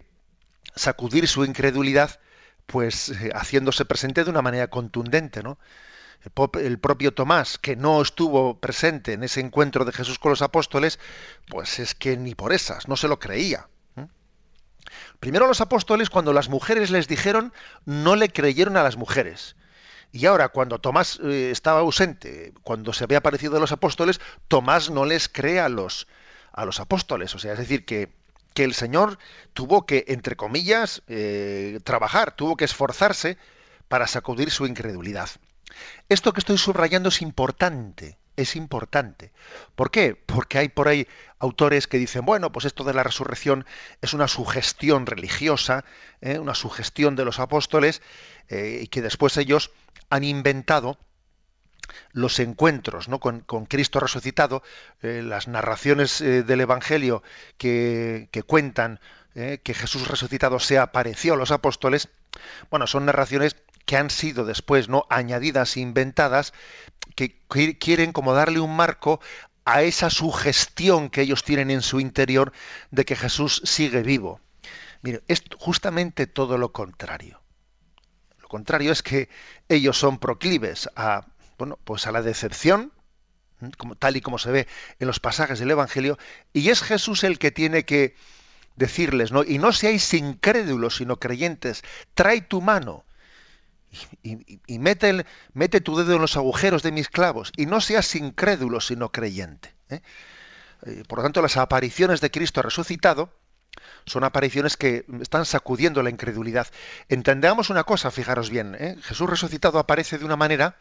sacudir 0.75 1.27
su 1.29 1.45
incredulidad, 1.45 2.21
pues 2.67 3.11
eh, 3.11 3.31
haciéndose 3.35 3.85
presente 3.85 4.25
de 4.25 4.31
una 4.31 4.43
manera 4.43 4.69
contundente, 4.69 5.43
¿no? 5.43 5.59
El 6.61 6.79
propio 6.79 7.15
Tomás, 7.15 7.59
que 7.59 7.77
no 7.77 8.03
estuvo 8.03 8.59
presente 8.59 9.13
en 9.13 9.23
ese 9.23 9.41
encuentro 9.41 9.85
de 9.85 9.93
Jesús 9.93 10.19
con 10.19 10.31
los 10.31 10.43
apóstoles, 10.43 10.99
pues 11.49 11.79
es 11.79 11.95
que 11.95 12.17
ni 12.17 12.35
por 12.35 12.53
esas, 12.53 12.89
no 12.89 12.97
se 12.97 13.09
lo 13.09 13.19
creía. 13.19 13.69
Primero 15.21 15.47
los 15.47 15.61
apóstoles, 15.61 16.11
cuando 16.11 16.33
las 16.33 16.49
mujeres 16.49 16.91
les 16.91 17.09
dijeron, 17.09 17.53
no 17.85 18.17
le 18.17 18.29
creyeron 18.29 18.77
a 18.77 18.83
las 18.83 18.97
mujeres. 18.97 19.57
Y 20.13 20.27
ahora, 20.27 20.49
cuando 20.49 20.79
Tomás 20.79 21.21
eh, 21.23 21.51
estaba 21.51 21.81
ausente, 21.81 22.53
cuando 22.63 22.93
se 22.93 23.05
había 23.05 23.19
aparecido 23.19 23.57
a 23.57 23.61
los 23.61 23.73
apóstoles, 23.73 24.21
Tomás 24.49 24.91
no 24.91 25.05
les 25.05 25.29
cree 25.29 25.61
a 25.61 25.69
los, 25.69 26.07
a 26.53 26.65
los 26.65 26.81
apóstoles. 26.81 27.35
O 27.35 27.39
sea, 27.39 27.53
es 27.53 27.59
decir, 27.59 27.85
que, 27.85 28.13
que 28.55 28.65
el 28.65 28.75
Señor 28.75 29.19
tuvo 29.53 29.85
que, 29.85 30.05
entre 30.09 30.37
comillas, 30.37 31.03
eh, 31.09 31.81
trabajar, 31.85 32.35
tuvo 32.37 32.57
que 32.57 32.65
esforzarse 32.65 33.37
para 33.89 34.07
sacudir 34.07 34.51
su 34.51 34.67
incredulidad. 34.67 35.29
Esto 36.09 36.33
que 36.33 36.41
estoy 36.41 36.59
subrayando 36.59 37.09
es 37.09 37.23
importante, 37.23 38.19
es 38.37 38.55
importante. 38.57 39.33
¿Por 39.75 39.91
qué? 39.91 40.15
Porque 40.15 40.59
hay 40.59 40.69
por 40.69 40.89
ahí 40.89 41.09
autores 41.39 41.87
que 41.87 41.99
dicen, 41.99 42.25
bueno, 42.25 42.53
pues 42.53 42.67
esto 42.67 42.85
de 42.85 42.95
la 42.95 43.03
resurrección 43.03 43.67
es 44.03 44.15
una 44.15 44.29
sugestión 44.29 45.07
religiosa, 45.07 45.85
¿eh? 46.21 46.39
una 46.39 46.55
sugestión 46.55 47.17
de 47.17 47.25
los 47.25 47.41
apóstoles, 47.41 48.03
eh, 48.49 48.81
y 48.83 48.89
que 48.89 49.03
después 49.03 49.37
ellos 49.37 49.71
han 50.11 50.25
inventado 50.25 50.99
los 52.13 52.39
encuentros 52.41 53.09
¿no? 53.09 53.21
con, 53.21 53.43
Cristo 53.67 54.01
resucitado, 54.01 54.63
eh, 55.03 55.23
las 55.25 55.49
narraciones 55.49 56.19
del 56.19 56.61
Evangelio 56.61 57.23
que, 57.59 58.29
que 58.33 58.43
cuentan 58.43 59.01
que 59.35 59.75
Jesús 59.75 60.09
resucitado 60.09 60.59
se 60.59 60.79
apareció 60.79 61.35
a 61.35 61.37
los 61.37 61.51
apóstoles, 61.51 62.09
bueno, 62.71 62.87
son 62.87 63.05
narraciones 63.05 63.57
que 63.87 63.97
han 63.97 64.11
sido 64.11 64.45
después 64.45 64.89
no 64.89 65.07
añadidas 65.09 65.77
inventadas 65.77 66.53
que 67.15 67.41
quieren 67.79 68.13
como 68.13 68.35
darle 68.35 68.61
un 68.61 68.77
marco 68.77 69.21
a 69.65 69.83
esa 69.83 70.11
sugestión 70.11 71.09
que 71.09 71.23
ellos 71.23 71.43
tienen 71.43 71.71
en 71.71 71.83
su 71.83 71.99
interior 71.99 72.53
de 72.91 73.05
que 73.05 73.17
Jesús 73.17 73.63
sigue 73.65 74.03
vivo. 74.03 74.41
Mire, 75.03 75.23
es 75.29 75.43
justamente 75.59 76.27
todo 76.27 76.59
lo 76.59 76.73
contrario. 76.73 77.41
Lo 78.41 78.49
contrario 78.49 78.93
es 78.93 79.03
que 79.03 79.29
ellos 79.69 79.99
son 79.99 80.19
proclives 80.19 80.89
a, 80.95 81.27
bueno, 81.59 81.79
pues 81.85 82.07
a 82.07 82.13
la 82.13 82.23
decepción, 82.23 82.93
como, 83.77 83.97
tal 83.97 84.17
y 84.17 84.21
como 84.21 84.39
se 84.39 84.51
ve 84.51 84.69
en 84.99 85.07
los 85.07 85.21
pasajes 85.21 85.59
del 85.59 85.71
Evangelio, 85.71 86.19
y 86.53 86.69
es 86.71 86.83
Jesús 86.83 87.25
el 87.25 87.39
que 87.39 87.51
tiene 87.51 87.85
que 87.85 88.15
decirles, 88.77 89.33
¿no? 89.33 89.43
Y 89.43 89.59
no 89.59 89.73
seáis 89.73 90.13
incrédulos, 90.15 90.97
sino 90.97 91.19
creyentes, 91.19 91.83
trae 92.15 92.41
tu 92.41 92.61
mano 92.61 93.05
y, 94.23 94.79
mete, 94.79 95.81
tu 95.81 95.97
dedo 95.97 96.15
en 96.15 96.21
los 96.21 96.37
agujeros 96.37 96.83
de 96.83 96.93
mis 96.93 97.09
clavos 97.09 97.53
y 97.57 97.67
no 97.67 97.81
seas 97.81 98.15
incrédulo 98.15 98.81
sino 98.81 99.11
creyente. 99.11 99.75
¿eh? 99.89 100.01
Eh, 100.87 101.03
por 101.09 101.19
lo 101.19 101.23
tanto, 101.25 101.43
las 101.43 101.57
apariciones 101.57 102.21
de 102.21 102.31
Cristo 102.31 102.63
resucitado 102.63 103.31
Son 104.07 104.25
apariciones 104.25 104.77
que 104.77 105.05
están 105.21 105.45
sacudiendo 105.45 106.03
la 106.03 106.11
incredulidad. 106.11 106.67
Entendamos 107.09 107.71
una 107.71 107.85
cosa, 107.85 108.11
fijaros 108.11 108.51
bien, 108.51 108.75
¿eh? 108.79 108.97
Jesús 109.03 109.29
resucitado 109.29 109.79
aparece 109.79 110.19
de 110.19 110.25
una 110.25 110.37
manera 110.37 110.77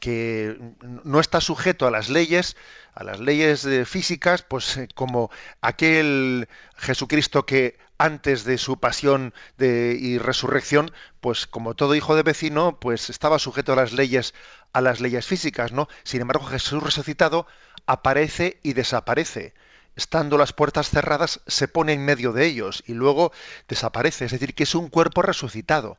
que 0.00 0.58
no 1.04 1.18
está 1.20 1.40
sujeto 1.40 1.86
a 1.86 1.90
las 1.90 2.08
leyes, 2.08 2.56
a 2.94 3.02
las 3.02 3.18
leyes 3.18 3.66
físicas, 3.88 4.42
pues 4.42 4.78
como 4.94 5.30
aquel 5.60 6.48
Jesucristo 6.76 7.46
que 7.46 7.76
antes 7.98 8.44
de 8.44 8.58
su 8.58 8.78
pasión 8.78 9.34
y 9.58 10.18
resurrección, 10.18 10.92
pues 11.20 11.46
como 11.46 11.74
todo 11.74 11.96
hijo 11.96 12.14
de 12.14 12.22
vecino, 12.22 12.78
pues 12.80 13.10
estaba 13.10 13.38
sujeto 13.38 13.72
a 13.72 13.76
las 13.76 13.92
leyes, 13.92 14.34
a 14.72 14.80
las 14.80 15.00
leyes 15.00 15.26
físicas, 15.26 15.72
¿no? 15.72 15.88
Sin 16.04 16.20
embargo, 16.20 16.46
Jesús 16.46 16.82
resucitado 16.82 17.46
aparece 17.86 18.60
y 18.62 18.72
desaparece. 18.74 19.52
Estando 19.96 20.38
las 20.38 20.52
puertas 20.52 20.90
cerradas, 20.90 21.40
se 21.48 21.66
pone 21.66 21.92
en 21.92 22.04
medio 22.04 22.32
de 22.32 22.46
ellos 22.46 22.84
y 22.86 22.94
luego 22.94 23.32
desaparece. 23.66 24.26
Es 24.26 24.30
decir, 24.30 24.54
que 24.54 24.62
es 24.62 24.76
un 24.76 24.88
cuerpo 24.88 25.22
resucitado, 25.22 25.98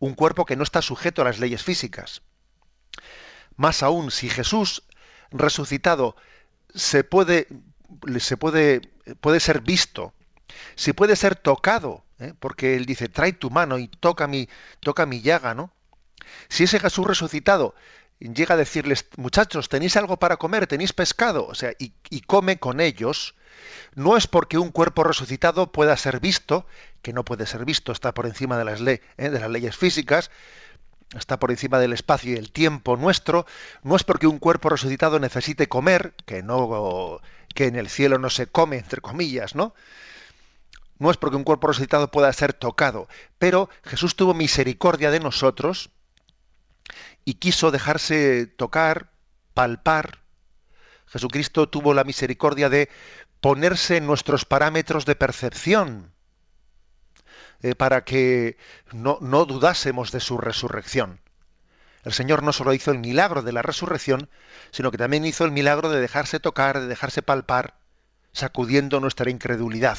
un 0.00 0.14
cuerpo 0.14 0.44
que 0.44 0.56
no 0.56 0.62
está 0.62 0.82
sujeto 0.82 1.22
a 1.22 1.24
las 1.24 1.38
leyes 1.38 1.62
físicas. 1.62 2.20
Más 3.56 3.82
aún, 3.82 4.10
si 4.10 4.28
Jesús 4.28 4.82
resucitado 5.30 6.14
se 6.74 7.04
puede, 7.04 7.48
se 8.18 8.36
puede, 8.36 8.82
puede 9.20 9.40
ser 9.40 9.62
visto, 9.62 10.12
si 10.74 10.92
puede 10.92 11.16
ser 11.16 11.36
tocado, 11.36 12.04
¿eh? 12.18 12.34
porque 12.38 12.76
él 12.76 12.86
dice, 12.86 13.08
trae 13.08 13.32
tu 13.32 13.50
mano 13.50 13.78
y 13.78 13.88
toca 13.88 14.26
mi, 14.26 14.48
toca 14.80 15.06
mi 15.06 15.20
llaga, 15.20 15.54
¿no? 15.54 15.72
Si 16.48 16.64
ese 16.64 16.80
Jesús 16.80 17.06
resucitado 17.06 17.74
llega 18.20 18.54
a 18.54 18.58
decirles, 18.58 19.06
muchachos, 19.16 19.68
¿tenéis 19.68 19.96
algo 19.96 20.16
para 20.18 20.36
comer? 20.36 20.66
¿Tenéis 20.66 20.92
pescado? 20.92 21.46
O 21.46 21.54
sea, 21.54 21.72
y, 21.78 21.92
come 22.22 22.58
con 22.58 22.80
ellos, 22.80 23.34
no 23.94 24.16
es 24.16 24.26
porque 24.26 24.58
un 24.58 24.70
cuerpo 24.70 25.04
resucitado 25.04 25.70
pueda 25.70 25.96
ser 25.96 26.20
visto, 26.20 26.66
que 27.02 27.12
no 27.12 27.24
puede 27.24 27.46
ser 27.46 27.64
visto, 27.64 27.92
está 27.92 28.12
por 28.12 28.26
encima 28.26 28.58
de 28.58 28.64
las, 28.64 28.80
¿eh? 28.80 29.00
de 29.16 29.40
las 29.40 29.50
leyes 29.50 29.76
físicas, 29.76 30.30
está 31.16 31.38
por 31.38 31.50
encima 31.50 31.78
del 31.78 31.92
espacio 31.92 32.32
y 32.32 32.36
el 32.36 32.50
tiempo 32.50 32.96
nuestro, 32.96 33.46
no 33.82 33.96
es 33.96 34.04
porque 34.04 34.26
un 34.26 34.38
cuerpo 34.38 34.68
resucitado 34.68 35.18
necesite 35.18 35.68
comer, 35.68 36.14
que 36.26 36.42
no 36.42 37.20
que 37.54 37.66
en 37.66 37.76
el 37.76 37.88
cielo 37.88 38.18
no 38.18 38.30
se 38.30 38.46
come 38.46 38.78
entre 38.78 39.00
comillas, 39.00 39.54
¿no? 39.54 39.74
No 40.98 41.10
es 41.10 41.16
porque 41.16 41.36
un 41.36 41.44
cuerpo 41.44 41.68
resucitado 41.68 42.10
pueda 42.10 42.32
ser 42.32 42.52
tocado, 42.52 43.08
pero 43.38 43.68
Jesús 43.84 44.16
tuvo 44.16 44.34
misericordia 44.34 45.10
de 45.10 45.20
nosotros 45.20 45.90
y 47.24 47.34
quiso 47.34 47.70
dejarse 47.70 48.46
tocar, 48.46 49.10
palpar. 49.54 50.20
Jesucristo 51.06 51.68
tuvo 51.68 51.94
la 51.94 52.04
misericordia 52.04 52.68
de 52.68 52.88
ponerse 53.40 53.96
en 53.98 54.06
nuestros 54.06 54.44
parámetros 54.44 55.04
de 55.06 55.14
percepción 55.14 56.12
eh, 57.62 57.74
para 57.74 58.04
que 58.04 58.56
no, 58.92 59.18
no 59.20 59.44
dudásemos 59.44 60.12
de 60.12 60.20
su 60.20 60.38
resurrección. 60.38 61.20
El 62.04 62.12
Señor 62.12 62.42
no 62.42 62.52
solo 62.52 62.72
hizo 62.72 62.90
el 62.90 62.98
milagro 62.98 63.42
de 63.42 63.52
la 63.52 63.62
resurrección, 63.62 64.30
sino 64.70 64.90
que 64.90 64.98
también 64.98 65.24
hizo 65.24 65.44
el 65.44 65.50
milagro 65.50 65.90
de 65.90 66.00
dejarse 66.00 66.40
tocar, 66.40 66.80
de 66.80 66.86
dejarse 66.86 67.22
palpar, 67.22 67.74
sacudiendo 68.32 69.00
nuestra 69.00 69.30
incredulidad. 69.30 69.98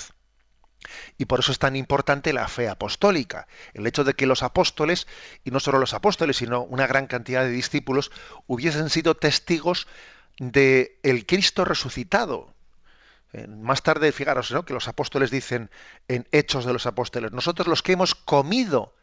Y 1.17 1.25
por 1.25 1.39
eso 1.39 1.51
es 1.51 1.59
tan 1.59 1.75
importante 1.75 2.33
la 2.33 2.47
fe 2.47 2.69
apostólica, 2.69 3.47
el 3.73 3.85
hecho 3.85 4.03
de 4.03 4.13
que 4.13 4.25
los 4.25 4.43
apóstoles, 4.43 5.07
y 5.43 5.51
no 5.51 5.59
solo 5.59 5.79
los 5.79 5.93
apóstoles, 5.93 6.37
sino 6.37 6.61
una 6.61 6.87
gran 6.87 7.07
cantidad 7.07 7.43
de 7.43 7.49
discípulos, 7.49 8.11
hubiesen 8.47 8.89
sido 8.89 9.15
testigos 9.15 9.87
de 10.37 10.99
el 11.03 11.25
Cristo 11.25 11.65
resucitado, 11.65 12.53
más 13.47 13.83
tarde, 13.83 14.11
fijaros, 14.11 14.51
que 14.65 14.73
los 14.73 14.87
apóstoles 14.87 15.29
dicen 15.29 15.69
en 16.07 16.27
Hechos 16.31 16.65
de 16.65 16.73
los 16.73 16.87
Apóstoles, 16.87 17.31
nosotros 17.31 17.67
los 17.67 17.83
que 17.83 17.91
hemos 17.91 18.15
comido 18.15 18.95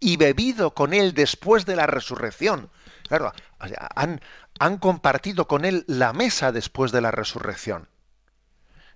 y 0.00 0.16
bebido 0.16 0.72
con 0.72 0.94
Él 0.94 1.12
después 1.12 1.66
de 1.66 1.76
la 1.76 1.86
resurrección. 1.86 2.70
Claro, 3.06 3.32
han 3.58 4.78
compartido 4.78 5.46
con 5.46 5.66
Él 5.66 5.84
la 5.88 6.14
mesa 6.14 6.52
después 6.52 6.90
de 6.90 7.02
la 7.02 7.10
resurrección. 7.10 7.88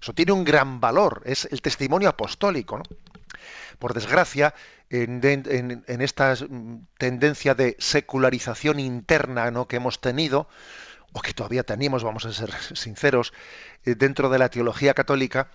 Eso 0.01 0.15
tiene 0.15 0.33
un 0.33 0.45
gran 0.45 0.81
valor, 0.81 1.23
es 1.25 1.47
el 1.51 1.61
testimonio 1.61 2.09
apostólico. 2.09 2.83
Por 3.79 3.95
desgracia, 3.95 4.55
en, 4.91 5.21
en, 5.25 6.01
esta 6.03 6.35
tendencia 6.99 7.55
de 7.55 7.77
secularización 7.79 8.81
interna 8.81 9.51
¿no? 9.51 9.69
que 9.69 9.77
hemos 9.77 10.01
tenido, 10.01 10.49
o 11.13 11.21
que 11.21 11.33
todavía 11.33 11.63
teníamos, 11.63 12.03
vamos 12.03 12.25
a 12.25 12.33
ser 12.33 12.53
sinceros, 12.75 13.33
eh, 13.85 13.95
dentro 13.95 14.29
de 14.29 14.39
la 14.39 14.49
teología 14.49 14.95
católica, 14.95 15.51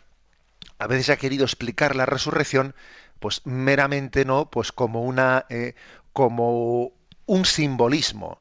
a 0.80 0.88
veces 0.88 1.10
ha 1.10 1.18
querido 1.18 1.46
explicar 1.46 1.96
la 1.96 2.06
resurrección, 2.06 2.76
pues 3.20 3.42
meramente 3.46 4.26
no, 4.26 4.50
pues 4.50 4.72
como 4.72 5.04
una, 5.04 5.46
eh, 5.50 5.76
como 6.14 6.92
un 7.26 7.46
simbolismo. 7.46 8.40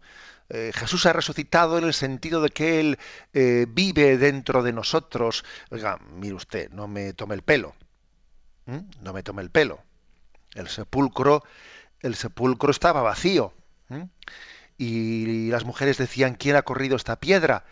Eh, 0.49 0.73
Jesús 0.75 1.07
ha 1.07 1.13
resucitado 1.13 1.79
en 1.79 1.85
el 1.85 1.95
sentido 1.95 2.43
de 2.43 2.51
que 2.51 2.81
él 2.81 2.99
vive 3.69 4.19
dentro 4.19 4.63
de 4.63 4.73
nosotros. 4.73 5.45
Oiga, 5.71 5.99
mire 6.17 6.35
usted, 6.35 6.71
no 6.71 6.87
me 6.87 7.13
tome 7.15 7.35
el 7.35 7.43
pelo, 7.43 7.75
no 8.67 9.13
me 9.13 9.23
tome 9.23 9.43
el 9.43 9.51
pelo. 9.51 9.81
El 10.55 10.69
sepulcro, 10.69 11.43
el 12.01 12.15
sepulcro 12.15 12.71
estaba 12.71 13.03
vacío 13.03 13.53
y 14.77 15.51
las 15.51 15.65
mujeres 15.65 15.99
decían 15.99 16.35
quién 16.35 16.57
ha 16.57 16.63
corrido 16.63 16.97
esta 16.97 17.17
piedra 17.17 17.65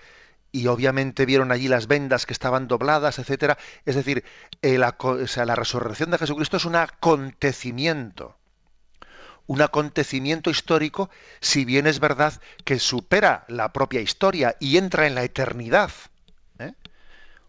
y 0.50 0.66
obviamente 0.66 1.24
vieron 1.24 1.50
allí 1.50 1.66
las 1.68 1.86
vendas 1.86 2.26
que 2.26 2.32
estaban 2.32 2.68
dobladas, 2.68 3.18
etcétera. 3.18 3.56
Es 3.86 3.94
decir, 3.94 4.24
la 4.62 5.54
resurrección 5.54 6.10
de 6.10 6.18
Jesucristo 6.18 6.58
es 6.58 6.64
un 6.64 6.76
acontecimiento, 6.76 8.36
un 9.46 9.62
acontecimiento 9.62 10.50
histórico, 10.50 11.10
si 11.40 11.64
bien 11.64 11.86
es 11.86 12.00
verdad 12.00 12.40
que 12.64 12.78
supera 12.78 13.44
la 13.48 13.72
propia 13.72 14.00
historia 14.00 14.56
y 14.60 14.76
entra 14.76 15.06
en 15.06 15.14
la 15.14 15.24
eternidad. 15.24 15.90
¿eh? 16.58 16.72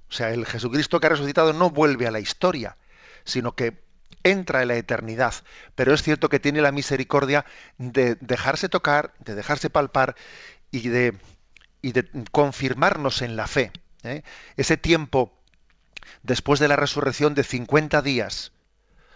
O 0.09 0.11
sea, 0.11 0.31
el 0.31 0.45
Jesucristo 0.45 0.99
que 0.99 1.07
ha 1.07 1.11
resucitado 1.11 1.53
no 1.53 1.69
vuelve 1.69 2.07
a 2.07 2.11
la 2.11 2.19
historia, 2.19 2.77
sino 3.23 3.55
que 3.55 3.83
entra 4.23 4.61
en 4.61 4.69
la 4.69 4.75
eternidad. 4.75 5.33
Pero 5.75 5.93
es 5.93 6.01
cierto 6.01 6.29
que 6.29 6.39
tiene 6.39 6.61
la 6.61 6.71
misericordia 6.71 7.45
de 7.77 8.15
dejarse 8.15 8.69
tocar, 8.69 9.13
de 9.19 9.35
dejarse 9.35 9.69
palpar 9.69 10.15
y 10.71 10.89
de 10.89 11.13
confirmarnos 12.31 13.21
en 13.21 13.35
la 13.35 13.47
fe. 13.47 13.71
¿eh? 14.03 14.23
Ese 14.57 14.77
tiempo 14.77 15.33
después 16.21 16.59
de 16.59 16.67
la 16.67 16.75
resurrección 16.75 17.35
de 17.35 17.43
50 17.43 18.01
días 18.01 18.51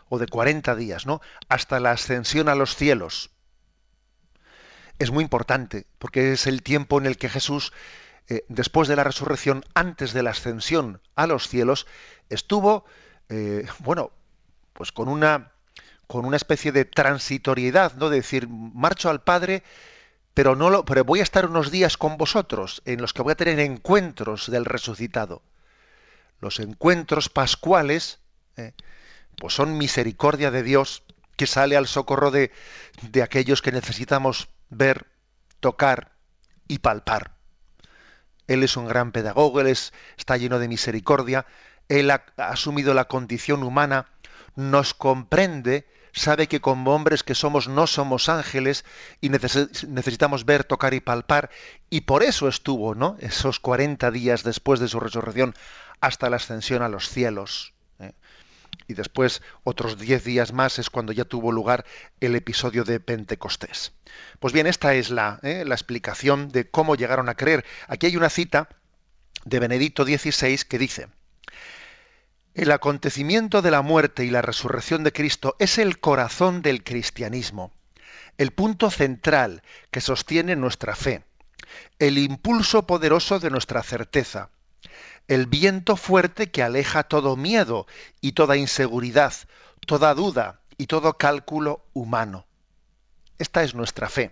o 0.09 0.19
de 0.19 0.27
40 0.27 0.75
días, 0.75 1.05
¿no? 1.05 1.21
Hasta 1.49 1.79
la 1.79 1.91
ascensión 1.91 2.49
a 2.49 2.55
los 2.55 2.75
cielos. 2.75 3.31
Es 4.99 5.11
muy 5.11 5.23
importante 5.23 5.85
porque 5.99 6.33
es 6.33 6.47
el 6.47 6.63
tiempo 6.63 6.97
en 6.99 7.05
el 7.05 7.17
que 7.17 7.29
Jesús, 7.29 7.73
eh, 8.27 8.45
después 8.49 8.87
de 8.87 8.95
la 8.95 9.03
resurrección, 9.03 9.63
antes 9.73 10.13
de 10.13 10.23
la 10.23 10.31
ascensión 10.31 11.01
a 11.15 11.27
los 11.27 11.47
cielos, 11.47 11.87
estuvo, 12.29 12.85
eh, 13.29 13.67
bueno, 13.79 14.11
pues 14.73 14.91
con 14.91 15.07
una, 15.07 15.51
con 16.07 16.25
una 16.25 16.37
especie 16.37 16.71
de 16.71 16.85
transitoriedad, 16.85 17.93
¿no? 17.95 18.09
De 18.09 18.17
decir, 18.17 18.47
marcho 18.49 19.09
al 19.09 19.21
Padre 19.21 19.63
pero 20.37 20.55
no 20.55 20.69
lo, 20.69 20.85
pero 20.85 21.03
voy 21.03 21.19
a 21.19 21.23
estar 21.23 21.47
unos 21.47 21.71
días 21.71 21.97
con 21.97 22.15
vosotros 22.15 22.83
en 22.85 23.01
los 23.01 23.11
que 23.11 23.23
voy 23.23 23.31
a 23.31 23.35
tener 23.37 23.59
encuentros 23.59 24.51
del 24.51 24.65
resucitado. 24.65 25.41
Los 26.39 26.59
encuentros 26.59 27.27
pascuales, 27.27 28.19
eh, 28.55 28.73
pues 29.37 29.53
son 29.53 29.77
misericordia 29.77 30.51
de 30.51 30.63
Dios 30.63 31.03
que 31.35 31.47
sale 31.47 31.77
al 31.77 31.87
socorro 31.87 32.31
de, 32.31 32.51
aquellos 33.21 33.61
que 33.61 33.71
necesitamos 33.71 34.49
ver, 34.69 35.05
tocar 35.59 36.13
y 36.67 36.79
palpar. 36.79 37.35
Él 38.47 38.63
es 38.63 38.77
un 38.77 38.87
gran 38.87 39.11
pedagogo, 39.11 39.61
él 39.61 39.67
está 39.67 40.37
lleno 40.37 40.59
de 40.59 40.67
misericordia, 40.67 41.45
él 41.89 42.09
ha 42.09 42.25
asumido 42.37 42.93
la 42.93 43.05
condición 43.05 43.63
humana, 43.63 44.07
nos 44.55 44.93
comprende 44.93 45.85
sabe 46.17 46.47
que 46.47 46.59
como 46.59 46.93
hombres 46.95 47.23
que 47.23 47.35
somos 47.35 47.67
no 47.67 47.87
somos 47.87 48.27
ángeles 48.27 48.85
y 49.21 49.29
necesitamos 49.29 50.45
ver, 50.45 50.63
tocar 50.63 50.93
y 50.93 50.99
palpar, 50.99 51.49
y 51.89 52.01
por 52.01 52.23
eso 52.23 52.47
estuvo, 52.47 52.95
¿no? 52.95 53.15
Esos 53.19 53.59
40 53.59 54.09
días 54.11 54.43
después 54.43 54.79
de 54.79 54.87
su 54.87 54.99
resurrección 54.99 55.53
hasta 56.01 56.29
la 56.29 56.37
ascensión 56.37 56.81
a 56.81 56.89
los 56.89 57.09
cielos. 57.09 57.73
Y 58.87 58.93
después, 58.93 59.41
otros 59.63 59.99
10 59.99 60.23
días 60.23 60.53
más, 60.53 60.79
es 60.79 60.89
cuando 60.89 61.11
ya 61.11 61.25
tuvo 61.25 61.51
lugar 61.51 61.85
el 62.21 62.35
episodio 62.35 62.83
de 62.83 62.99
Pentecostés. 62.99 63.91
Pues 64.39 64.53
bien, 64.53 64.65
esta 64.65 64.93
es 64.93 65.09
la, 65.09 65.39
¿eh? 65.43 65.63
la 65.65 65.75
explicación 65.75 66.49
de 66.49 66.69
cómo 66.69 66.95
llegaron 66.95 67.27
a 67.27 67.35
creer. 67.35 67.65
Aquí 67.87 68.05
hay 68.05 68.15
una 68.15 68.29
cita 68.29 68.69
de 69.43 69.59
Benedicto 69.59 70.05
XVI 70.05 70.59
que 70.67 70.79
dice, 70.79 71.07
el 72.53 72.71
acontecimiento 72.71 73.61
de 73.61 73.71
la 73.71 73.83
muerte 73.83 74.25
y 74.25 74.31
la 74.31 74.41
resurrección 74.41 75.03
de 75.03 75.13
Cristo 75.13 75.55
es 75.59 75.77
el 75.77 75.99
corazón 75.99 76.61
del 76.61 76.83
cristianismo, 76.83 77.71
el 78.37 78.51
punto 78.51 78.89
central 78.89 79.61
que 79.91 80.01
sostiene 80.01 80.55
nuestra 80.55 80.95
fe, 80.95 81.23
el 81.99 82.17
impulso 82.17 82.87
poderoso 82.87 83.39
de 83.39 83.51
nuestra 83.51 83.83
certeza, 83.83 84.49
el 85.27 85.45
viento 85.45 85.97
fuerte 85.97 86.51
que 86.51 86.63
aleja 86.63 87.03
todo 87.03 87.35
miedo 87.35 87.85
y 88.21 88.31
toda 88.31 88.57
inseguridad, 88.57 89.33
toda 89.85 90.13
duda 90.13 90.61
y 90.77 90.87
todo 90.87 91.17
cálculo 91.17 91.85
humano. 91.93 92.45
Esta 93.37 93.63
es 93.63 93.75
nuestra 93.75 94.09
fe. 94.09 94.31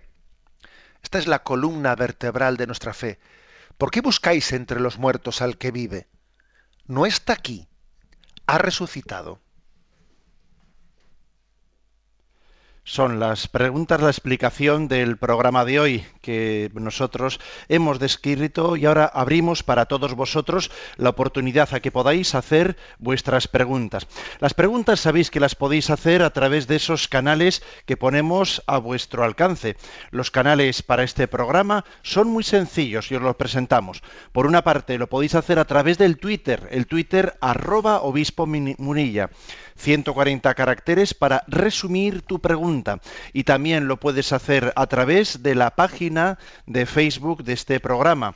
Esta 1.02 1.18
es 1.18 1.26
la 1.26 1.42
columna 1.42 1.94
vertebral 1.94 2.56
de 2.56 2.66
nuestra 2.66 2.94
fe. 2.94 3.20
¿Por 3.78 3.90
qué 3.90 4.00
buscáis 4.00 4.52
entre 4.52 4.80
los 4.80 4.98
muertos 4.98 5.42
al 5.42 5.58
que 5.58 5.70
vive? 5.70 6.08
No 6.86 7.04
está 7.04 7.34
aquí, 7.34 7.68
ha 8.46 8.58
resucitado. 8.58 9.40
Son 12.88 13.18
las 13.18 13.48
preguntas, 13.48 14.00
la 14.00 14.10
explicación 14.10 14.86
del 14.86 15.16
programa 15.16 15.64
de 15.64 15.80
hoy 15.80 16.06
que 16.22 16.70
nosotros 16.72 17.40
hemos 17.68 17.98
descrito 17.98 18.76
y 18.76 18.86
ahora 18.86 19.06
abrimos 19.06 19.64
para 19.64 19.86
todos 19.86 20.14
vosotros 20.14 20.70
la 20.96 21.10
oportunidad 21.10 21.74
a 21.74 21.80
que 21.80 21.90
podáis 21.90 22.36
hacer 22.36 22.76
vuestras 23.00 23.48
preguntas. 23.48 24.06
Las 24.38 24.54
preguntas 24.54 25.00
sabéis 25.00 25.32
que 25.32 25.40
las 25.40 25.56
podéis 25.56 25.90
hacer 25.90 26.22
a 26.22 26.30
través 26.30 26.68
de 26.68 26.76
esos 26.76 27.08
canales 27.08 27.64
que 27.86 27.96
ponemos 27.96 28.62
a 28.68 28.78
vuestro 28.78 29.24
alcance. 29.24 29.76
Los 30.12 30.30
canales 30.30 30.84
para 30.84 31.02
este 31.02 31.26
programa 31.26 31.84
son 32.02 32.28
muy 32.28 32.44
sencillos 32.44 33.10
y 33.10 33.16
os 33.16 33.22
los 33.22 33.34
presentamos. 33.34 34.00
Por 34.30 34.46
una 34.46 34.62
parte 34.62 34.96
lo 34.96 35.08
podéis 35.08 35.34
hacer 35.34 35.58
a 35.58 35.64
través 35.64 35.98
del 35.98 36.18
Twitter, 36.18 36.68
el 36.70 36.86
Twitter 36.86 37.36
arroba 37.40 38.02
obispo 38.02 38.46
munilla. 38.46 39.30
140 39.76 40.54
caracteres 40.54 41.14
para 41.14 41.44
resumir 41.48 42.22
tu 42.22 42.40
pregunta. 42.40 43.00
Y 43.32 43.44
también 43.44 43.88
lo 43.88 43.98
puedes 43.98 44.32
hacer 44.32 44.72
a 44.76 44.86
través 44.86 45.42
de 45.42 45.54
la 45.54 45.70
página 45.70 46.38
de 46.66 46.86
Facebook 46.86 47.44
de 47.44 47.52
este 47.52 47.80
programa. 47.80 48.34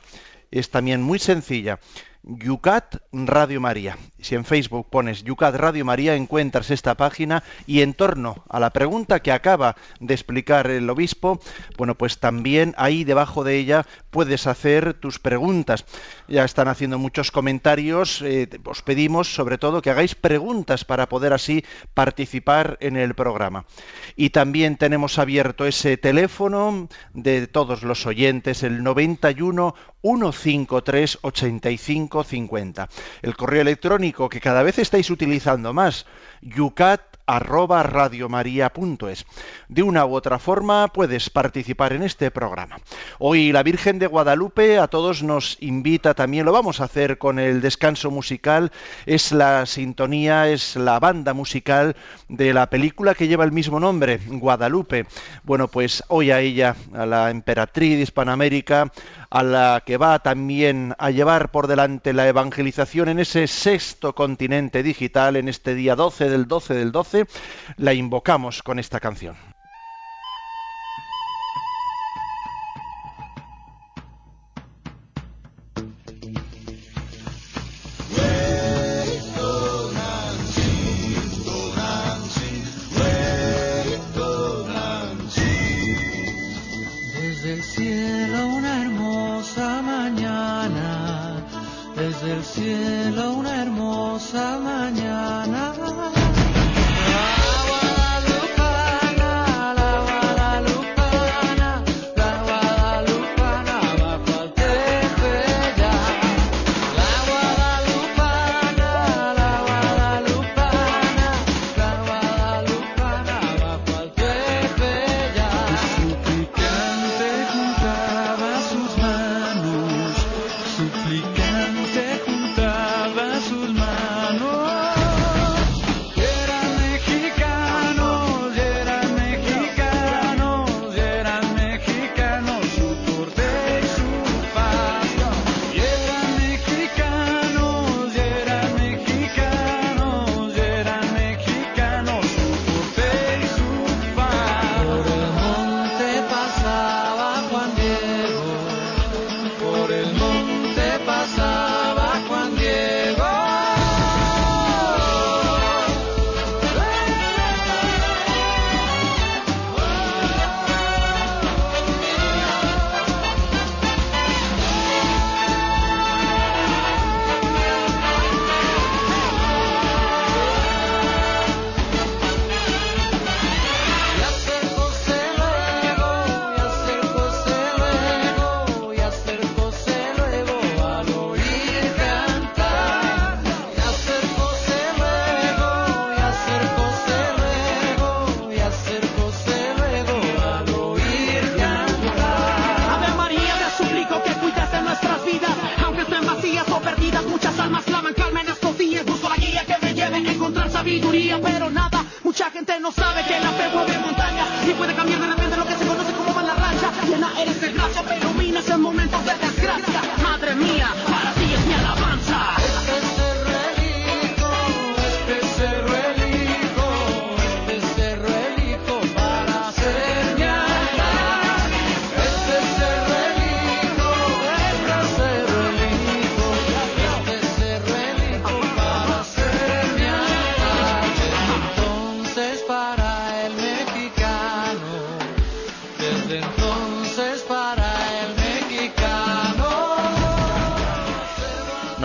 Es 0.51 0.69
también 0.69 1.01
muy 1.01 1.19
sencilla. 1.19 1.79
Yucat 2.23 2.97
Radio 3.11 3.59
María. 3.59 3.97
Si 4.19 4.35
en 4.35 4.45
Facebook 4.45 4.87
pones 4.91 5.23
Yucat 5.23 5.55
Radio 5.55 5.83
María 5.83 6.13
encuentras 6.15 6.69
esta 6.69 6.95
página 6.95 7.43
y 7.65 7.81
en 7.81 7.95
torno 7.95 8.43
a 8.47 8.59
la 8.59 8.69
pregunta 8.69 9.21
que 9.21 9.31
acaba 9.31 9.75
de 9.99 10.13
explicar 10.13 10.69
el 10.69 10.87
obispo, 10.89 11.39
bueno, 11.77 11.95
pues 11.95 12.19
también 12.19 12.75
ahí 12.77 13.03
debajo 13.03 13.43
de 13.43 13.57
ella 13.57 13.87
puedes 14.11 14.45
hacer 14.45 14.93
tus 14.93 15.17
preguntas. 15.17 15.85
Ya 16.27 16.43
están 16.43 16.67
haciendo 16.67 16.99
muchos 16.99 17.31
comentarios, 17.31 18.21
eh, 18.21 18.47
os 18.65 18.83
pedimos 18.83 19.33
sobre 19.33 19.57
todo 19.57 19.81
que 19.81 19.89
hagáis 19.89 20.13
preguntas 20.13 20.85
para 20.85 21.09
poder 21.09 21.33
así 21.33 21.65
participar 21.95 22.77
en 22.81 22.97
el 22.97 23.15
programa. 23.15 23.65
Y 24.15 24.29
también 24.29 24.77
tenemos 24.77 25.17
abierto 25.17 25.65
ese 25.65 25.97
teléfono 25.97 26.87
de 27.15 27.47
todos 27.47 27.81
los 27.81 28.05
oyentes, 28.05 28.61
el 28.61 28.83
91 28.83 29.73
153 30.03 31.19
85 31.21 32.10
50. 32.23 32.89
El 33.21 33.35
correo 33.35 33.61
electrónico 33.61 34.29
que 34.29 34.41
cada 34.41 34.63
vez 34.63 34.77
estáis 34.79 35.09
utilizando 35.09 35.73
más, 35.73 36.05
yucat 36.41 37.01
arroba 37.25 37.83
radiomaria.es. 37.83 39.25
De 39.69 39.83
una 39.83 40.05
u 40.05 40.15
otra 40.15 40.37
forma 40.37 40.89
puedes 40.89 41.29
participar 41.29 41.93
en 41.93 42.03
este 42.03 42.29
programa. 42.29 42.79
Hoy 43.19 43.51
la 43.51 43.63
Virgen 43.63 43.99
de 43.99 44.07
Guadalupe 44.07 44.77
a 44.79 44.87
todos 44.87 45.23
nos 45.23 45.57
invita 45.61 46.13
también, 46.13 46.45
lo 46.45 46.51
vamos 46.51 46.81
a 46.81 46.85
hacer 46.85 47.17
con 47.17 47.39
el 47.39 47.61
descanso 47.61 48.11
musical, 48.11 48.71
es 49.05 49.31
la 49.31 49.65
sintonía, 49.65 50.49
es 50.49 50.75
la 50.75 50.99
banda 50.99 51.33
musical 51.33 51.95
de 52.27 52.53
la 52.53 52.69
película 52.69 53.15
que 53.15 53.27
lleva 53.27 53.45
el 53.45 53.51
mismo 53.51 53.79
nombre, 53.79 54.19
Guadalupe. 54.27 55.05
Bueno, 55.43 55.69
pues 55.69 56.03
hoy 56.09 56.31
a 56.31 56.41
ella, 56.41 56.75
a 56.93 57.05
la 57.05 57.29
emperatriz 57.29 57.95
de 57.95 58.03
Hispanoamérica, 58.03 58.91
a 59.31 59.43
la 59.43 59.81
que 59.85 59.97
va 59.97 60.19
también 60.19 60.93
a 60.99 61.09
llevar 61.09 61.51
por 61.51 61.67
delante 61.67 62.13
la 62.13 62.27
evangelización 62.27 63.09
en 63.09 63.19
ese 63.19 63.47
sexto 63.47 64.13
continente 64.13 64.83
digital, 64.83 65.37
en 65.37 65.47
este 65.47 65.73
día 65.73 65.95
12 65.95 66.29
del 66.29 66.47
12 66.47 66.73
del 66.73 66.91
12, 66.91 67.25
la 67.77 67.93
invocamos 67.93 68.61
con 68.61 68.77
esta 68.77 68.99
canción. 68.99 69.50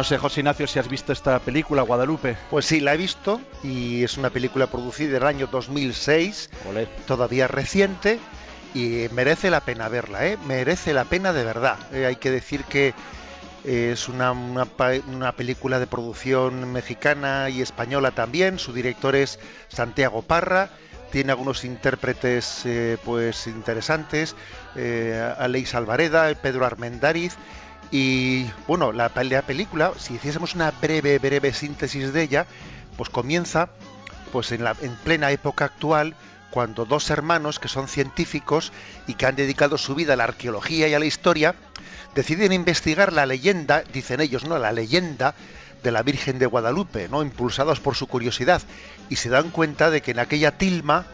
Sé, 0.06 0.18
José 0.18 0.40
Ignacio, 0.40 0.68
si 0.68 0.78
has 0.78 0.88
visto 0.88 1.12
esta 1.12 1.40
película, 1.40 1.82
Guadalupe. 1.82 2.36
Pues 2.48 2.64
sí, 2.64 2.78
la 2.78 2.94
he 2.94 2.96
visto 2.96 3.40
y 3.64 4.04
es 4.04 4.16
una 4.16 4.30
película 4.30 4.68
producida 4.68 5.16
en 5.16 5.16
el 5.16 5.24
año 5.24 5.48
2006, 5.48 6.48
todavía 7.06 7.48
reciente, 7.48 8.20
y 8.72 9.08
merece 9.10 9.50
la 9.50 9.60
pena 9.60 9.88
verla, 9.88 10.24
¿eh? 10.24 10.38
merece 10.46 10.94
la 10.94 11.06
pena 11.06 11.32
de 11.32 11.42
verdad. 11.42 11.76
Eh, 11.92 12.06
hay 12.06 12.16
que 12.16 12.30
decir 12.30 12.62
que 12.64 12.94
es 13.64 14.08
una, 14.08 14.30
una, 14.30 15.32
película 15.32 15.80
de 15.80 15.88
producción 15.88 16.72
mexicana 16.72 17.50
y 17.50 17.60
española 17.60 18.12
también. 18.12 18.60
Su 18.60 18.72
director 18.72 19.16
es 19.16 19.40
Santiago 19.66 20.22
Parra. 20.22 20.70
Tiene 21.10 21.32
algunos 21.32 21.64
intérpretes 21.64 22.62
eh, 22.64 22.96
pues 23.04 23.48
interesantes, 23.48 24.36
eh, 24.76 25.34
Aleix 25.36 25.74
Alvareda, 25.74 26.32
Pedro 26.34 26.64
Armendáriz. 26.64 27.36
Y 27.90 28.46
bueno, 28.66 28.92
la, 28.92 29.10
la, 29.14 29.42
película, 29.42 29.92
si 29.98 30.14
hiciésemos 30.14 30.54
una 30.54 30.70
breve, 30.70 31.18
breve 31.18 31.52
síntesis 31.52 32.12
de 32.12 32.22
ella, 32.22 32.46
pues 32.96 33.10
comienza 33.10 33.68
pues 34.32 34.52
en, 34.52 34.64
la, 34.64 34.74
en 34.82 34.94
plena 34.96 35.30
época 35.30 35.66
actual, 35.66 36.16
cuando 36.50 36.84
dos 36.84 37.10
hermanos 37.10 37.58
que 37.58 37.68
son 37.68 37.86
científicos 37.86 38.72
y 39.06 39.14
que 39.14 39.26
han 39.26 39.36
dedicado 39.36 39.78
su 39.78 39.94
vida 39.94 40.14
a 40.14 40.16
la 40.16 40.24
arqueología 40.24 40.88
y 40.88 40.94
a 40.94 40.98
la 40.98 41.06
historia, 41.06 41.54
deciden 42.14 42.52
investigar 42.52 43.12
la 43.12 43.26
leyenda, 43.26 43.82
dicen 43.92 44.20
ellos, 44.20 44.44
¿no? 44.44 44.58
La 44.58 44.72
leyenda 44.72 45.34
de 45.82 45.92
la 45.92 46.02
Virgen 46.02 46.38
de 46.38 46.46
Guadalupe, 46.46 47.08
¿no? 47.08 47.22
Impulsados 47.22 47.78
por 47.78 47.94
su 47.94 48.06
curiosidad. 48.06 48.62
Y 49.08 49.16
se 49.16 49.28
dan 49.28 49.50
cuenta 49.50 49.90
de 49.90 50.00
que 50.00 50.10
en 50.10 50.18
aquella 50.18 50.58
tilma 50.58 51.06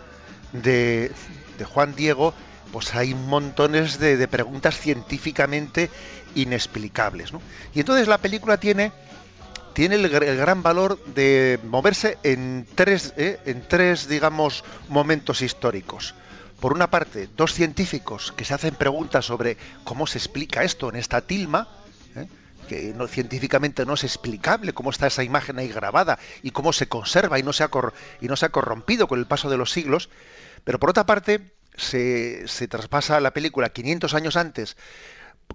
de, 0.52 1.10
de 1.58 1.64
Juan 1.64 1.94
Diego, 1.94 2.34
pues 2.72 2.94
hay 2.94 3.14
montones 3.14 3.98
de, 3.98 4.26
preguntas 4.26 4.78
científicamente 4.78 5.90
inexplicables. 6.34 7.32
¿no? 7.32 7.40
Y 7.74 7.80
entonces 7.80 8.08
la 8.08 8.18
película 8.18 8.58
tiene, 8.58 8.92
tiene 9.74 9.96
el, 9.96 10.08
gran 10.08 10.62
valor 10.62 11.02
de 11.06 11.58
moverse 11.64 12.18
en 12.22 12.66
tres, 12.74 13.14
¿eh? 13.16 13.40
en 13.46 13.66
tres, 13.66 14.08
digamos, 14.08 14.64
momentos 14.88 15.42
históricos 15.42 16.14
por 16.62 16.72
una 16.72 16.88
parte, 16.90 17.28
dos 17.36 17.54
científicos 17.54 18.32
que 18.36 18.44
se 18.44 18.54
hacen 18.54 18.76
preguntas 18.76 19.24
sobre 19.24 19.56
cómo 19.82 20.06
se 20.06 20.18
explica 20.18 20.62
esto 20.62 20.90
en 20.90 20.94
esta 20.94 21.20
tilma, 21.20 21.66
¿eh? 22.14 22.28
que 22.68 22.94
no, 22.94 23.08
científicamente 23.08 23.84
no 23.84 23.94
es 23.94 24.04
explicable 24.04 24.72
cómo 24.72 24.90
está 24.90 25.08
esa 25.08 25.24
imagen 25.24 25.58
ahí 25.58 25.66
grabada 25.66 26.20
y 26.40 26.52
cómo 26.52 26.72
se 26.72 26.86
conserva 26.86 27.40
y 27.40 27.42
no 27.42 27.52
se 27.52 27.64
ha, 27.64 27.70
y 28.20 28.28
no 28.28 28.36
se 28.36 28.46
ha 28.46 28.50
corrompido 28.50 29.08
con 29.08 29.18
el 29.18 29.26
paso 29.26 29.50
de 29.50 29.56
los 29.56 29.72
siglos, 29.72 30.08
pero 30.62 30.78
por 30.78 30.90
otra 30.90 31.04
parte 31.04 31.52
se, 31.76 32.46
se 32.46 32.68
traspasa 32.68 33.18
la 33.18 33.32
película 33.32 33.70
500 33.70 34.14
años 34.14 34.36
antes 34.36 34.76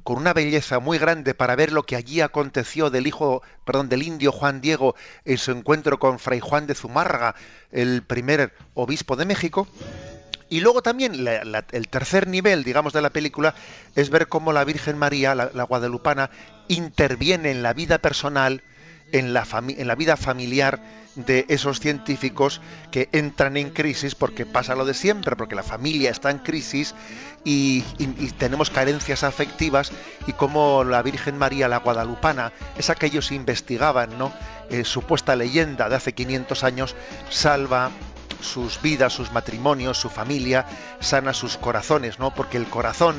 con 0.03 0.17
una 0.17 0.33
belleza 0.33 0.79
muy 0.79 0.97
grande 0.97 1.33
para 1.33 1.55
ver 1.55 1.71
lo 1.71 1.83
que 1.83 1.95
allí 1.95 2.21
aconteció 2.21 2.89
del 2.89 3.07
hijo, 3.07 3.41
perdón, 3.65 3.89
del 3.89 4.03
indio 4.03 4.31
Juan 4.31 4.61
Diego 4.61 4.95
en 5.25 5.37
su 5.37 5.51
encuentro 5.51 5.99
con 5.99 6.19
Fray 6.19 6.39
Juan 6.39 6.67
de 6.67 6.75
Zumárraga, 6.75 7.35
el 7.71 8.03
primer 8.03 8.53
obispo 8.73 9.15
de 9.15 9.25
México, 9.25 9.67
y 10.49 10.61
luego 10.61 10.81
también 10.81 11.27
el 11.71 11.87
tercer 11.89 12.27
nivel, 12.27 12.63
digamos, 12.63 12.93
de 12.93 13.01
la 13.01 13.09
película 13.09 13.53
es 13.95 14.09
ver 14.09 14.27
cómo 14.27 14.53
la 14.53 14.63
Virgen 14.63 14.97
María, 14.97 15.35
la, 15.35 15.63
guadalupana, 15.63 16.29
interviene 16.69 17.51
en 17.51 17.63
la 17.63 17.73
vida 17.73 17.97
personal, 17.97 18.63
en 19.11 19.33
la, 19.33 19.45
en 19.51 19.87
la 19.87 19.95
vida 19.95 20.17
familiar 20.17 20.81
de 21.17 21.45
esos 21.49 21.79
científicos 21.79 22.61
que 22.91 23.09
entran 23.11 23.57
en 23.57 23.71
crisis 23.71 24.13
porque 24.13 24.45
pasa 24.45 24.75
lo 24.75 24.85
de 24.85 24.93
siempre, 24.93 25.35
porque 25.35 25.55
la 25.55 25.63
familia 25.63 26.11
está 26.11 26.29
en 26.29 26.37
crisis 26.37 26.93
y, 27.43 27.81
tenemos 28.37 28.69
carencias 28.69 29.23
afectivas 29.23 29.91
y 30.27 30.33
como 30.33 30.83
la 30.83 31.01
Virgen 31.01 31.37
María, 31.37 31.67
la 31.67 31.79
guadalupana, 31.79 32.53
esa 32.77 32.95
que 32.95 33.07
ellos 33.07 33.31
investigaban, 33.31 34.17
¿no? 34.17 34.31
Eh, 34.69 34.83
supuesta 34.83 35.35
leyenda 35.35 35.89
de 35.89 35.95
hace 35.95 36.13
500 36.13 36.63
años, 36.63 36.95
salva 37.29 37.89
sus 38.41 38.81
vidas, 38.81 39.13
sus 39.13 39.31
matrimonios, 39.31 39.97
su 39.97 40.09
familia, 40.09 40.65
sana 40.99 41.33
sus 41.33 41.57
corazones, 41.57 42.19
¿no? 42.19 42.33
Porque 42.33 42.57
el 42.57 42.67
corazón, 42.67 43.15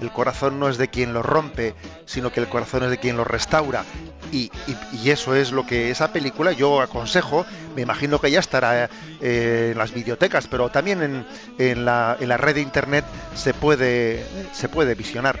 el 0.00 0.12
corazón 0.12 0.60
no 0.60 0.68
es 0.68 0.78
de 0.78 0.88
quien 0.88 1.12
lo 1.12 1.22
rompe, 1.22 1.74
sino 2.06 2.30
que 2.30 2.40
el 2.40 2.48
corazón 2.48 2.84
es 2.84 2.90
de 2.90 2.98
quien 2.98 3.16
lo 3.16 3.24
restaura. 3.24 3.84
Y, 4.32 4.50
eso 5.04 5.34
es 5.34 5.50
lo 5.50 5.66
que 5.66 5.90
esa 5.90 6.12
película 6.12 6.52
yo 6.52 6.80
aconsejo, 6.80 7.44
me 7.74 7.82
imagino 7.82 8.20
que 8.20 8.30
ya 8.30 8.38
estará 8.38 8.88
eh, 9.20 9.70
en 9.72 9.78
las 9.78 9.92
bibliotecas, 9.92 10.46
pero 10.46 10.68
también 10.68 11.02
en, 11.02 11.26
en, 11.58 11.84
la, 11.84 12.16
en 12.20 12.28
la 12.28 12.36
red 12.36 12.54
de 12.54 12.60
internet 12.60 13.04
se 13.34 13.54
puede, 13.54 14.24
se 14.52 14.68
puede 14.68 14.94
visionar. 14.94 15.40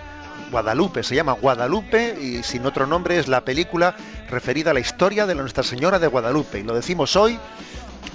Guadalupe, 0.50 1.02
se 1.02 1.14
llama 1.14 1.32
Guadalupe 1.32 2.18
y 2.20 2.42
sin 2.42 2.66
otro 2.66 2.86
nombre 2.86 3.18
es 3.18 3.28
la 3.28 3.44
película 3.44 3.94
referida 4.28 4.72
a 4.72 4.74
la 4.74 4.80
historia 4.80 5.26
de 5.26 5.34
Nuestra 5.34 5.62
Señora 5.62 5.98
de 5.98 6.08
Guadalupe. 6.08 6.58
Y 6.58 6.62
lo 6.64 6.74
decimos 6.74 7.14
hoy 7.14 7.38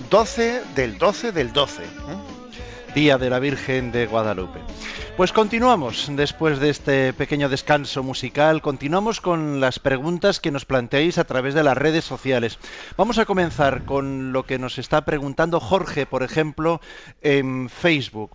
12 0.10 0.62
del 0.76 0.98
12 0.98 1.32
del 1.32 1.54
12. 1.54 1.84
¿eh? 1.84 1.88
Día 2.94 3.18
de 3.18 3.30
la 3.30 3.40
Virgen 3.40 3.92
de 3.92 4.06
Guadalupe. 4.06 4.60
Pues 5.18 5.32
continuamos, 5.32 6.10
después 6.12 6.60
de 6.60 6.70
este 6.70 7.14
pequeño 7.14 7.48
descanso 7.48 8.04
musical, 8.04 8.62
continuamos 8.62 9.22
con 9.22 9.62
las 9.62 9.80
preguntas 9.80 10.42
que 10.42 10.52
nos 10.52 10.66
planteáis 10.66 11.18
a 11.18 11.24
través 11.24 11.54
de 11.54 11.64
las 11.64 11.78
redes 11.78 12.04
sociales. 12.04 12.60
Vamos 12.98 13.18
a 13.18 13.26
comenzar 13.26 13.86
con 13.86 14.34
lo 14.34 14.46
que 14.46 14.60
nos 14.60 14.78
está 14.78 15.06
preguntando 15.06 15.62
Jorge, 15.62 16.06
por 16.06 16.22
ejemplo, 16.22 16.82
en 17.22 17.70
Facebook. 17.70 18.32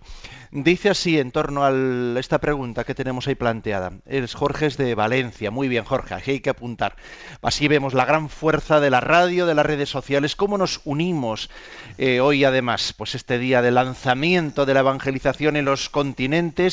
Dice 0.53 0.91
así 0.91 1.17
en 1.17 1.31
torno 1.31 1.65
a 1.65 1.71
esta 2.19 2.41
pregunta 2.41 2.83
que 2.83 2.97
tenemos 2.97 3.29
ahí 3.29 3.37
planteada. 3.37 3.93
Es 4.05 4.35
Jorge 4.35 4.67
es 4.67 4.77
de 4.77 4.97
Valencia. 4.97 5.53
Muy 5.53 5.69
bien, 5.69 5.85
Jorge, 5.85 6.15
aquí 6.15 6.33
hay 6.33 6.41
que 6.41 6.51
apuntar. 6.51 6.97
Así 7.41 7.69
vemos 7.69 7.95
la 7.95 8.05
gran 8.05 8.29
fuerza 8.29 8.81
de 8.81 8.91
la 8.91 8.99
radio, 8.99 9.47
de 9.47 9.55
las 9.55 9.65
redes 9.65 9.91
sociales, 9.91 10.35
cómo 10.35 10.59
nos 10.59 10.81
unimos 10.85 11.51
eh, 11.99 12.19
hoy 12.19 12.43
además, 12.43 12.95
pues 12.99 13.15
este 13.15 13.39
día 13.39 13.63
de 13.63 13.71
lanzamiento 13.71 14.67
de 14.67 14.75
la 14.75 14.81
evangelización 14.81 15.57
en 15.57 15.67
los 15.67 15.89
continentes. 15.89 16.70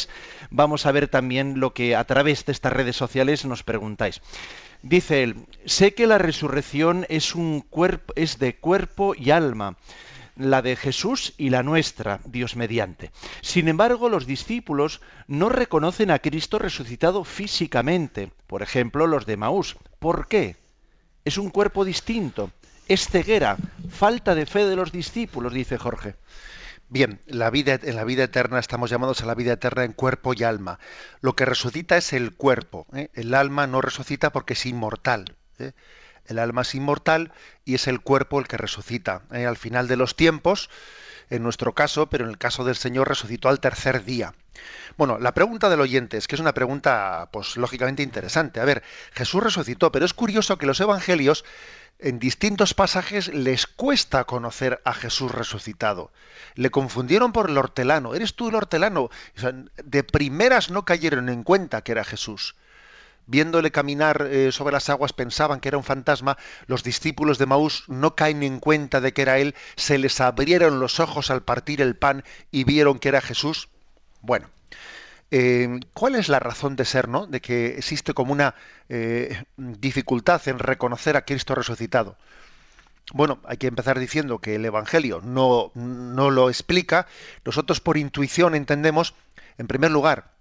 Vamos 0.49 0.85
a 0.85 0.91
ver 0.91 1.07
también 1.07 1.59
lo 1.59 1.73
que 1.73 1.95
a 1.95 2.03
través 2.03 2.45
de 2.45 2.51
estas 2.51 2.73
redes 2.73 2.95
sociales 2.95 3.45
nos 3.45 3.63
preguntáis. 3.63 4.21
Dice 4.83 5.23
él, 5.23 5.47
sé 5.65 5.93
que 5.93 6.07
la 6.07 6.17
resurrección 6.17 7.05
es, 7.09 7.35
un 7.35 7.65
es 8.15 8.39
de 8.39 8.55
cuerpo 8.55 9.15
y 9.15 9.31
alma 9.31 9.77
la 10.37 10.61
de 10.61 10.75
Jesús 10.75 11.33
y 11.37 11.49
la 11.49 11.63
nuestra, 11.63 12.19
Dios 12.25 12.55
mediante. 12.55 13.11
Sin 13.41 13.67
embargo, 13.67 14.09
los 14.09 14.25
discípulos 14.25 15.01
no 15.27 15.49
reconocen 15.49 16.11
a 16.11 16.19
Cristo 16.19 16.59
resucitado 16.59 17.23
físicamente, 17.23 18.31
por 18.45 18.61
ejemplo, 18.61 19.07
los 19.07 19.25
de 19.25 19.37
Maús. 19.37 19.77
¿Por 19.99 20.27
qué? 20.27 20.55
Es 21.25 21.37
un 21.37 21.49
cuerpo 21.49 21.83
distinto, 21.83 22.51
es 22.87 23.07
ceguera, 23.07 23.57
falta 23.89 24.35
de 24.35 24.45
fe 24.45 24.65
de 24.65 24.75
los 24.75 24.91
discípulos, 24.91 25.53
dice 25.53 25.77
Jorge. 25.77 26.15
Bien, 26.89 27.19
la 27.25 27.49
vida, 27.49 27.79
en 27.83 27.95
la 27.97 28.05
vida 28.05 28.23
eterna 28.23 28.59
estamos 28.59 28.89
llamados 28.89 29.21
a 29.21 29.25
la 29.25 29.35
vida 29.35 29.53
eterna 29.53 29.83
en 29.83 29.91
cuerpo 29.91 30.33
y 30.33 30.43
alma. 30.43 30.79
Lo 31.19 31.35
que 31.35 31.45
resucita 31.45 31.97
es 31.97 32.13
el 32.13 32.33
cuerpo. 32.33 32.87
¿eh? 32.93 33.09
El 33.13 33.33
alma 33.33 33.67
no 33.67 33.81
resucita 33.81 34.31
porque 34.31 34.53
es 34.53 34.65
inmortal. 34.65 35.35
¿eh? 35.59 35.73
El 36.25 36.39
alma 36.39 36.61
es 36.61 36.75
inmortal 36.75 37.33
y 37.65 37.75
es 37.75 37.87
el 37.87 37.99
cuerpo 37.99 38.39
el 38.39 38.47
que 38.47 38.55
resucita. 38.55 39.23
¿eh? 39.33 39.45
Al 39.45 39.57
final 39.57 39.89
de 39.89 39.97
los 39.97 40.15
tiempos, 40.15 40.69
en 41.29 41.43
nuestro 41.43 41.73
caso, 41.73 42.07
pero 42.07 42.25
en 42.25 42.31
el 42.31 42.37
caso 42.37 42.63
del 42.63 42.75
Señor 42.75 43.07
resucitó 43.07 43.49
al 43.49 43.59
tercer 43.59 44.03
día. 44.03 44.33
Bueno, 44.97 45.19
la 45.19 45.33
pregunta 45.33 45.69
del 45.69 45.81
oyente 45.81 46.17
es 46.17 46.27
que 46.27 46.35
es 46.35 46.41
una 46.41 46.53
pregunta, 46.53 47.29
pues 47.31 47.57
lógicamente 47.57 48.03
interesante. 48.03 48.59
A 48.59 48.65
ver, 48.65 48.83
Jesús 49.13 49.43
resucitó, 49.43 49.91
pero 49.91 50.05
es 50.05 50.13
curioso 50.13 50.57
que 50.57 50.65
los 50.65 50.79
evangelios 50.79 51.45
en 51.99 52.19
distintos 52.19 52.73
pasajes 52.73 53.27
les 53.33 53.65
cuesta 53.67 54.23
conocer 54.23 54.81
a 54.85 54.93
Jesús 54.93 55.31
resucitado. 55.31 56.11
Le 56.55 56.69
confundieron 56.69 57.31
por 57.31 57.49
el 57.49 57.57
hortelano. 57.57 58.13
¿Eres 58.13 58.35
tú 58.35 58.49
el 58.49 58.55
hortelano? 58.55 59.09
de 59.83 60.03
primeras 60.03 60.69
no 60.69 60.85
cayeron 60.85 61.29
en 61.29 61.43
cuenta 61.43 61.81
que 61.81 61.91
era 61.91 62.03
Jesús 62.03 62.55
viéndole 63.27 63.71
caminar 63.71 64.27
eh, 64.31 64.51
sobre 64.51 64.73
las 64.73 64.89
aguas 64.89 65.13
pensaban 65.13 65.59
que 65.59 65.67
era 65.67 65.77
un 65.77 65.83
fantasma, 65.83 66.37
los 66.65 66.83
discípulos 66.83 67.37
de 67.37 67.45
Maús 67.45 67.83
no 67.87 68.15
caen 68.15 68.41
en 68.41 68.59
cuenta 68.59 69.01
de 69.01 69.13
que 69.13 69.21
era 69.21 69.37
él, 69.37 69.53
se 69.75 69.97
les 69.97 70.19
abrieron 70.19 70.79
los 70.79 70.99
ojos 70.99 71.29
al 71.29 71.43
partir 71.43 71.81
el 71.81 71.95
pan 71.95 72.23
y 72.51 72.63
vieron 72.63 72.99
que 72.99 73.09
era 73.09 73.21
Jesús. 73.21 73.69
Bueno, 74.21 74.49
eh, 75.29 75.79
¿cuál 75.93 76.15
es 76.15 76.29
la 76.29 76.39
razón 76.39 76.75
de 76.75 76.85
ser, 76.85 77.09
no? 77.09 77.27
De 77.27 77.41
que 77.41 77.77
existe 77.77 78.13
como 78.13 78.31
una 78.31 78.55
eh, 78.89 79.43
dificultad 79.57 80.41
en 80.47 80.59
reconocer 80.59 81.17
a 81.17 81.25
Cristo 81.25 81.53
resucitado. 81.53 82.17
Bueno, 83.13 83.39
hay 83.45 83.57
que 83.57 83.67
empezar 83.67 83.99
diciendo 83.99 84.39
que 84.39 84.55
el 84.55 84.65
Evangelio 84.65 85.21
no, 85.23 85.71
no 85.75 86.29
lo 86.29 86.49
explica. 86.49 87.07
Nosotros 87.45 87.79
por 87.79 87.97
intuición 87.97 88.55
entendemos, 88.55 89.13
en 89.57 89.67
primer 89.67 89.91
lugar, 89.91 90.31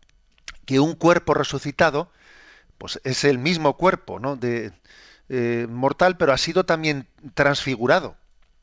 que 0.64 0.80
un 0.80 0.95
cuerpo 0.95 1.34
resucitado 1.34 2.11
pues 2.78 3.00
es 3.04 3.24
el 3.24 3.38
mismo 3.38 3.76
cuerpo 3.76 4.18
¿no? 4.18 4.36
de, 4.36 4.72
eh, 5.28 5.66
mortal, 5.68 6.16
pero 6.16 6.32
ha 6.32 6.38
sido 6.38 6.64
también 6.64 7.08
transfigurado. 7.34 8.16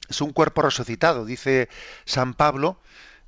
Es 0.09 0.21
un 0.21 0.31
cuerpo 0.31 0.61
resucitado, 0.61 1.25
dice 1.25 1.69
San 2.05 2.33
Pablo, 2.33 2.79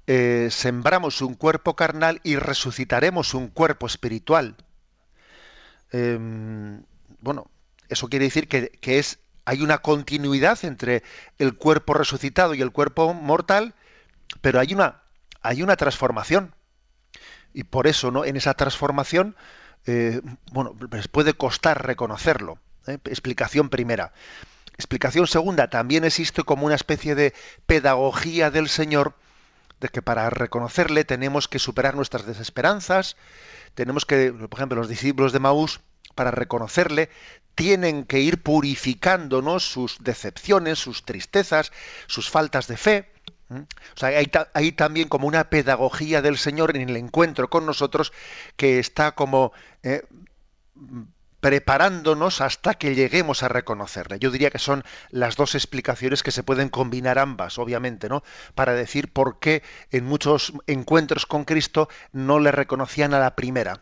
eh, 0.08 0.50
sembramos 0.52 1.22
un 1.22 1.34
cuerpo 1.34 1.76
carnal 1.76 2.22
y 2.24 2.38
resucitaremos 2.38 3.34
un 3.34 3.48
cuerpo 3.50 3.88
espiritual. 3.88 4.56
Em, 5.92 6.84
bueno, 7.20 7.50
Eso 7.88 8.10
quiere 8.10 8.26
decir 8.26 8.48
que, 8.48 8.80
hay 9.48 9.62
una 9.62 9.78
continuidad 9.80 10.58
entre 10.66 11.04
el 11.38 11.56
cuerpo 11.56 11.94
resucitado 11.94 12.56
y 12.56 12.62
el 12.62 12.72
cuerpo 12.72 13.14
mortal, 13.14 13.76
pero 14.42 14.60
hay 14.60 14.74
una, 14.74 15.04
hay 15.42 15.62
una 15.62 15.76
transformación. 15.76 16.56
Y 17.54 17.64
por 17.64 17.86
eso, 17.86 18.10
¿no? 18.12 18.26
En 18.26 18.38
esa 18.38 18.56
transformación, 18.56 19.36
eh, 19.86 20.22
bueno, 20.52 20.76
les 20.92 21.08
puede 21.08 21.34
costar 21.34 21.86
reconocerlo. 21.86 22.60
¿eh? 22.88 22.98
Explicación 23.06 23.70
primera. 23.70 24.14
Explicación 24.78 25.28
segunda, 25.28 25.70
también 25.70 26.04
existe 26.04 26.44
como 26.44 26.66
una 26.66 26.76
especie 26.76 27.16
de 27.16 27.34
pedagogía 27.66 28.52
del 28.52 28.68
Señor, 28.68 29.16
de 29.80 29.90
que 29.90 30.02
para 30.02 30.30
reconocerle 30.30 31.06
tenemos 31.06 31.48
que 31.48 31.60
superar 31.60 31.96
nuestras 31.96 32.26
desesperanzas, 32.26 33.16
tenemos 33.74 34.06
que, 34.06 34.32
por 34.32 34.60
ejemplo, 34.60 34.78
los 34.78 34.90
discípulos 34.90 35.32
de 35.32 35.40
Maús, 35.40 35.82
para 36.16 36.32
reconocerle, 36.32 37.10
tienen 37.56 38.06
que 38.06 38.20
ir 38.20 38.42
purificándonos 38.42 39.70
sus 39.70 39.98
decepciones, 40.04 40.80
sus 40.80 41.04
tristezas, 41.04 41.72
sus 42.08 42.30
faltas 42.30 42.68
de 42.68 42.78
fe. 42.78 43.12
O 43.50 43.98
sea, 43.98 44.10
hay, 44.54 44.72
también 44.72 45.08
como 45.08 45.28
una 45.28 45.50
pedagogía 45.50 46.22
del 46.22 46.38
Señor 46.38 46.76
en 46.76 46.90
el 46.90 46.98
encuentro 46.98 47.50
con 47.50 47.66
nosotros 47.66 48.12
que 48.56 48.80
está 48.80 49.14
como 49.14 49.54
eh, 49.84 50.02
preparándonos 51.46 52.42
hasta 52.42 52.74
que 52.74 52.96
lleguemos 52.96 53.44
a 53.44 53.48
reconocerle. 53.48 54.18
Yo 54.18 54.32
diría 54.32 54.50
que 54.50 54.58
son 54.58 54.84
las 55.12 55.36
dos 55.36 55.54
explicaciones 55.54 56.24
que 56.24 56.32
se 56.32 56.42
pueden 56.42 56.70
combinar 56.70 57.20
ambas, 57.20 57.60
obviamente, 57.60 58.10
¿no? 58.10 58.24
Para 58.56 58.74
decir 58.74 59.14
por 59.14 59.38
qué 59.38 59.62
en 59.92 60.06
muchos 60.06 60.54
encuentros 60.66 61.28
con 61.28 61.46
Cristo 61.46 61.88
no 62.12 62.40
le 62.40 62.52
reconocían 62.52 63.14
a 63.14 63.20
la 63.20 63.36
primera. 63.36 63.80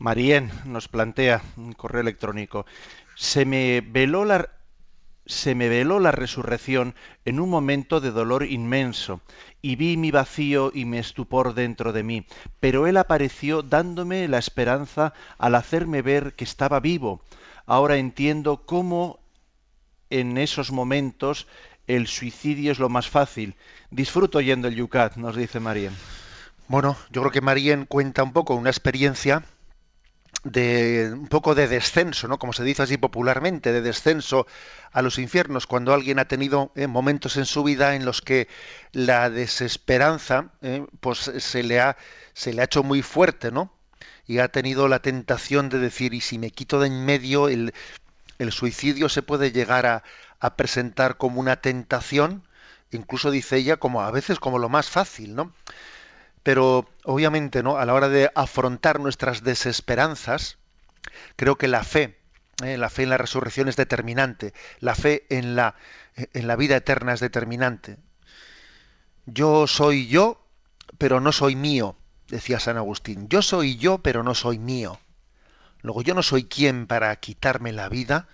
Marien 0.00 0.50
nos 0.64 0.88
plantea 0.88 1.42
un 1.56 1.74
correo 1.74 2.00
electrónico. 2.00 2.66
Se 3.14 3.44
me 3.44 3.82
veló 3.82 4.24
la 4.24 4.50
se 5.30 5.54
me 5.54 5.68
veló 5.68 6.00
la 6.00 6.12
resurrección 6.12 6.94
en 7.24 7.40
un 7.40 7.48
momento 7.48 8.00
de 8.00 8.10
dolor 8.10 8.44
inmenso, 8.44 9.20
y 9.62 9.76
vi 9.76 9.96
mi 9.96 10.10
vacío 10.10 10.72
y 10.74 10.84
mi 10.84 10.98
estupor 10.98 11.54
dentro 11.54 11.92
de 11.92 12.02
mí, 12.02 12.26
pero 12.58 12.86
Él 12.86 12.96
apareció 12.96 13.62
dándome 13.62 14.28
la 14.28 14.38
esperanza 14.38 15.14
al 15.38 15.54
hacerme 15.54 16.02
ver 16.02 16.34
que 16.34 16.44
estaba 16.44 16.80
vivo. 16.80 17.22
Ahora 17.66 17.96
entiendo 17.96 18.64
cómo 18.66 19.20
en 20.10 20.38
esos 20.38 20.72
momentos 20.72 21.46
el 21.86 22.06
suicidio 22.06 22.72
es 22.72 22.78
lo 22.78 22.88
más 22.88 23.08
fácil. 23.08 23.54
Disfruto 23.90 24.38
oyendo 24.38 24.68
el 24.68 24.74
Yucat, 24.74 25.16
nos 25.16 25.36
dice 25.36 25.60
Marien. 25.60 25.94
Bueno, 26.68 26.96
yo 27.10 27.22
creo 27.22 27.32
que 27.32 27.40
Marien 27.40 27.86
cuenta 27.86 28.22
un 28.22 28.32
poco 28.32 28.54
una 28.54 28.70
experiencia 28.70 29.44
de 30.44 31.10
un 31.12 31.28
poco 31.28 31.54
de 31.54 31.68
descenso, 31.68 32.28
¿no? 32.28 32.38
Como 32.38 32.52
se 32.52 32.64
dice 32.64 32.82
así 32.82 32.96
popularmente, 32.96 33.72
de 33.72 33.82
descenso 33.82 34.46
a 34.92 35.02
los 35.02 35.18
infiernos, 35.18 35.66
cuando 35.66 35.92
alguien 35.92 36.18
ha 36.18 36.26
tenido 36.26 36.72
eh, 36.74 36.86
momentos 36.86 37.36
en 37.36 37.44
su 37.46 37.62
vida 37.62 37.94
en 37.94 38.04
los 38.04 38.22
que 38.22 38.48
la 38.92 39.30
desesperanza, 39.30 40.50
eh, 40.62 40.86
pues 41.00 41.18
se 41.38 41.62
le 41.62 41.80
ha 41.80 41.96
se 42.32 42.52
le 42.52 42.62
ha 42.62 42.64
hecho 42.64 42.82
muy 42.82 43.02
fuerte, 43.02 43.50
¿no? 43.50 43.72
Y 44.26 44.38
ha 44.38 44.48
tenido 44.48 44.88
la 44.88 45.00
tentación 45.00 45.68
de 45.68 45.78
decir 45.78 46.14
y 46.14 46.20
si 46.20 46.38
me 46.38 46.50
quito 46.50 46.80
de 46.80 46.86
en 46.86 47.04
medio 47.04 47.48
el, 47.48 47.74
el 48.38 48.52
suicidio 48.52 49.08
se 49.08 49.22
puede 49.22 49.52
llegar 49.52 49.86
a, 49.86 50.04
a 50.40 50.56
presentar 50.56 51.16
como 51.16 51.40
una 51.40 51.56
tentación, 51.56 52.42
incluso 52.90 53.30
dice 53.30 53.56
ella 53.58 53.76
como 53.76 54.02
a 54.02 54.10
veces 54.10 54.38
como 54.40 54.58
lo 54.58 54.68
más 54.68 54.88
fácil, 54.90 55.34
¿no? 55.34 55.52
Pero 56.42 56.88
obviamente, 57.04 57.62
¿no? 57.62 57.76
A 57.76 57.84
la 57.84 57.94
hora 57.94 58.08
de 58.08 58.30
afrontar 58.34 59.00
nuestras 59.00 59.42
desesperanzas, 59.42 60.58
creo 61.36 61.56
que 61.56 61.68
la 61.68 61.84
fe, 61.84 62.18
¿eh? 62.64 62.76
la 62.76 62.88
fe 62.88 63.02
en 63.02 63.10
la 63.10 63.18
resurrección 63.18 63.68
es 63.68 63.76
determinante, 63.76 64.54
la 64.78 64.94
fe 64.94 65.26
en 65.28 65.54
la, 65.54 65.74
en 66.14 66.46
la 66.46 66.56
vida 66.56 66.76
eterna 66.76 67.12
es 67.12 67.20
determinante. 67.20 67.98
Yo 69.26 69.66
soy 69.66 70.08
yo, 70.08 70.46
pero 70.98 71.20
no 71.20 71.32
soy 71.32 71.56
mío, 71.56 71.96
decía 72.28 72.58
San 72.58 72.76
Agustín. 72.76 73.28
Yo 73.28 73.42
soy 73.42 73.76
yo, 73.76 73.98
pero 73.98 74.22
no 74.22 74.34
soy 74.34 74.58
mío. 74.58 74.98
Luego 75.82 76.02
yo 76.02 76.14
no 76.14 76.22
soy 76.22 76.44
quien 76.44 76.86
para 76.86 77.14
quitarme 77.16 77.72
la 77.72 77.88
vida, 77.88 78.28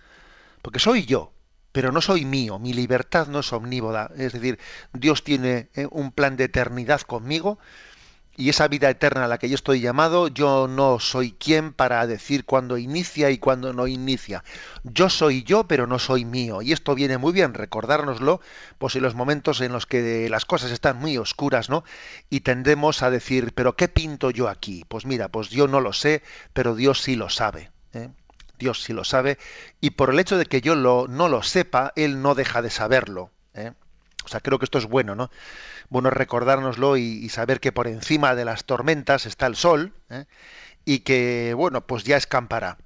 porque 0.63 0.79
soy 0.79 1.05
yo, 1.05 1.33
pero 1.73 1.93
no 1.93 2.01
soy 2.01 2.25
mío, 2.25 2.59
mi 2.59 2.73
libertad 2.73 3.27
no 3.29 3.41
es 3.41 3.53
omnívoda. 3.53 4.11
Es 4.17 4.33
decir, 4.33 4.59
Dios 4.93 5.23
tiene 5.23 5.69
¿eh? 5.75 5.87
un 5.91 6.11
plan 6.11 6.37
de 6.37 6.45
eternidad 6.45 7.03
conmigo 7.03 7.59
y 8.37 8.51
esa 8.51 8.69
vida 8.69 8.91
eterna 8.91 9.25
a 9.25 9.29
la 9.29 9.39
que 9.39 9.49
yo 9.49 9.55
estoy 9.55 9.81
llamado, 9.81 10.29
yo 10.29 10.69
no 10.69 11.01
soy 11.01 11.33
quien 11.33 11.73
para 11.73 12.07
decir 12.07 12.45
cuándo 12.45 12.77
inicia 12.77 13.31
y 13.31 13.39
cuándo 13.39 13.73
no 13.73 13.87
inicia. 13.87 14.45
Yo 14.85 15.09
soy 15.09 15.43
yo, 15.43 15.67
pero 15.67 15.87
no 15.87 15.99
soy 15.99 16.25
mío. 16.27 16.61
Y 16.61 16.73
esto 16.73 16.95
viene 16.95 17.17
muy 17.17 17.33
bien 17.33 17.55
recordárnoslo, 17.55 18.41
pues 18.79 18.95
en 18.97 19.03
los 19.03 19.15
momentos 19.15 19.61
en 19.63 19.73
los 19.73 19.87
que 19.87 20.29
las 20.29 20.45
cosas 20.45 20.71
están 20.71 20.99
muy 20.99 21.17
oscuras, 21.17 21.71
¿no? 21.71 21.83
Y 22.29 22.41
tendemos 22.41 23.03
a 23.03 23.11
decir, 23.11 23.53
pero 23.55 23.75
¿qué 23.75 23.89
pinto 23.89 24.31
yo 24.31 24.49
aquí? 24.49 24.85
Pues 24.87 25.07
mira, 25.07 25.29
pues 25.29 25.49
yo 25.49 25.67
no 25.67 25.81
lo 25.81 25.95
sé, 25.95 26.23
pero 26.53 26.75
Dios 26.75 27.01
sí 27.01 27.17
lo 27.17 27.31
sabe. 27.31 27.71
¿eh? 27.95 28.11
Dios 28.59 28.83
sí 28.83 28.93
lo 28.93 29.05
sabe. 29.05 29.39
Y 29.81 29.91
por 29.91 30.11
el 30.11 30.21
hecho 30.21 30.37
de 30.37 30.45
que 30.45 30.61
yo 30.61 30.75
lo, 30.75 31.07
no 31.09 31.29
lo 31.29 31.43
sepa, 31.43 31.93
Él 31.97 32.21
no 32.21 32.35
deja 32.35 32.61
de 32.61 32.71
saberlo. 32.71 33.31
¿eh? 33.55 33.73
O 34.27 34.29
sea, 34.29 34.41
creo 34.41 34.59
que 34.59 34.65
esto 34.65 34.79
es 34.79 34.87
bueno, 34.87 35.15
¿no? 35.15 35.31
Bueno 35.89 36.11
recordárnoslo 36.11 36.97
y, 36.97 37.29
saber 37.29 37.61
que 37.61 37.73
por 37.73 37.87
encima 37.87 38.35
de 38.35 38.45
las 38.45 38.65
tormentas 38.65 39.27
está 39.27 39.47
el 39.47 39.57
sol 39.57 39.93
¿eh? 40.11 40.25
y 40.85 41.01
que, 41.01 41.55
bueno, 41.55 41.87
pues 41.87 42.05
ya 42.05 42.17
escampará, 42.17 42.79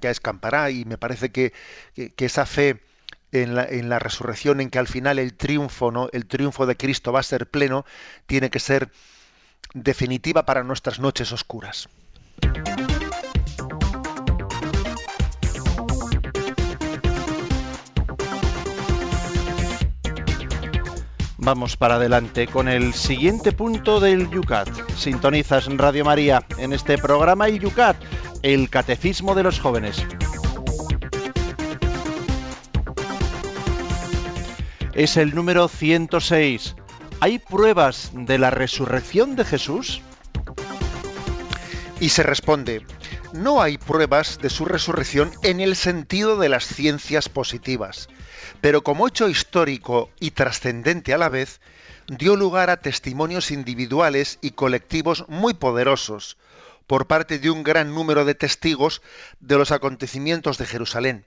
ya 0.00 0.10
escampará 0.10 0.70
y 0.70 0.84
me 0.84 0.98
parece 0.98 1.30
que, 1.30 1.52
esa 1.94 2.46
fe 2.46 2.80
en 3.32 3.54
la, 3.54 3.64
en 3.64 3.88
la, 3.88 3.98
resurrección, 3.98 4.60
en 4.60 4.70
que 4.70 4.78
al 4.78 4.88
final 4.88 5.18
el 5.18 5.34
triunfo, 5.34 5.90
¿no? 5.90 6.08
el 6.12 6.26
triunfo 6.26 6.66
de 6.66 6.76
Cristo 6.76 7.12
va 7.12 7.20
a 7.20 7.24
ser 7.24 7.48
pleno, 7.48 7.86
tiene 8.26 8.50
que 8.50 8.58
ser 8.58 8.90
definitiva 9.74 10.44
para 10.44 10.64
nuestras 10.64 11.00
noches 11.00 11.32
oscuras. 11.32 11.88
Vamos 21.44 21.76
para 21.76 21.96
adelante 21.96 22.46
con 22.46 22.68
el 22.68 22.94
siguiente 22.94 23.50
punto 23.50 23.98
del 23.98 24.30
Yucat. 24.30 24.68
Sintonizas 24.96 25.66
Radio 25.76 26.04
María 26.04 26.44
en 26.56 26.72
este 26.72 26.98
programa 26.98 27.48
El 27.48 27.58
Yucat, 27.58 27.96
el 28.42 28.70
Catecismo 28.70 29.34
de 29.34 29.42
los 29.42 29.58
Jóvenes. 29.58 30.06
Es 34.94 35.16
el 35.16 35.34
número 35.34 35.66
106. 35.66 36.76
¿Hay 37.18 37.40
pruebas 37.40 38.12
de 38.14 38.38
la 38.38 38.50
resurrección 38.50 39.34
de 39.34 39.44
Jesús? 39.44 40.00
Y 41.98 42.10
se 42.10 42.22
responde, 42.22 42.82
no 43.32 43.62
hay 43.62 43.78
pruebas 43.78 44.38
de 44.38 44.50
su 44.50 44.64
resurrección 44.64 45.32
en 45.42 45.60
el 45.60 45.76
sentido 45.76 46.36
de 46.36 46.48
las 46.48 46.66
ciencias 46.66 47.28
positivas 47.28 48.08
pero 48.62 48.82
como 48.82 49.08
hecho 49.08 49.28
histórico 49.28 50.10
y 50.20 50.30
trascendente 50.30 51.12
a 51.12 51.18
la 51.18 51.28
vez, 51.28 51.60
dio 52.06 52.36
lugar 52.36 52.70
a 52.70 52.80
testimonios 52.80 53.50
individuales 53.50 54.38
y 54.40 54.52
colectivos 54.52 55.24
muy 55.28 55.52
poderosos 55.52 56.38
por 56.86 57.08
parte 57.08 57.40
de 57.40 57.50
un 57.50 57.64
gran 57.64 57.92
número 57.92 58.24
de 58.24 58.36
testigos 58.36 59.02
de 59.40 59.58
los 59.58 59.72
acontecimientos 59.72 60.58
de 60.58 60.66
Jerusalén. 60.66 61.26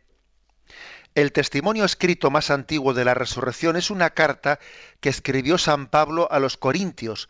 El 1.13 1.33
testimonio 1.33 1.83
escrito 1.83 2.31
más 2.31 2.49
antiguo 2.51 2.93
de 2.93 3.03
la 3.03 3.13
resurrección 3.13 3.75
es 3.75 3.89
una 3.89 4.09
carta 4.11 4.59
que 5.01 5.09
escribió 5.09 5.57
San 5.57 5.87
Pablo 5.87 6.29
a 6.31 6.39
los 6.39 6.55
Corintios, 6.55 7.27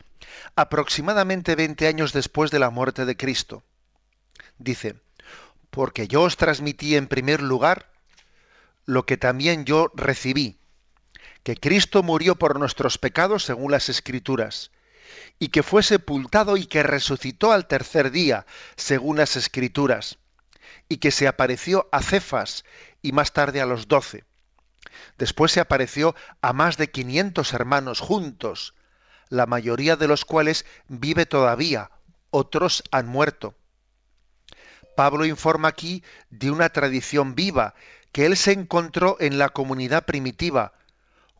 aproximadamente 0.54 1.56
20 1.56 1.86
años 1.88 2.12
después 2.12 2.52
de 2.52 2.60
la 2.60 2.70
muerte 2.70 3.04
de 3.04 3.16
Cristo. 3.16 3.64
Dice, 4.58 4.96
porque 5.70 6.08
yo 6.08 6.22
os 6.22 6.36
transmití 6.36 6.96
en 6.96 7.06
primer 7.06 7.42
lugar 7.42 7.90
lo 8.86 9.04
que 9.04 9.16
también 9.16 9.64
yo 9.64 9.90
recibí, 9.94 10.58
que 11.42 11.56
Cristo 11.56 12.02
murió 12.02 12.36
por 12.36 12.58
nuestros 12.58 12.98
pecados 12.98 13.44
según 13.44 13.72
las 13.72 13.88
Escrituras, 13.88 14.70
y 15.38 15.48
que 15.48 15.62
fue 15.62 15.82
sepultado 15.82 16.56
y 16.56 16.66
que 16.66 16.82
resucitó 16.82 17.52
al 17.52 17.66
tercer 17.66 18.10
día 18.10 18.46
según 18.76 19.18
las 19.18 19.36
Escrituras, 19.36 20.18
y 20.88 20.98
que 20.98 21.10
se 21.10 21.28
apareció 21.28 21.88
a 21.92 22.02
Cefas 22.02 22.64
y 23.02 23.12
más 23.12 23.32
tarde 23.32 23.60
a 23.60 23.66
los 23.66 23.88
doce. 23.88 24.24
Después 25.18 25.52
se 25.52 25.60
apareció 25.60 26.14
a 26.40 26.52
más 26.52 26.76
de 26.76 26.90
quinientos 26.90 27.52
hermanos 27.52 28.00
juntos, 28.00 28.74
la 29.28 29.46
mayoría 29.46 29.96
de 29.96 30.08
los 30.08 30.24
cuales 30.24 30.64
vive 30.88 31.26
todavía, 31.26 31.90
otros 32.30 32.82
han 32.90 33.06
muerto. 33.06 33.54
Pablo 34.96 35.24
informa 35.24 35.68
aquí 35.68 36.02
de 36.30 36.50
una 36.50 36.70
tradición 36.70 37.36
viva 37.36 37.74
que 38.10 38.26
él 38.26 38.36
se 38.36 38.52
encontró 38.52 39.16
en 39.20 39.38
la 39.38 39.50
comunidad 39.50 40.06
primitiva, 40.06 40.72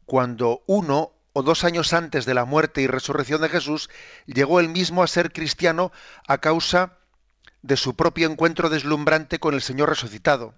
cuando 0.04 0.62
uno 0.66 1.12
o 1.32 1.42
dos 1.42 1.64
años 1.64 1.92
antes 1.92 2.24
de 2.24 2.34
la 2.34 2.44
muerte 2.44 2.82
y 2.82 2.86
resurrección 2.86 3.40
de 3.42 3.48
Jesús, 3.48 3.90
llegó 4.26 4.60
él 4.60 4.68
mismo 4.68 5.02
a 5.02 5.06
ser 5.08 5.32
cristiano 5.32 5.90
a 6.28 6.38
causa 6.38 6.98
de 7.62 7.76
su 7.76 7.96
propio 7.96 8.30
encuentro 8.30 8.68
deslumbrante 8.68 9.38
con 9.38 9.54
el 9.54 9.62
Señor 9.62 9.88
resucitado. 9.88 10.54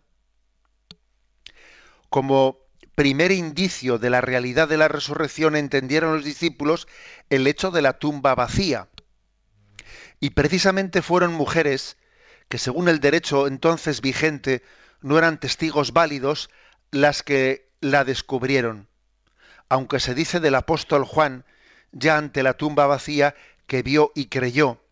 como 2.11 2.59
primer 2.95 3.31
indicio 3.31 3.99
de 3.99 4.11
la 4.11 4.21
realidad 4.21 4.67
de 4.67 4.77
la 4.77 4.89
resurrección 4.89 5.55
entendieron 5.55 6.15
los 6.15 6.25
discípulos 6.25 6.89
el 7.31 7.47
hecho 7.47 7.71
de 7.71 7.81
la 7.81 7.99
tumba 7.99 8.35
vacía. 8.35 8.89
Y 10.19 10.31
precisamente 10.31 11.01
fueron 11.01 11.33
mujeres 11.33 11.97
que 12.49 12.59
según 12.59 12.89
el 12.89 13.01
derecho 13.01 13.47
entonces 13.47 14.01
vigente 14.01 14.63
no 15.01 15.19
eran 15.19 15.39
testigos 15.39 15.93
válidos 15.93 16.51
las 16.91 17.23
que 17.23 17.69
la 17.81 18.05
descubrieron. 18.05 18.89
Aunque 19.69 20.01
se 20.01 20.15
dice 20.15 20.41
del 20.41 20.55
apóstol 20.55 21.05
Juan, 21.05 21.45
ya 21.93 22.17
ante 22.17 22.43
la 22.43 22.55
tumba 22.55 22.87
vacía, 22.87 23.35
que 23.67 23.83
vio 23.83 24.13
y 24.15 24.27
creyó. 24.27 24.83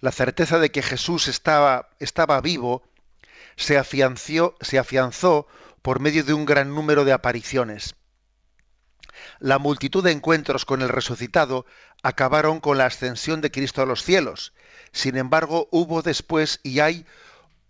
La 0.00 0.10
certeza 0.12 0.58
de 0.58 0.70
que 0.70 0.82
Jesús 0.82 1.28
estaba, 1.28 1.90
estaba 1.98 2.40
vivo 2.40 2.82
se 3.56 3.76
afianció, 3.76 4.56
se 4.60 4.78
afianzó 4.78 5.46
por 5.82 6.00
medio 6.00 6.24
de 6.24 6.32
un 6.32 6.46
gran 6.46 6.74
número 6.74 7.04
de 7.04 7.12
apariciones. 7.12 7.94
La 9.38 9.58
multitud 9.58 10.02
de 10.02 10.12
encuentros 10.12 10.64
con 10.64 10.82
el 10.82 10.88
resucitado 10.88 11.66
acabaron 12.02 12.60
con 12.60 12.78
la 12.78 12.86
ascensión 12.86 13.40
de 13.40 13.50
Cristo 13.50 13.82
a 13.82 13.86
los 13.86 14.02
cielos. 14.02 14.52
Sin 14.92 15.16
embargo, 15.16 15.68
hubo 15.70 16.02
después 16.02 16.60
y 16.62 16.80
hay 16.80 17.06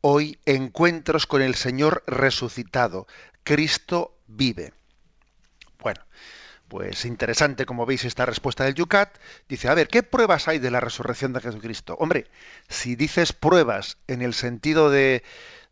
hoy 0.00 0.38
encuentros 0.46 1.26
con 1.26 1.42
el 1.42 1.54
Señor 1.54 2.02
resucitado. 2.06 3.06
Cristo 3.44 4.16
vive. 4.26 4.72
Bueno, 5.80 6.00
pues 6.68 7.04
interesante, 7.04 7.66
como 7.66 7.86
veis, 7.86 8.04
esta 8.04 8.26
respuesta 8.26 8.64
del 8.64 8.74
Yucat. 8.74 9.16
Dice, 9.48 9.68
a 9.68 9.74
ver, 9.74 9.88
¿qué 9.88 10.02
pruebas 10.02 10.48
hay 10.48 10.58
de 10.58 10.70
la 10.70 10.80
resurrección 10.80 11.32
de 11.32 11.40
Jesucristo? 11.40 11.96
Hombre, 11.98 12.26
si 12.68 12.96
dices 12.96 13.32
pruebas 13.32 13.98
en 14.06 14.22
el 14.22 14.34
sentido 14.34 14.90
de, 14.90 15.22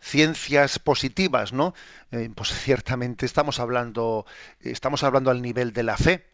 ciencias 0.01 0.79
positivas, 0.79 1.53
¿no? 1.53 1.75
Eh, 2.13 2.31
pues 2.35 2.51
ciertamente 2.51 3.27
estamos 3.27 3.61
hablando, 3.61 4.27
estamos 4.61 5.03
hablando 5.03 5.31
al 5.31 5.43
nivel 5.43 5.73
de 5.73 5.83
la 5.83 5.97
fe. 5.97 6.25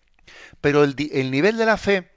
Pero 0.61 0.85
el, 0.85 0.97
nivel 1.31 1.57
de 1.57 1.67
la 1.67 1.77
fe, 1.77 2.11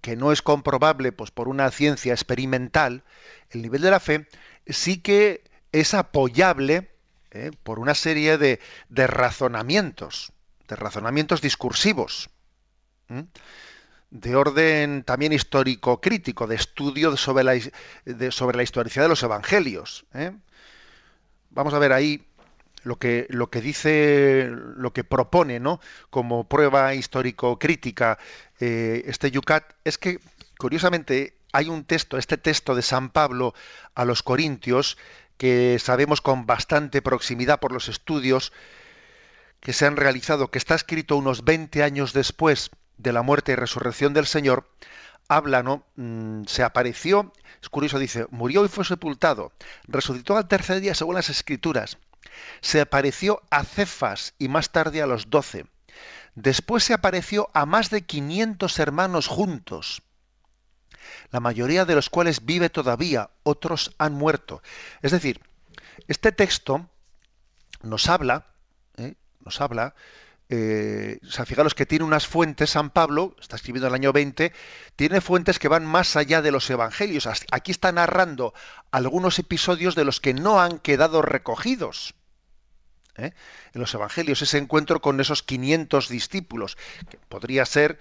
que 0.00 0.16
no 0.16 0.32
es 0.32 0.42
comprobable 0.42 1.12
pues, 1.12 1.30
por 1.30 1.48
una 1.48 1.70
ciencia 1.70 2.12
experimental, 2.12 3.02
el 3.50 3.62
nivel 3.62 3.82
de 3.82 3.90
la 3.90 4.00
fe 4.00 4.26
sí 4.66 4.98
que 4.98 5.44
es 5.72 5.94
apoyable 5.94 6.90
¿eh? 7.30 7.50
por 7.62 7.78
una 7.78 7.94
serie 7.94 8.38
de, 8.38 8.60
de, 8.88 9.06
razonamientos, 9.06 10.32
de 10.68 10.76
razonamientos 10.76 11.40
discursivos, 11.40 12.30
de 14.10 14.36
orden 14.36 15.04
también 15.04 15.32
histórico-crítico, 15.32 16.46
de 16.46 16.56
estudio 16.56 17.16
sobre 17.16 17.44
la, 17.44 18.30
sobre 18.30 18.56
la 18.56 18.62
historicidad 18.62 19.04
de 19.04 19.10
los 19.10 19.22
evangelios. 19.22 20.06
¿eh? 20.14 20.32
vamos 21.56 21.74
a 21.74 21.78
ver 21.78 21.92
ahí 21.92 22.24
lo 22.84 22.96
que, 22.96 23.26
lo 23.30 23.50
que 23.50 23.60
dice, 23.60 24.48
lo 24.48 24.92
que 24.92 25.02
propone, 25.02 25.58
¿no? 25.58 25.80
Como 26.10 26.44
prueba 26.48 26.94
histórico-crítica 26.94 28.18
eh, 28.60 29.02
este 29.06 29.30
Yucat, 29.30 29.74
es 29.84 29.98
que, 29.98 30.20
curiosamente, 30.58 31.36
hay 31.52 31.68
un 31.68 31.84
texto, 31.84 32.18
este 32.18 32.36
texto 32.36 32.74
de 32.74 32.82
San 32.82 33.10
Pablo 33.10 33.54
a 33.94 34.04
los 34.04 34.22
Corintios, 34.22 34.98
que 35.36 35.78
sabemos 35.78 36.20
con 36.20 36.46
bastante 36.46 37.02
proximidad 37.02 37.60
por 37.60 37.72
los 37.72 37.88
estudios 37.88 38.52
que 39.60 39.72
se 39.72 39.86
han 39.86 39.96
realizado, 39.96 40.50
que 40.50 40.58
está 40.58 40.74
escrito 40.74 41.16
unos 41.16 41.44
20 41.44 41.82
años 41.82 42.12
después 42.12 42.70
de 42.98 43.12
la 43.12 43.22
muerte 43.22 43.52
y 43.52 43.56
resurrección 43.56 44.14
del 44.14 44.26
Señor, 44.26 44.68
habla, 45.28 45.62
¿no? 45.62 45.84
Mm, 45.96 46.44
se 46.44 46.62
apareció, 46.62 47.32
es 47.60 47.68
curioso, 47.68 47.98
dice, 47.98 48.26
murió 48.30 48.64
y 48.64 48.68
fue 48.68 48.84
sepultado, 48.84 49.52
resucitó 49.86 50.36
al 50.36 50.48
tercer 50.48 50.80
día 50.80 50.94
según 50.94 51.16
las 51.16 51.30
escrituras, 51.30 51.98
se 52.60 52.80
apareció 52.80 53.42
a 53.50 53.64
Cefas 53.64 54.34
y 54.38 54.48
más 54.48 54.70
tarde 54.70 55.02
a 55.02 55.06
los 55.06 55.30
doce. 55.30 55.66
Después 56.36 56.84
se 56.84 56.94
apareció 56.94 57.50
a 57.54 57.66
más 57.66 57.90
de 57.90 58.02
500 58.02 58.78
hermanos 58.78 59.26
juntos, 59.26 60.02
la 61.32 61.40
mayoría 61.40 61.84
de 61.84 61.94
los 61.94 62.08
cuales 62.08 62.44
vive 62.44 62.70
todavía, 62.70 63.30
otros 63.42 63.94
han 63.98 64.12
muerto. 64.12 64.62
Es 65.02 65.10
decir, 65.10 65.40
este 66.06 66.30
texto 66.30 66.88
nos 67.82 68.08
habla, 68.08 68.46
¿eh? 68.96 69.14
nos 69.40 69.60
habla 69.60 69.94
eh, 70.48 71.18
o 71.26 71.30
sea, 71.30 71.44
fijaros 71.44 71.74
que 71.74 71.86
tiene 71.86 72.04
unas 72.04 72.26
fuentes, 72.26 72.70
San 72.70 72.90
Pablo, 72.90 73.34
está 73.40 73.56
escribiendo 73.56 73.88
en 73.88 73.94
el 73.94 74.00
año 74.00 74.12
20, 74.12 74.52
tiene 74.94 75.20
fuentes 75.20 75.58
que 75.58 75.68
van 75.68 75.84
más 75.84 76.14
allá 76.14 76.40
de 76.40 76.52
los 76.52 76.70
evangelios. 76.70 77.28
Aquí 77.50 77.72
está 77.72 77.90
narrando 77.90 78.54
algunos 78.92 79.38
episodios 79.38 79.94
de 79.94 80.04
los 80.04 80.20
que 80.20 80.34
no 80.34 80.60
han 80.60 80.78
quedado 80.78 81.22
recogidos. 81.22 82.14
¿eh? 83.16 83.32
En 83.76 83.80
los 83.80 83.92
evangelios, 83.92 84.40
ese 84.40 84.56
encuentro 84.56 85.02
con 85.02 85.20
esos 85.20 85.42
500 85.42 86.08
discípulos, 86.08 86.78
que 87.10 87.18
podría 87.28 87.66
ser, 87.66 87.98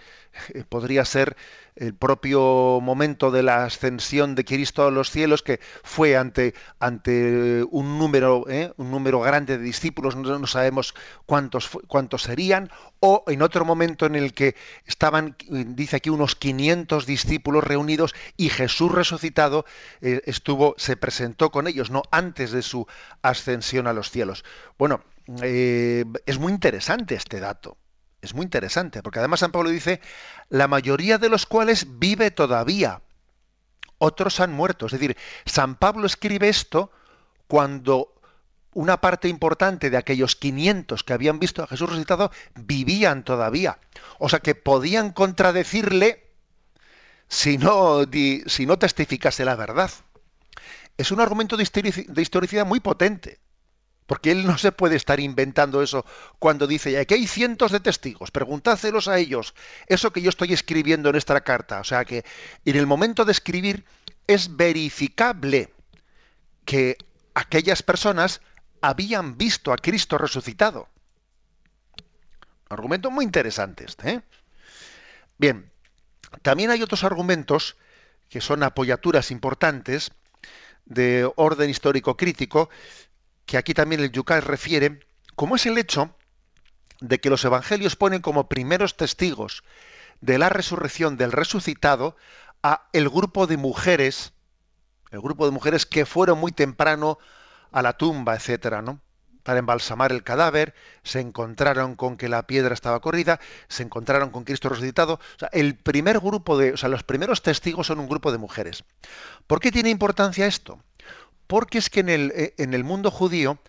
eh, 0.54 0.64
podría 0.64 1.04
ser 1.04 1.36
el 1.76 1.94
propio 1.94 2.80
momento 2.82 3.30
de 3.30 3.44
la 3.44 3.66
ascensión 3.66 4.36
de 4.36 4.46
Cristo 4.46 4.88
a 4.88 4.92
los 4.92 5.12
cielos, 5.12 5.44
que 5.44 5.60
fue 5.84 6.16
ante, 6.16 6.54
ante 6.80 7.66
un 7.72 8.00
número, 8.00 8.46
¿eh? 8.48 8.72
un 8.78 8.90
número 8.90 9.20
grande 9.20 9.58
de 9.58 9.64
discípulos, 9.66 10.16
no, 10.16 10.48
sabemos 10.48 10.96
cuántos, 11.26 11.70
cuántos 11.90 12.22
serían, 12.24 12.72
o 13.02 13.26
en 13.28 13.42
otro 13.42 13.66
momento 13.66 14.06
en 14.06 14.16
el 14.16 14.34
que 14.34 14.56
estaban, 14.86 15.36
dice 15.50 15.98
aquí, 15.98 16.10
unos 16.10 16.38
500 16.38 17.06
discípulos 17.06 17.66
reunidos 17.66 18.16
y 18.38 18.48
Jesús 18.48 18.94
resucitado 18.94 19.66
eh, 20.00 20.22
estuvo, 20.24 20.74
se 20.78 20.96
presentó 20.96 21.52
con 21.52 21.68
ellos, 21.68 21.92
no 21.92 22.04
antes 22.12 22.52
de 22.52 22.62
su 22.62 22.88
ascensión 23.22 23.88
a 23.88 23.94
los 23.94 24.10
cielos. 24.10 24.46
Bueno, 24.78 25.04
eh, 25.42 26.06
es 26.26 26.40
muy 26.40 26.52
interesante 26.52 27.16
este 27.16 27.40
dato. 27.40 27.78
Es 28.22 28.34
muy 28.34 28.44
interesante, 28.44 29.04
porque 29.04 29.20
además 29.20 29.42
San 29.42 29.52
Pablo 29.52 29.70
dice, 29.70 30.02
la 30.50 30.68
mayoría 30.68 31.18
de 31.18 31.30
los 31.30 31.46
cuales 31.46 32.00
vive 32.00 32.32
todavía, 32.32 33.02
otros 33.98 34.40
han 34.40 34.52
muerto. 34.52 34.88
Es 34.88 34.94
decir, 34.94 35.16
San 35.46 35.76
Pablo 35.76 36.08
escribe 36.08 36.50
esto 36.50 36.92
cuando 37.48 38.16
una 38.74 39.00
parte 39.00 39.30
importante 39.30 39.90
de 39.90 39.98
aquellos 39.98 40.36
500 40.36 41.04
que 41.04 41.14
habían 41.14 41.40
visto 41.40 41.64
a 41.64 41.68
Jesús 41.68 41.90
resucitado 41.90 42.32
vivían 42.56 43.24
todavía. 43.24 43.80
O 44.20 44.28
sea 44.28 44.40
que 44.40 44.56
podían 44.56 45.12
contradecirle 45.12 46.26
si 47.28 47.58
no, 47.58 48.02
si 48.48 48.66
no 48.66 48.80
testificase 48.80 49.46
la 49.46 49.56
verdad. 49.56 49.92
Es 50.98 51.12
un 51.12 51.22
argumento 51.22 51.58
de 51.58 52.22
historicidad 52.22 52.66
muy 52.66 52.80
potente. 52.80 53.40
Porque 54.06 54.32
él 54.32 54.46
no 54.46 54.58
se 54.58 54.72
puede 54.72 54.96
estar 54.96 55.20
inventando 55.20 55.82
eso 55.82 56.06
cuando 56.38 56.68
dice, 56.68 56.92
ya 56.92 57.06
que 57.06 57.16
hay 57.16 57.26
cientos 57.26 57.72
de 57.72 57.80
testigos, 57.80 58.30
preguntádselos 58.30 59.08
a 59.08 59.18
ellos, 59.18 59.56
eso 59.88 60.14
que 60.14 60.22
yo 60.22 60.30
estoy 60.30 60.54
escribiendo 60.54 61.10
en 61.10 61.16
esta 61.16 61.42
carta. 61.42 61.80
O 61.80 61.84
sea 61.84 62.06
que 62.06 62.24
en 62.66 62.76
el 62.76 62.86
momento 62.86 63.26
de 63.26 63.32
escribir 63.32 63.84
es 64.28 64.56
verificable 64.56 65.74
que 66.66 66.98
aquellas 67.34 67.82
personas 67.82 68.42
habían 68.82 69.38
visto 69.38 69.74
a 69.74 69.78
Cristo 69.78 70.18
resucitado. 70.18 70.88
Argumento 72.70 73.10
muy 73.10 73.26
interesante 73.26 73.86
este. 73.86 74.10
¿eh? 74.10 74.22
Bien, 75.38 75.72
también 76.42 76.70
hay 76.70 76.82
otros 76.84 77.04
argumentos 77.04 77.76
que 78.30 78.42
son 78.42 78.64
apoyaturas 78.64 79.32
importantes 79.32 80.12
de 80.86 81.30
orden 81.36 81.70
histórico 81.70 82.16
crítico 82.18 82.70
que 83.46 83.58
aquí 83.58 83.74
también 83.74 84.02
el 84.02 84.12
Yucat 84.12 84.44
refiere, 84.44 85.00
como 85.36 85.56
es 85.56 85.66
el 85.66 85.78
hecho 85.78 86.16
de 87.02 87.20
que 87.20 87.30
los 87.30 87.44
evangelios 87.46 87.96
ponen 87.96 88.22
como 88.22 88.50
primeros 88.50 88.98
testigos 88.98 89.64
de 90.22 90.38
la 90.38 90.50
resurrección 90.50 91.18
del 91.18 91.32
resucitado 91.32 92.16
a 92.64 92.88
el 92.94 93.10
grupo 93.10 93.48
de 93.48 93.58
mujeres, 93.58 94.34
el 95.12 95.22
grupo 95.22 95.46
de 95.46 95.52
mujeres 95.52 95.86
que 95.86 96.06
fueron 96.06 96.40
muy 96.40 96.52
temprano 96.52 97.20
a 97.72 97.82
la 97.82 97.94
tumba, 97.94 98.36
etcétera, 98.36 98.82
¿no? 98.82 99.02
Para 99.44 99.60
embalsamar 99.60 100.12
el 100.12 100.24
cadáver, 100.24 100.74
se 101.04 101.20
encontraron 101.20 101.96
con 101.96 102.18
que 102.18 102.30
la 102.30 102.48
piedra 102.48 102.74
estaba 102.74 103.00
corrida, 103.02 103.40
se 103.68 103.84
encontraron 103.84 104.32
con 104.32 104.44
Cristo 104.44 104.70
resucitado. 104.70 105.20
El 105.52 105.76
primer 105.76 106.20
grupo 106.20 106.58
de, 106.58 106.74
o 106.74 106.78
sea, 106.78 106.90
los 106.90 107.04
primeros 107.04 107.44
testigos 107.44 107.86
son 107.86 108.00
un 108.00 108.10
grupo 108.10 108.32
de 108.32 108.40
mujeres. 108.40 108.84
¿Por 109.46 109.60
qué 109.60 109.72
tiene 109.72 109.92
importancia 109.92 110.48
esto? 110.48 110.80
Porque 111.48 111.78
es 111.78 111.90
que 111.90 112.00
en 112.00 112.10
el, 112.10 112.32
eh, 112.36 112.54
en 112.58 112.74
el 112.74 112.84
mundo 112.84 113.12
judío 113.12 113.60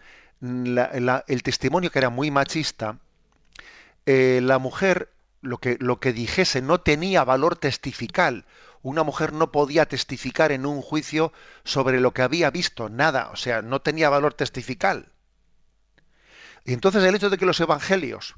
el 0.41 1.43
testimonio 1.43 1.91
que 1.91 1.99
era 1.99 2.11
muy 2.11 2.31
machista, 2.31 2.99
eh, 4.05 4.41
la 4.43 4.59
mujer 4.59 5.11
lo 5.41 5.59
que, 5.59 5.77
lo 5.81 5.99
que 5.99 6.13
dijese 6.13 6.61
no 6.63 6.81
tenía 6.81 7.25
valor 7.25 7.57
testifical. 7.57 8.45
Una 8.83 9.03
mujer 9.03 9.33
no 9.33 9.51
podía 9.51 9.87
testificar 9.87 10.53
en 10.53 10.67
un 10.67 10.83
juicio 10.83 11.33
sobre 11.65 12.01
lo 12.01 12.13
que 12.13 12.23
había 12.23 12.51
visto, 12.51 12.89
nada, 12.89 13.31
o 13.33 13.37
sea, 13.37 13.63
no 13.63 13.81
tenía 13.81 14.11
valor 14.11 14.35
testifical. 14.35 15.11
Y 16.65 16.73
entonces 16.73 17.03
el 17.03 17.15
hecho 17.15 17.31
de 17.31 17.39
que 17.39 17.47
los 17.47 17.61
evangelios, 17.61 18.35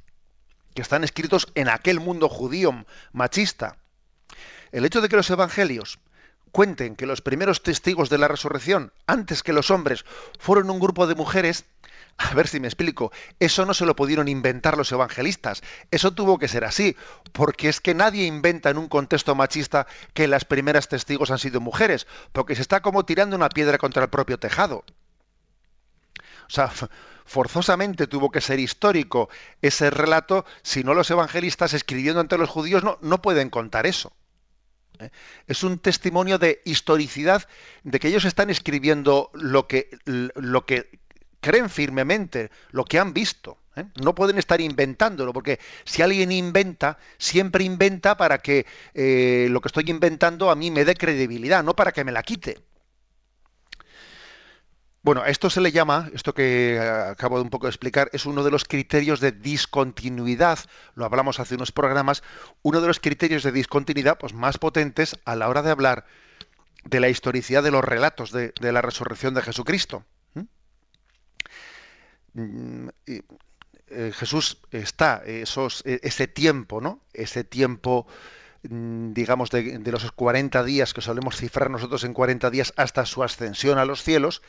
que 0.75 0.83
están 0.83 1.05
escritos 1.05 1.49
en 1.55 1.69
aquel 1.69 2.01
mundo 2.01 2.29
judío 2.29 2.85
machista, 3.13 3.77
el 4.71 4.85
hecho 4.85 5.01
de 5.01 5.09
que 5.09 5.17
los 5.17 5.31
evangelios 5.31 5.99
cuenten 6.51 6.97
que 6.97 7.07
los 7.07 7.23
primeros 7.23 7.63
testigos 7.63 8.11
de 8.11 8.19
la 8.19 8.29
resurrección, 8.29 8.93
antes 9.07 9.43
que 9.43 9.53
los 9.53 9.71
hombres, 9.71 10.05
fueron 10.39 10.71
un 10.71 10.81
grupo 10.81 11.07
de 11.07 11.15
mujeres, 11.15 11.65
A 12.19 12.35
ver 12.35 12.49
si 12.49 12.59
me 12.59 12.67
explico. 12.67 13.13
Eso 13.39 13.65
no 13.65 13.75
se 13.75 13.87
lo 13.87 13.95
pudieron 13.95 14.27
inventar 14.27 14.77
los 14.77 14.91
evangelistas. 14.91 15.63
Eso 15.93 16.11
tuvo 16.13 16.39
que 16.39 16.49
ser 16.49 16.65
así, 16.65 16.97
porque 17.33 17.69
es 17.69 17.81
que 17.81 17.95
nadie 17.95 18.27
inventa 18.27 18.71
en 18.71 18.79
un 18.79 18.89
contexto 18.89 19.37
machista 19.37 19.87
que 20.15 20.27
las 20.27 20.45
primeras 20.45 20.89
testigos 20.89 21.31
han 21.31 21.39
sido 21.39 21.61
mujeres, 21.61 22.09
porque 22.33 22.57
se 22.57 22.63
está 22.63 22.83
como 22.83 23.05
tirando 23.05 23.37
una 23.37 23.49
piedra 23.49 23.79
contra 23.79 24.03
el 24.03 24.11
propio 24.11 24.39
tejado. 24.39 24.85
O 26.49 26.51
sea, 26.51 26.73
forzosamente 27.25 28.07
tuvo 28.07 28.31
que 28.31 28.41
ser 28.41 28.59
histórico 28.59 29.29
ese 29.63 29.91
relato, 29.91 30.45
si 30.63 30.83
no 30.83 30.95
los 30.95 31.11
evangelistas 31.11 31.73
escribiendo 31.73 32.21
ante 32.21 32.39
los 32.39 32.49
judíos 32.49 32.83
no, 32.83 32.99
no 33.01 33.23
pueden 33.23 33.49
contar 33.51 33.87
eso. 33.87 34.13
Es 35.47 35.63
un 35.63 35.79
testimonio 35.79 36.39
de 36.39 36.61
historicidad, 36.65 37.49
de 37.85 37.99
que 37.99 38.09
ellos 38.09 38.25
están 38.25 38.51
escribiendo 38.51 39.31
lo 39.35 39.67
que, 39.67 39.91
lo 40.05 40.67
que 40.67 40.89
creen 41.41 41.71
firmemente 41.71 42.51
lo 42.71 42.85
que 42.85 42.99
han 42.99 43.13
visto. 43.13 43.59
¿eh? 43.77 43.85
No 44.03 44.15
pueden 44.15 44.39
estar 44.39 44.61
inventándolo, 44.61 45.33
porque 45.33 45.59
si 45.85 46.03
alguien 46.03 46.33
inventa, 46.33 46.99
siempre 47.17 47.65
inventa 47.65 48.17
para 48.17 48.39
que 48.39 48.67
eh, 48.95 49.49
lo 49.51 49.61
que 49.61 49.69
estoy 49.69 49.85
inventando 49.89 50.51
a 50.51 50.57
mí 50.57 50.71
me 50.71 50.85
dé 50.85 50.95
credibilidad, 50.95 51.63
no 51.63 51.75
para 51.75 51.93
que 51.93 52.05
me 52.05 52.13
la 52.13 52.23
quite. 52.23 52.59
Bueno, 55.09 55.23
a 55.23 55.31
esto 55.31 55.49
se 55.49 55.63
le 55.63 55.73
llama, 55.73 56.11
esto 56.13 56.35
que 56.35 56.75
eh, 56.75 56.81
acabo 56.81 57.39
de 57.39 57.43
un 57.43 57.49
poco 57.49 57.65
de 57.65 57.71
explicar, 57.71 58.11
es 58.13 58.27
uno 58.27 58.45
de 58.45 58.51
los 58.51 58.67
criterios 58.67 59.21
de 59.21 59.33
discontinuidad, 59.33 60.59
lo 60.97 61.07
hablamos 61.07 61.41
hace 61.41 61.55
unos 61.55 61.73
programas, 61.73 62.23
uno 62.61 62.83
de 62.83 62.89
los 62.89 63.01
criterios 63.01 63.43
de 63.43 63.51
discontinuidad 63.51 64.19
pues, 64.19 64.35
más 64.35 64.59
potentes 64.59 65.17
a 65.25 65.35
la 65.35 65.49
hora 65.49 65.63
de 65.63 65.71
hablar 65.71 66.05
de 66.85 67.01
la 67.01 67.09
historicidad 67.09 67.63
de 67.63 67.71
los 67.71 67.83
relatos 67.83 68.33
de 68.33 68.53
la 68.61 68.83
resurrección 68.83 69.33
de 69.33 69.41
Jesucristo. 69.41 70.05
Mm, 72.35 72.89
eh, 73.07 74.13
Jesús 74.13 74.59
está 74.73 75.23
e, 75.25 75.43
ese 76.03 76.27
tiempo, 76.27 76.83
¿no? 76.83 77.01
Ese 77.15 77.45
tiempo, 77.45 78.07
mm, 78.07 78.13
digamos, 78.63 79.51
de, 79.51 79.81
los 79.85 80.11
40 80.13 80.65
días 80.65 80.93
que 80.93 81.01
solemos 81.01 81.37
cifrar 81.37 81.71
nosotros 81.71 82.05
en 82.05 82.13
40 82.13 82.51
días 82.51 82.73
hasta 82.77 83.07
su 83.07 83.23
ascensión 83.23 83.79
a 83.79 83.85
los 83.85 84.03
cielos, 84.03 84.43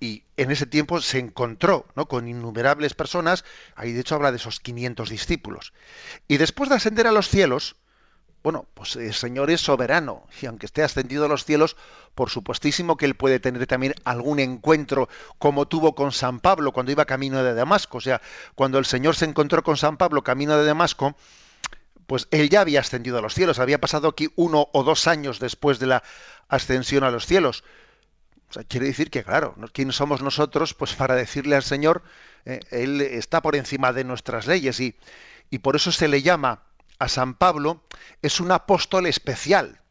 y 0.00 0.22
en 0.36 0.52
ese 0.52 0.66
tiempo 0.66 1.00
se 1.00 1.18
encontró 1.18 1.86
¿no? 1.96 2.06
con 2.06 2.28
innumerables 2.28 2.94
personas, 2.94 3.44
ahí 3.74 3.92
de 3.92 4.00
hecho 4.00 4.14
habla 4.14 4.30
de 4.30 4.36
esos 4.36 4.60
500 4.60 5.10
discípulos. 5.10 5.72
Y 6.28 6.36
después 6.36 6.70
de 6.70 6.76
ascender 6.76 7.08
a 7.08 7.12
los 7.12 7.28
cielos, 7.28 7.76
bueno, 8.44 8.66
pues 8.74 8.94
el 8.94 9.12
Señor 9.12 9.50
es 9.50 9.60
soberano 9.60 10.24
y 10.40 10.46
aunque 10.46 10.66
esté 10.66 10.84
ascendido 10.84 11.24
a 11.24 11.28
los 11.28 11.44
cielos, 11.44 11.76
por 12.14 12.30
supuestísimo 12.30 12.96
que 12.96 13.06
Él 13.06 13.16
puede 13.16 13.40
tener 13.40 13.66
también 13.66 13.94
algún 14.04 14.38
encuentro 14.38 15.08
como 15.38 15.66
tuvo 15.66 15.96
con 15.96 16.12
San 16.12 16.38
Pablo 16.38 16.72
cuando 16.72 16.92
iba 16.92 17.04
camino 17.04 17.42
de 17.42 17.54
Damasco. 17.54 17.98
O 17.98 18.00
sea, 18.00 18.22
cuando 18.54 18.78
el 18.78 18.84
Señor 18.84 19.16
se 19.16 19.24
encontró 19.24 19.64
con 19.64 19.76
San 19.76 19.96
Pablo 19.96 20.22
camino 20.22 20.56
de 20.56 20.64
Damasco, 20.64 21.16
pues 22.08 22.26
Él 22.30 22.48
ya 22.48 22.62
había 22.62 22.80
ascendido 22.80 23.18
a 23.18 23.20
los 23.20 23.34
cielos, 23.34 23.58
había 23.58 23.78
pasado 23.78 24.08
aquí 24.08 24.30
uno 24.34 24.70
o 24.72 24.82
dos 24.82 25.06
años 25.06 25.40
después 25.40 25.78
de 25.78 25.86
la 25.86 26.02
ascensión 26.48 27.04
a 27.04 27.10
los 27.10 27.26
cielos. 27.26 27.64
O 28.48 28.54
sea, 28.54 28.64
quiere 28.64 28.86
decir 28.86 29.10
que, 29.10 29.22
claro, 29.22 29.54
¿quién 29.74 29.92
somos 29.92 30.22
nosotros 30.22 30.72
pues 30.72 30.94
para 30.94 31.14
decirle 31.14 31.54
al 31.54 31.62
Señor, 31.62 32.02
eh, 32.46 32.60
Él 32.70 33.02
está 33.02 33.42
por 33.42 33.56
encima 33.56 33.92
de 33.92 34.04
nuestras 34.04 34.46
leyes 34.46 34.80
y, 34.80 34.96
y 35.50 35.58
por 35.58 35.76
eso 35.76 35.92
se 35.92 36.08
le 36.08 36.22
llama 36.22 36.62
a 36.98 37.08
San 37.08 37.34
Pablo 37.34 37.84
es 38.22 38.40
un 38.40 38.52
apóstol 38.52 39.06
especial. 39.06 39.82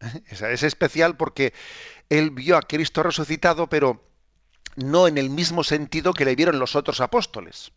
Es 0.30 0.62
especial 0.62 1.18
porque 1.18 1.52
él 2.08 2.30
vio 2.30 2.56
a 2.56 2.62
Cristo 2.62 3.02
resucitado, 3.02 3.68
pero 3.68 4.02
no 4.76 5.06
en 5.06 5.18
el 5.18 5.28
mismo 5.28 5.62
sentido 5.62 6.14
que 6.14 6.24
le 6.24 6.34
vieron 6.34 6.58
los 6.58 6.74
otros 6.74 7.02
apóstoles. 7.02 7.72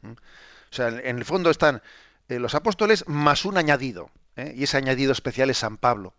¿Mm? 0.00 0.10
O 0.10 0.74
sea, 0.74 0.88
en 0.88 1.18
el 1.18 1.24
fondo 1.24 1.50
están 1.50 1.82
eh, 2.28 2.38
los 2.38 2.54
apóstoles 2.54 3.04
más 3.08 3.44
un 3.44 3.58
añadido, 3.58 4.10
¿eh? 4.36 4.52
y 4.56 4.64
ese 4.64 4.76
añadido 4.76 5.12
especial 5.12 5.50
es 5.50 5.58
San 5.58 5.76
Pablo. 5.76 6.14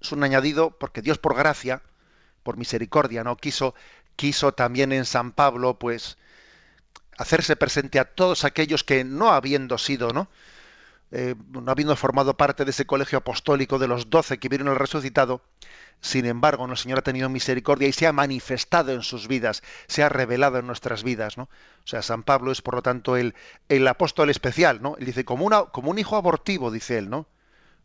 Es 0.00 0.12
un 0.12 0.24
añadido 0.24 0.76
porque 0.78 1.02
Dios 1.02 1.18
por 1.18 1.36
gracia, 1.36 1.82
por 2.42 2.56
misericordia, 2.56 3.22
no 3.24 3.36
quiso 3.36 3.74
quiso 4.16 4.52
también 4.52 4.92
en 4.92 5.04
San 5.04 5.32
Pablo, 5.32 5.78
pues 5.78 6.18
hacerse 7.16 7.56
presente 7.56 7.98
a 7.98 8.04
todos 8.04 8.44
aquellos 8.44 8.84
que 8.84 9.04
no 9.04 9.30
habiendo 9.30 9.78
sido, 9.78 10.12
¿no? 10.12 10.28
Eh, 11.14 11.34
no 11.50 11.70
habiendo 11.70 11.94
formado 11.94 12.38
parte 12.38 12.64
de 12.64 12.70
ese 12.70 12.86
colegio 12.86 13.18
apostólico 13.18 13.78
de 13.78 13.86
los 13.86 14.08
doce 14.08 14.38
que 14.38 14.48
vieron 14.48 14.68
el 14.68 14.76
resucitado, 14.76 15.42
sin 16.00 16.24
embargo, 16.24 16.64
el 16.64 16.76
Señor 16.76 17.00
ha 17.00 17.02
tenido 17.02 17.28
misericordia 17.28 17.86
y 17.86 17.92
se 17.92 18.06
ha 18.06 18.12
manifestado 18.12 18.92
en 18.92 19.02
sus 19.02 19.28
vidas, 19.28 19.62
se 19.86 20.02
ha 20.02 20.08
revelado 20.08 20.58
en 20.58 20.66
nuestras 20.66 21.04
vidas, 21.04 21.36
¿no? 21.36 21.44
O 21.44 21.86
sea, 21.86 22.00
San 22.00 22.22
Pablo 22.22 22.50
es, 22.50 22.62
por 22.62 22.74
lo 22.74 22.82
tanto, 22.82 23.16
el, 23.16 23.34
el 23.68 23.86
apóstol 23.86 24.30
especial, 24.30 24.80
¿no? 24.80 24.96
Él 24.98 25.04
dice, 25.04 25.24
como, 25.24 25.70
como 25.70 25.90
un 25.90 25.98
hijo 25.98 26.16
abortivo, 26.16 26.70
dice 26.70 26.98
él, 26.98 27.10
¿no? 27.10 27.26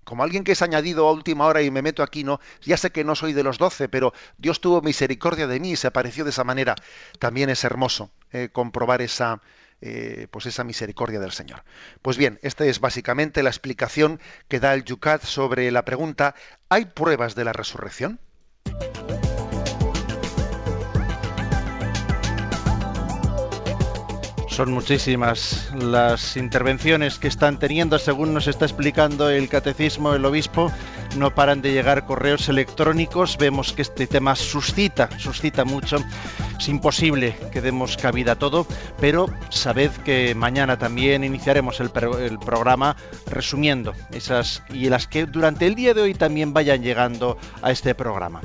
como 0.07 0.23
alguien 0.23 0.45
que 0.45 0.53
es 0.53 0.61
añadido 0.61 1.05
a 1.05 1.11
última 1.11 1.45
hora 1.47 1.61
y 1.61 1.69
me 1.69 1.82
meto 1.82 2.01
aquí, 2.01 2.23
no, 2.23 2.39
ya 2.61 2.78
sé 2.78 2.91
que 2.91 3.03
no 3.03 3.13
soy 3.13 3.34
de 3.34 3.43
los 3.43 3.57
doce, 3.57 3.89
pero 3.89 4.13
Dios 4.38 4.61
tuvo 4.61 4.82
misericordia 4.82 5.47
de 5.47 5.59
mí 5.59 5.71
y 5.71 5.75
se 5.75 5.88
apareció 5.88 6.23
de 6.23 6.30
esa 6.30 6.45
manera. 6.45 6.75
También 7.19 7.49
es 7.49 7.65
hermoso 7.65 8.09
eh, 8.32 8.47
comprobar 8.49 9.01
esa, 9.01 9.41
eh, 9.82 10.28
pues 10.32 10.45
esa 10.45 10.63
misericordia 10.63 11.19
del 11.19 11.32
Señor. 11.32 11.63
Pues 12.01 12.17
bien, 12.17 12.39
esta 12.41 12.65
es 12.65 12.80
básicamente 12.80 13.43
la 13.43 13.49
explicación 13.49 14.19
que 14.47 14.59
da 14.59 14.73
el 14.73 14.84
Yucat 14.84 15.23
sobre 15.23 15.69
la 15.71 15.86
pregunta, 15.86 16.36
¿hay 16.69 16.86
pruebas 16.86 17.36
de 17.36 17.45
la 17.45 17.53
resurrección? 17.53 18.19
Son 24.58 24.72
muchísimas 24.72 25.72
las 25.76 26.36
intervenciones 26.36 27.20
que 27.20 27.28
están 27.28 27.60
teniendo, 27.60 27.99
según 27.99 28.34
nos 28.34 28.47
está 28.47 28.66
explicando 28.66 29.30
el 29.30 29.49
catecismo, 29.49 30.16
el 30.16 30.26
obispo. 30.26 30.72
No 31.16 31.30
paran 31.36 31.62
de 31.62 31.74
llegar 31.74 32.08
correos 32.08 32.49
electrónicos. 32.49 33.38
Vemos 33.38 33.72
que 33.72 33.84
este 33.84 34.08
tema 34.08 34.36
suscita, 34.36 35.12
suscita 35.20 35.64
mucho. 35.64 35.97
Es 36.58 36.70
imposible 36.70 37.36
que 37.51 37.62
demos 37.62 37.97
cabida 37.97 38.32
a 38.32 38.39
todo, 38.39 38.66
pero 38.99 39.30
sabed 39.49 39.91
que 39.91 40.34
mañana 40.34 40.80
también 40.80 41.24
iniciaremos 41.24 41.80
el, 41.80 41.91
programa 41.91 42.95
resumiendo 43.28 43.93
esas 44.10 44.64
y 44.74 44.89
las 44.89 45.05
que 45.05 45.28
durante 45.28 45.68
el 45.68 45.76
día 45.76 45.93
de 45.93 46.01
hoy 46.01 46.16
también 46.16 46.51
vayan 46.53 46.82
llegando 46.82 47.38
a 47.62 47.70
este 47.70 47.93
programa. 47.93 48.41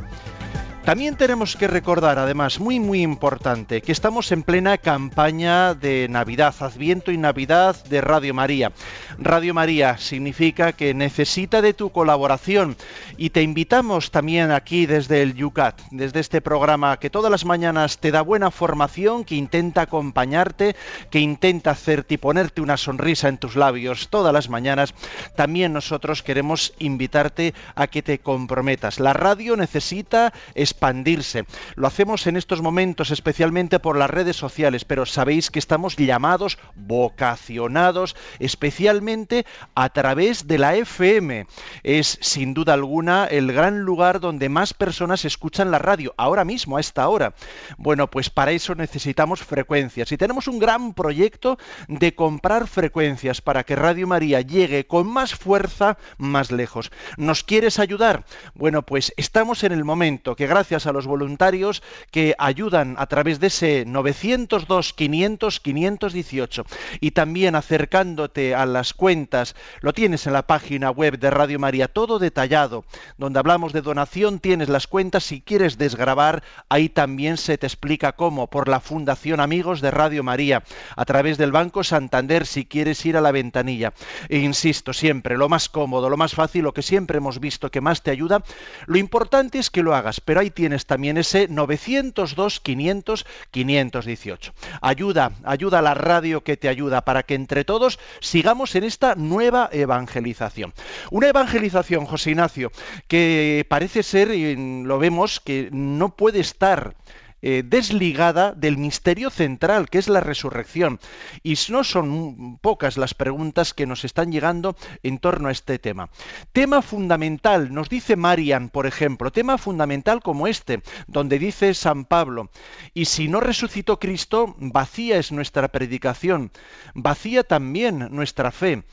También 0.84 1.14
tenemos 1.14 1.54
que 1.54 1.68
recordar, 1.68 2.18
además, 2.18 2.58
muy 2.58 2.80
muy 2.80 3.02
importante, 3.02 3.82
que 3.82 3.92
estamos 3.92 4.32
en 4.32 4.42
plena 4.42 4.78
campaña 4.78 5.74
de 5.74 6.08
Navidad, 6.10 6.52
Adviento 6.58 7.12
y 7.12 7.18
Navidad 7.18 7.76
de 7.84 8.00
Radio 8.00 8.34
María. 8.34 8.72
Radio 9.16 9.54
María 9.54 9.96
significa 9.98 10.72
que 10.72 10.92
necesita 10.92 11.62
de 11.62 11.72
tu 11.72 11.90
colaboración 11.90 12.76
y 13.16 13.30
te 13.30 13.42
invitamos 13.42 14.10
también 14.10 14.50
aquí 14.50 14.86
desde 14.86 15.22
el 15.22 15.34
Yucat, 15.34 15.80
desde 15.92 16.18
este 16.18 16.40
programa 16.40 16.96
que 16.98 17.10
todas 17.10 17.30
las 17.30 17.44
mañanas 17.44 17.98
te 17.98 18.10
da 18.10 18.22
buena 18.22 18.50
formación, 18.50 19.24
que 19.24 19.36
intenta 19.36 19.82
acompañarte, 19.82 20.74
que 21.10 21.20
intenta 21.20 21.70
hacerte 21.70 22.14
y 22.14 22.18
ponerte 22.18 22.60
una 22.60 22.76
sonrisa 22.76 23.28
en 23.28 23.38
tus 23.38 23.54
labios 23.54 24.08
todas 24.08 24.32
las 24.32 24.48
mañanas. 24.48 24.94
También 25.36 25.72
nosotros 25.72 26.24
queremos 26.24 26.74
invitarte 26.80 27.54
a 27.76 27.86
que 27.86 28.02
te 28.02 28.18
comprometas. 28.18 28.98
La 28.98 29.12
radio 29.12 29.56
necesita 29.56 30.32
expandirse. 30.72 31.44
Lo 31.76 31.86
hacemos 31.86 32.26
en 32.26 32.36
estos 32.36 32.62
momentos 32.62 33.10
especialmente 33.10 33.78
por 33.78 33.96
las 33.96 34.10
redes 34.10 34.36
sociales, 34.36 34.84
pero 34.84 35.06
sabéis 35.06 35.50
que 35.50 35.58
estamos 35.58 35.96
llamados, 35.96 36.58
vocacionados 36.74 38.16
especialmente 38.38 39.46
a 39.74 39.90
través 39.90 40.46
de 40.46 40.58
la 40.58 40.74
FM. 40.74 41.46
Es 41.82 42.18
sin 42.20 42.54
duda 42.54 42.72
alguna 42.74 43.26
el 43.26 43.52
gran 43.52 43.80
lugar 43.80 44.20
donde 44.20 44.48
más 44.48 44.74
personas 44.74 45.24
escuchan 45.24 45.70
la 45.70 45.78
radio, 45.78 46.14
ahora 46.16 46.44
mismo, 46.44 46.76
a 46.76 46.80
esta 46.80 47.08
hora. 47.08 47.34
Bueno, 47.76 48.08
pues 48.08 48.30
para 48.30 48.52
eso 48.52 48.74
necesitamos 48.74 49.40
frecuencias 49.40 50.10
y 50.10 50.16
tenemos 50.16 50.48
un 50.48 50.58
gran 50.58 50.94
proyecto 50.94 51.58
de 51.88 52.14
comprar 52.14 52.66
frecuencias 52.66 53.40
para 53.40 53.64
que 53.64 53.76
Radio 53.76 54.06
María 54.06 54.40
llegue 54.40 54.86
con 54.86 55.06
más 55.06 55.34
fuerza 55.34 55.98
más 56.16 56.50
lejos. 56.50 56.90
¿Nos 57.16 57.44
quieres 57.44 57.78
ayudar? 57.78 58.24
Bueno, 58.54 58.82
pues 58.82 59.12
estamos 59.16 59.64
en 59.64 59.72
el 59.72 59.84
momento 59.84 60.34
que 60.36 60.46
gracias 60.46 60.61
gracias 60.62 60.86
a 60.86 60.92
los 60.92 61.08
voluntarios 61.08 61.82
que 62.12 62.36
ayudan 62.38 62.94
a 62.96 63.06
través 63.06 63.40
de 63.40 63.48
ese 63.48 63.84
902 63.84 64.92
500 64.92 65.58
518 65.58 66.64
y 67.00 67.10
también 67.10 67.56
acercándote 67.56 68.54
a 68.54 68.64
las 68.64 68.94
cuentas, 68.94 69.56
lo 69.80 69.92
tienes 69.92 70.28
en 70.28 70.34
la 70.34 70.46
página 70.46 70.92
web 70.92 71.18
de 71.18 71.30
Radio 71.30 71.58
María, 71.58 71.88
todo 71.88 72.20
detallado, 72.20 72.84
donde 73.18 73.40
hablamos 73.40 73.72
de 73.72 73.80
donación, 73.80 74.38
tienes 74.38 74.68
las 74.68 74.86
cuentas, 74.86 75.24
si 75.24 75.40
quieres 75.40 75.78
desgrabar, 75.78 76.44
ahí 76.68 76.88
también 76.88 77.38
se 77.38 77.58
te 77.58 77.66
explica 77.66 78.12
cómo, 78.12 78.48
por 78.48 78.68
la 78.68 78.78
Fundación 78.78 79.40
Amigos 79.40 79.80
de 79.80 79.90
Radio 79.90 80.22
María, 80.22 80.62
a 80.94 81.04
través 81.04 81.38
del 81.38 81.50
Banco 81.50 81.82
Santander, 81.82 82.46
si 82.46 82.66
quieres 82.66 83.04
ir 83.04 83.16
a 83.16 83.20
la 83.20 83.32
ventanilla. 83.32 83.94
E 84.28 84.38
insisto, 84.38 84.92
siempre, 84.92 85.36
lo 85.36 85.48
más 85.48 85.68
cómodo, 85.68 86.08
lo 86.08 86.16
más 86.16 86.36
fácil, 86.36 86.62
lo 86.62 86.72
que 86.72 86.82
siempre 86.82 87.18
hemos 87.18 87.40
visto 87.40 87.68
que 87.68 87.80
más 87.80 88.04
te 88.04 88.12
ayuda, 88.12 88.44
lo 88.86 88.98
importante 88.98 89.58
es 89.58 89.72
que 89.72 89.82
lo 89.82 89.94
hagas, 89.96 90.20
pero 90.20 90.40
hay 90.40 90.51
tienes 90.52 90.86
también 90.86 91.18
ese 91.18 91.48
902 91.48 92.60
500 92.60 93.26
518. 93.50 94.54
Ayuda, 94.80 95.32
ayuda 95.44 95.78
a 95.80 95.82
la 95.82 95.94
radio 95.94 96.42
que 96.42 96.56
te 96.56 96.68
ayuda 96.68 97.02
para 97.02 97.22
que 97.22 97.34
entre 97.34 97.64
todos 97.64 97.98
sigamos 98.20 98.74
en 98.74 98.84
esta 98.84 99.14
nueva 99.14 99.68
evangelización. 99.72 100.72
Una 101.10 101.28
evangelización, 101.28 102.06
José 102.06 102.30
Ignacio, 102.30 102.72
que 103.08 103.66
parece 103.68 104.02
ser, 104.02 104.28
lo 104.58 104.98
vemos, 104.98 105.40
que 105.40 105.68
no 105.72 106.16
puede 106.16 106.40
estar 106.40 106.94
eh, 107.42 107.62
desligada 107.66 108.52
del 108.52 108.78
misterio 108.78 109.28
central, 109.28 109.90
que 109.90 109.98
es 109.98 110.08
la 110.08 110.20
resurrección. 110.20 111.00
Y 111.42 111.56
no 111.68 111.84
son 111.84 112.58
pocas 112.58 112.96
las 112.96 113.14
preguntas 113.14 113.74
que 113.74 113.86
nos 113.86 114.04
están 114.04 114.30
llegando 114.30 114.76
en 115.02 115.18
torno 115.18 115.48
a 115.48 115.52
este 115.52 115.78
tema. 115.78 116.08
Tema 116.52 116.82
fundamental, 116.82 117.74
nos 117.74 117.88
dice 117.88 118.16
Marian, 118.16 118.68
por 118.68 118.86
ejemplo, 118.86 119.32
tema 119.32 119.58
fundamental 119.58 120.22
como 120.22 120.46
este, 120.46 120.82
donde 121.06 121.38
dice 121.38 121.74
San 121.74 122.04
Pablo, 122.04 122.50
y 122.94 123.06
si 123.06 123.28
no 123.28 123.40
resucitó 123.40 123.98
Cristo, 123.98 124.54
vacía 124.58 125.18
es 125.18 125.32
nuestra 125.32 125.68
predicación, 125.68 126.52
vacía 126.94 127.42
también 127.42 128.08
nuestra 128.10 128.50
fe. 128.50 128.84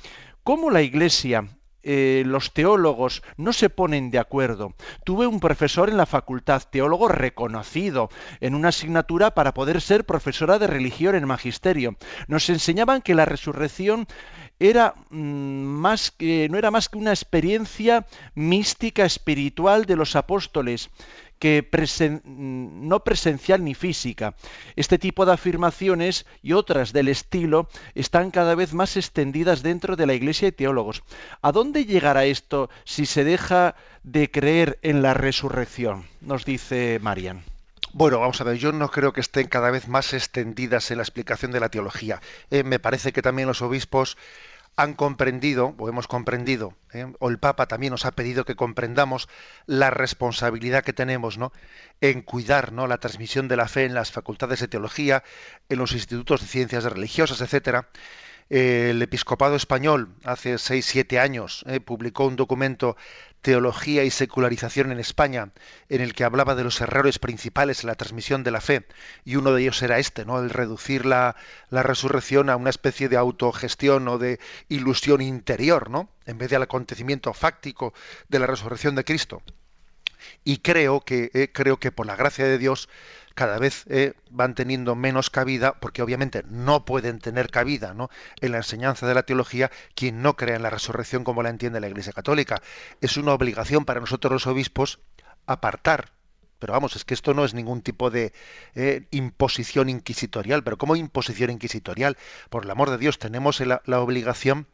¿Cómo 0.43 0.72
la 0.72 0.82
Iglesia 0.82 1.47
eh, 1.91 2.21
los 2.23 2.53
teólogos 2.53 3.23
no 3.35 3.51
se 3.51 3.71
ponen 3.71 4.11
de 4.11 4.19
acuerdo. 4.19 4.75
Tuve 5.05 5.25
un 5.25 5.39
profesor 5.39 5.89
en 5.89 5.97
la 5.97 6.05
facultad, 6.05 6.61
teólogo 6.69 7.07
reconocido, 7.07 8.11
en 8.41 8.53
una 8.53 8.67
asignatura 8.67 9.31
para 9.31 9.55
poder 9.55 9.81
ser 9.81 10.05
profesora 10.05 10.59
de 10.59 10.67
religión 10.67 11.15
en 11.15 11.25
magisterio. 11.25 11.95
Nos 12.27 12.47
enseñaban 12.51 13.01
que 13.01 13.15
la 13.15 13.25
resurrección 13.25 14.05
era 14.59 14.93
mm, 15.09 15.17
más 15.17 16.11
que, 16.11 16.47
no 16.51 16.59
era 16.59 16.69
más 16.69 16.89
que 16.89 16.99
una 16.99 17.09
experiencia 17.09 18.05
mística 18.35 19.03
espiritual 19.03 19.85
de 19.85 19.95
los 19.95 20.15
apóstoles 20.15 20.91
que 21.39 21.67
no 22.25 23.03
presencial 23.03 23.63
ni 23.63 23.73
física. 23.73 24.35
Este 24.75 24.97
tipo 24.97 25.25
de 25.25 25.33
afirmaciones 25.33 26.25
y 26.43 26.53
otras 26.53 26.93
del 26.93 27.07
estilo 27.07 27.69
están 27.95 28.31
cada 28.31 28.55
vez 28.55 28.73
más 28.73 28.97
extendidas 28.97 29.63
dentro 29.63 29.95
de 29.95 30.05
la 30.05 30.13
Iglesia 30.13 30.49
y 30.49 30.51
teólogos. 30.51 31.03
¿A 31.41 31.51
dónde 31.51 31.85
llegará 31.85 32.25
esto 32.25 32.69
si 32.83 33.05
se 33.05 33.23
deja 33.23 33.75
de 34.03 34.29
creer 34.29 34.79
en 34.81 35.01
la 35.01 35.13
resurrección? 35.13 36.05
Nos 36.21 36.45
dice 36.45 36.99
Marian. 37.01 37.43
Bueno, 37.91 38.19
vamos 38.19 38.39
a 38.39 38.43
ver, 38.43 38.57
yo 38.57 38.71
no 38.71 38.91
creo 38.91 39.13
que 39.13 39.21
estén 39.21 39.47
cada 39.47 39.71
vez 39.71 39.87
más 39.87 40.13
extendidas 40.13 40.91
en 40.91 40.97
la 40.97 41.03
explicación 41.03 41.51
de 41.51 41.59
la 41.59 41.69
teología. 41.69 42.21
Eh, 42.51 42.63
me 42.63 42.77
parece 42.77 43.11
que 43.11 43.23
también 43.23 43.47
los 43.47 43.63
obispos 43.63 44.15
han 44.80 44.93
comprendido, 44.93 45.75
o 45.77 45.89
hemos 45.89 46.07
comprendido, 46.07 46.73
¿eh? 46.93 47.05
o 47.19 47.30
el 47.30 47.38
Papa 47.38 47.67
también 47.67 47.91
nos 47.91 48.05
ha 48.05 48.11
pedido 48.11 48.45
que 48.45 48.55
comprendamos 48.55 49.27
la 49.65 49.89
responsabilidad 49.89 50.86
que 50.86 50.93
tenemos 50.93 51.38
¿no? 51.38 51.51
en 51.99 52.21
cuidar 52.21 52.71
¿no? 52.71 52.88
la 52.88 52.97
transmisión 52.97 53.49
de 53.49 53.57
la 53.57 53.67
fe 53.67 53.84
en 53.84 53.93
las 53.93 54.13
facultades 54.13 54.61
de 54.61 54.69
teología, 54.69 55.21
en 55.67 55.80
los 55.80 55.91
institutos 55.91 56.39
de 56.39 56.47
ciencias 56.47 56.86
religiosas, 56.86 57.41
etcétera. 57.41 57.89
El 58.50 59.02
episcopado 59.02 59.56
español 59.56 60.10
hace 60.24 60.58
seis, 60.58 60.86
siete 60.86 61.20
años 61.20 61.64
¿eh? 61.68 61.80
publicó 61.80 62.26
un 62.26 62.36
documento 62.36 62.97
Teología 63.41 64.04
y 64.04 64.10
Secularización 64.10 64.91
en 64.91 65.00
España, 65.00 65.52
en 65.88 66.02
el 66.02 66.14
que 66.14 66.24
hablaba 66.24 66.56
de 66.56 66.64
los 66.64 66.82
errores 66.82 67.20
principales 67.20 67.82
en 67.82 67.88
la 67.88 67.95
transmisión 67.95 68.43
de 68.43 68.52
la 68.52 68.60
fe, 68.60 68.86
y 69.24 69.38
uno 69.38 69.54
de 69.54 69.62
ellos 69.62 69.82
era 69.82 70.00
este, 70.00 70.26
¿no? 70.26 70.39
el 70.39 70.50
reducir 70.50 71.06
la, 71.06 71.36
la 71.70 71.84
resurrección 71.84 72.50
a 72.50 72.58
una 72.58 72.70
especie 72.70 73.08
de 73.08 73.18
autogestión 73.18 74.08
o 74.08 74.18
de 74.18 74.39
ilusión 74.68 75.22
interior, 75.22 75.89
¿no? 75.89 76.10
en 76.26 76.38
vez 76.38 76.50
del 76.50 76.64
acontecimiento 76.64 77.34
fáctico 77.34 77.93
de 78.28 78.39
la 78.39 78.47
resurrección 78.47 78.95
de 78.95 79.06
Cristo. 79.06 79.41
Y 80.43 80.58
creo 80.58 81.02
que, 81.02 81.32
eh, 81.34 81.50
creo 81.54 81.78
que 81.78 81.91
por 81.91 82.06
la 82.06 82.16
gracia 82.16 82.45
de 82.45 82.58
Dios 82.58 82.89
cada 83.39 83.57
vez 83.57 83.85
eh, 83.87 84.15
van 84.29 84.53
teniendo 84.53 84.95
menos 84.95 85.29
cabida, 85.29 85.79
porque 85.79 86.01
obviamente 86.01 86.43
no 86.49 86.83
pueden 86.83 87.19
tener 87.19 87.49
cabida 87.49 87.93
¿no? 87.93 88.09
en 88.41 88.51
la 88.51 88.57
enseñanza 88.57 89.07
de 89.07 89.13
la 89.13 89.23
teología 89.23 89.71
quien 89.95 90.21
no 90.21 90.35
crea 90.35 90.57
en 90.57 90.61
la 90.61 90.69
resurrección 90.69 91.23
como 91.23 91.41
la 91.41 91.47
entiende 91.47 91.79
la 91.79 91.87
Iglesia 91.87 92.11
Católica. 92.11 92.61
Es 92.99 93.15
una 93.15 93.31
obligación 93.31 93.85
para 93.85 94.01
nosotros 94.01 94.33
los 94.33 94.47
obispos 94.47 94.99
apartar. 95.45 96.11
Pero 96.59 96.73
vamos, 96.73 96.97
es 96.97 97.05
que 97.05 97.13
esto 97.13 97.33
no 97.33 97.45
es 97.45 97.53
ningún 97.53 97.81
tipo 97.81 98.09
de 98.09 98.33
eh, 98.75 99.07
imposición 99.11 99.87
inquisitorial. 99.87 100.61
Pero 100.61 100.77
¿cómo 100.77 100.97
imposición 100.97 101.49
inquisitorial? 101.49 102.17
Por 102.49 102.65
el 102.65 102.71
amor 102.71 102.89
de 102.89 102.97
Dios, 102.97 103.19
tenemos 103.19 103.61
la, 103.61 103.81
la 103.85 104.01
obligación 104.01 104.67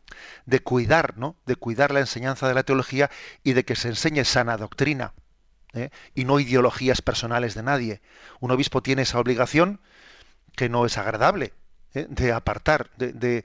de 0.47 0.59
cuidar, 0.61 1.19
¿no? 1.19 1.35
De 1.45 1.55
cuidar 1.55 1.91
la 1.91 1.99
enseñanza 1.99 2.47
de 2.47 2.55
la 2.55 2.63
teología 2.63 3.11
y 3.43 3.53
de 3.53 3.63
que 3.63 3.75
se 3.75 3.89
enseñe 3.89 4.25
sana 4.25 4.57
doctrina. 4.57 5.13
¿Eh? 5.75 5.89
y 6.15 6.25
no 6.25 6.39
ideologías 6.39 7.01
personales 7.01 7.53
de 7.53 7.63
nadie. 7.63 8.01
Un 8.39 8.51
obispo 8.51 8.81
tiene 8.81 9.03
esa 9.03 9.19
obligación 9.19 9.79
que 10.55 10.69
no 10.69 10.85
es 10.85 10.97
agradable, 10.97 11.53
¿eh? 11.93 12.07
de 12.09 12.31
apartar 12.31 12.89
de, 12.97 13.43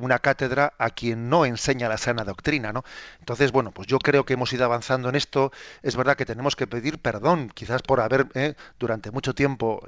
una 0.00 0.18
cátedra 0.18 0.74
a 0.78 0.90
quien 0.90 1.28
no 1.28 1.44
enseña 1.44 1.88
la 1.88 1.96
sana 1.96 2.24
doctrina, 2.24 2.72
¿no? 2.72 2.84
Entonces, 3.18 3.50
bueno, 3.52 3.72
pues 3.72 3.88
yo 3.88 3.98
creo 3.98 4.24
que 4.24 4.34
hemos 4.34 4.52
ido 4.52 4.64
avanzando 4.64 5.08
en 5.08 5.16
esto. 5.16 5.52
Es 5.82 5.96
verdad 5.96 6.16
que 6.16 6.26
tenemos 6.26 6.56
que 6.56 6.66
pedir 6.66 6.98
perdón, 6.98 7.50
quizás 7.54 7.82
por 7.82 8.00
haber 8.00 8.28
¿eh? 8.34 8.54
durante 8.78 9.10
mucho 9.10 9.34
tiempo, 9.34 9.82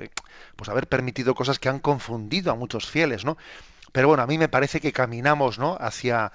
pues 0.56 0.68
haber 0.68 0.88
permitido 0.88 1.34
cosas 1.34 1.58
que 1.58 1.68
han 1.68 1.78
confundido 1.78 2.50
a 2.50 2.54
muchos 2.54 2.88
fieles, 2.88 3.24
¿no? 3.24 3.36
Pero 3.92 4.08
bueno, 4.08 4.22
a 4.22 4.26
mí 4.26 4.38
me 4.38 4.48
parece 4.48 4.80
que 4.80 4.92
caminamos, 4.92 5.58
¿no? 5.58 5.76
Hacia 5.78 6.32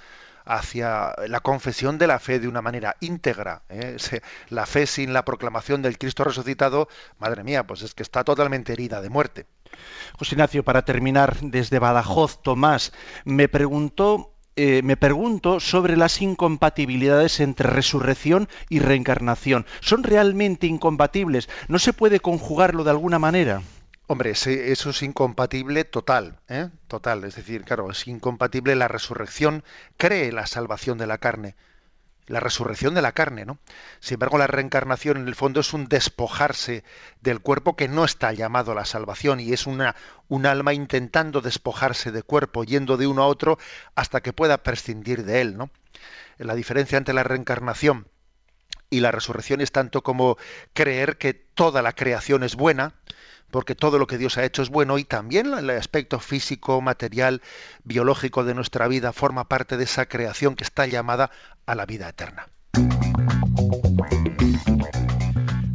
hacia 0.48 1.14
la 1.28 1.42
confesión 1.42 1.98
de 1.98 2.08
la 2.08 2.20
fe 2.20 2.40
de 2.40 2.48
una 2.48 2.62
manera 2.62 2.96
íntegra. 3.00 3.64
¿eh? 3.70 3.98
La 4.50 4.66
fe 4.66 4.88
sin 4.88 5.14
la 5.14 5.26
proclamación 5.26 5.82
del 5.82 5.98
Cristo 5.98 6.24
resucitado, 6.24 6.88
madre 7.20 7.44
mía, 7.44 7.68
pues 7.68 7.82
es 7.82 7.94
que 7.94 8.04
está 8.04 8.24
totalmente 8.24 8.74
herida 8.74 9.02
de 9.02 9.10
muerte. 9.10 9.46
José 10.18 10.36
Ignacio, 10.36 10.64
para 10.64 10.84
terminar, 10.84 11.38
desde 11.42 11.80
Badajoz, 11.80 12.42
Tomás 12.42 12.94
me 13.26 13.48
preguntó 13.48 14.34
eh, 14.60 14.82
me 14.82 14.98
pregunto 14.98 15.60
sobre 15.60 15.96
las 15.96 16.20
incompatibilidades 16.20 17.40
entre 17.42 17.70
resurrección 17.70 18.50
y 18.70 18.80
reencarnación. 18.80 19.68
¿Son 19.82 20.02
realmente 20.02 20.66
incompatibles? 20.66 21.48
¿No 21.68 21.78
se 21.78 21.94
puede 21.94 22.20
conjugarlo 22.20 22.84
de 22.84 22.90
alguna 22.90 23.20
manera? 23.20 23.62
Hombre, 24.10 24.32
eso 24.32 24.90
es 24.90 25.04
incompatible 25.04 25.84
total, 25.84 26.40
¿eh? 26.48 26.70
total. 26.88 27.26
Es 27.26 27.36
decir, 27.36 27.66
claro, 27.66 27.92
es 27.92 28.08
incompatible 28.08 28.74
la 28.78 28.88
resurrección, 28.88 29.66
cree 29.98 30.32
la 30.32 30.48
salvación 30.48 30.98
de 30.98 31.08
la 31.08 31.18
carne, 31.18 31.58
la 32.26 32.40
resurrección 32.40 32.94
de 32.94 33.02
la 33.02 33.12
carne, 33.12 33.44
¿no? 33.44 33.58
Sin 34.00 34.16
embargo, 34.16 34.38
la 34.38 34.48
reencarnación 34.48 35.18
en 35.18 35.28
el 35.28 35.36
fondo 35.36 35.60
es 35.60 35.74
un 35.74 35.90
despojarse 35.90 36.86
del 37.20 37.42
cuerpo 37.42 37.76
que 37.76 37.90
no 37.90 38.06
está 38.06 38.32
llamado 38.32 38.72
a 38.72 38.76
la 38.76 38.86
salvación 38.86 39.42
y 39.42 39.52
es 39.52 39.68
una 39.68 39.94
un 40.30 40.46
alma 40.46 40.74
intentando 40.74 41.42
despojarse 41.42 42.14
de 42.14 42.24
cuerpo, 42.24 42.64
yendo 42.64 42.96
de 42.96 43.08
uno 43.08 43.24
a 43.24 43.28
otro 43.28 43.60
hasta 43.94 44.22
que 44.22 44.32
pueda 44.32 44.64
prescindir 44.64 45.26
de 45.26 45.42
él, 45.42 45.58
¿no? 45.58 45.70
La 46.38 46.56
diferencia 46.56 46.98
entre 46.98 47.14
la 47.14 47.24
reencarnación 47.24 48.08
y 48.90 49.02
la 49.02 49.12
resurrección 49.12 49.60
es 49.60 49.74
tanto 49.74 50.02
como 50.02 50.38
creer 50.74 51.18
que 51.18 51.34
toda 51.34 51.82
la 51.82 51.94
creación 51.94 52.44
es 52.44 52.56
buena, 52.56 52.96
porque 53.52 53.76
todo 53.76 54.00
lo 54.00 54.08
que 54.08 54.18
Dios 54.18 54.38
ha 54.38 54.44
hecho 54.44 54.62
es 54.62 54.70
bueno 54.70 54.98
y 54.98 55.04
también 55.04 55.54
el 55.54 55.70
aspecto 55.70 56.20
físico, 56.20 56.82
material, 56.82 57.42
biológico 57.84 58.44
de 58.44 58.54
nuestra 58.54 58.88
vida 58.88 59.14
forma 59.14 59.48
parte 59.48 59.78
de 59.78 59.86
esa 59.86 60.06
creación 60.06 60.56
que 60.56 60.64
está 60.64 60.86
llamada 60.86 61.32
a 61.66 61.76
la 61.76 61.86
vida 61.86 62.10
eterna. 62.10 62.48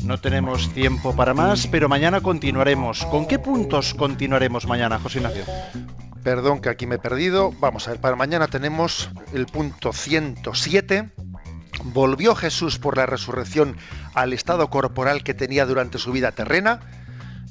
No 0.04 0.20
tenemos 0.20 0.72
tiempo 0.74 1.16
para 1.16 1.32
más, 1.32 1.66
pero 1.68 1.88
mañana 1.88 2.20
continuaremos. 2.20 3.04
¿Con 3.06 3.26
qué 3.26 3.38
puntos 3.38 3.94
continuaremos 3.94 4.66
mañana, 4.66 4.98
José 4.98 5.18
Ignacio? 5.18 5.44
Perdón 6.22 6.60
que 6.60 6.68
aquí 6.68 6.86
me 6.86 6.96
he 6.96 6.98
perdido. 6.98 7.52
Vamos 7.60 7.88
a 7.88 7.92
ver, 7.92 8.00
para 8.00 8.16
mañana 8.16 8.48
tenemos 8.48 9.10
el 9.32 9.46
punto 9.46 9.92
107. 9.92 11.10
¿Volvió 11.84 12.34
Jesús 12.34 12.78
por 12.78 12.96
la 12.96 13.06
resurrección 13.06 13.76
al 14.14 14.32
estado 14.32 14.68
corporal 14.70 15.24
que 15.24 15.34
tenía 15.34 15.66
durante 15.66 15.98
su 15.98 16.12
vida 16.12 16.32
terrena? 16.32 16.80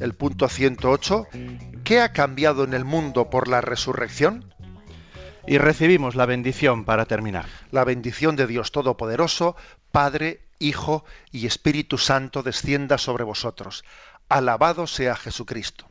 El 0.01 0.13
punto 0.13 0.49
108, 0.49 1.27
¿qué 1.83 2.01
ha 2.01 2.11
cambiado 2.11 2.63
en 2.63 2.73
el 2.73 2.85
mundo 2.85 3.29
por 3.29 3.47
la 3.47 3.61
resurrección? 3.61 4.53
Y 5.45 5.57
recibimos 5.57 6.15
la 6.15 6.25
bendición 6.25 6.85
para 6.85 7.05
terminar. 7.05 7.45
La 7.71 7.83
bendición 7.83 8.35
de 8.35 8.47
Dios 8.47 8.71
Todopoderoso, 8.71 9.55
Padre, 9.91 10.41
Hijo 10.59 11.05
y 11.31 11.45
Espíritu 11.45 11.97
Santo 11.97 12.43
descienda 12.43 12.97
sobre 12.97 13.23
vosotros. 13.23 13.83
Alabado 14.27 14.87
sea 14.87 15.15
Jesucristo. 15.15 15.90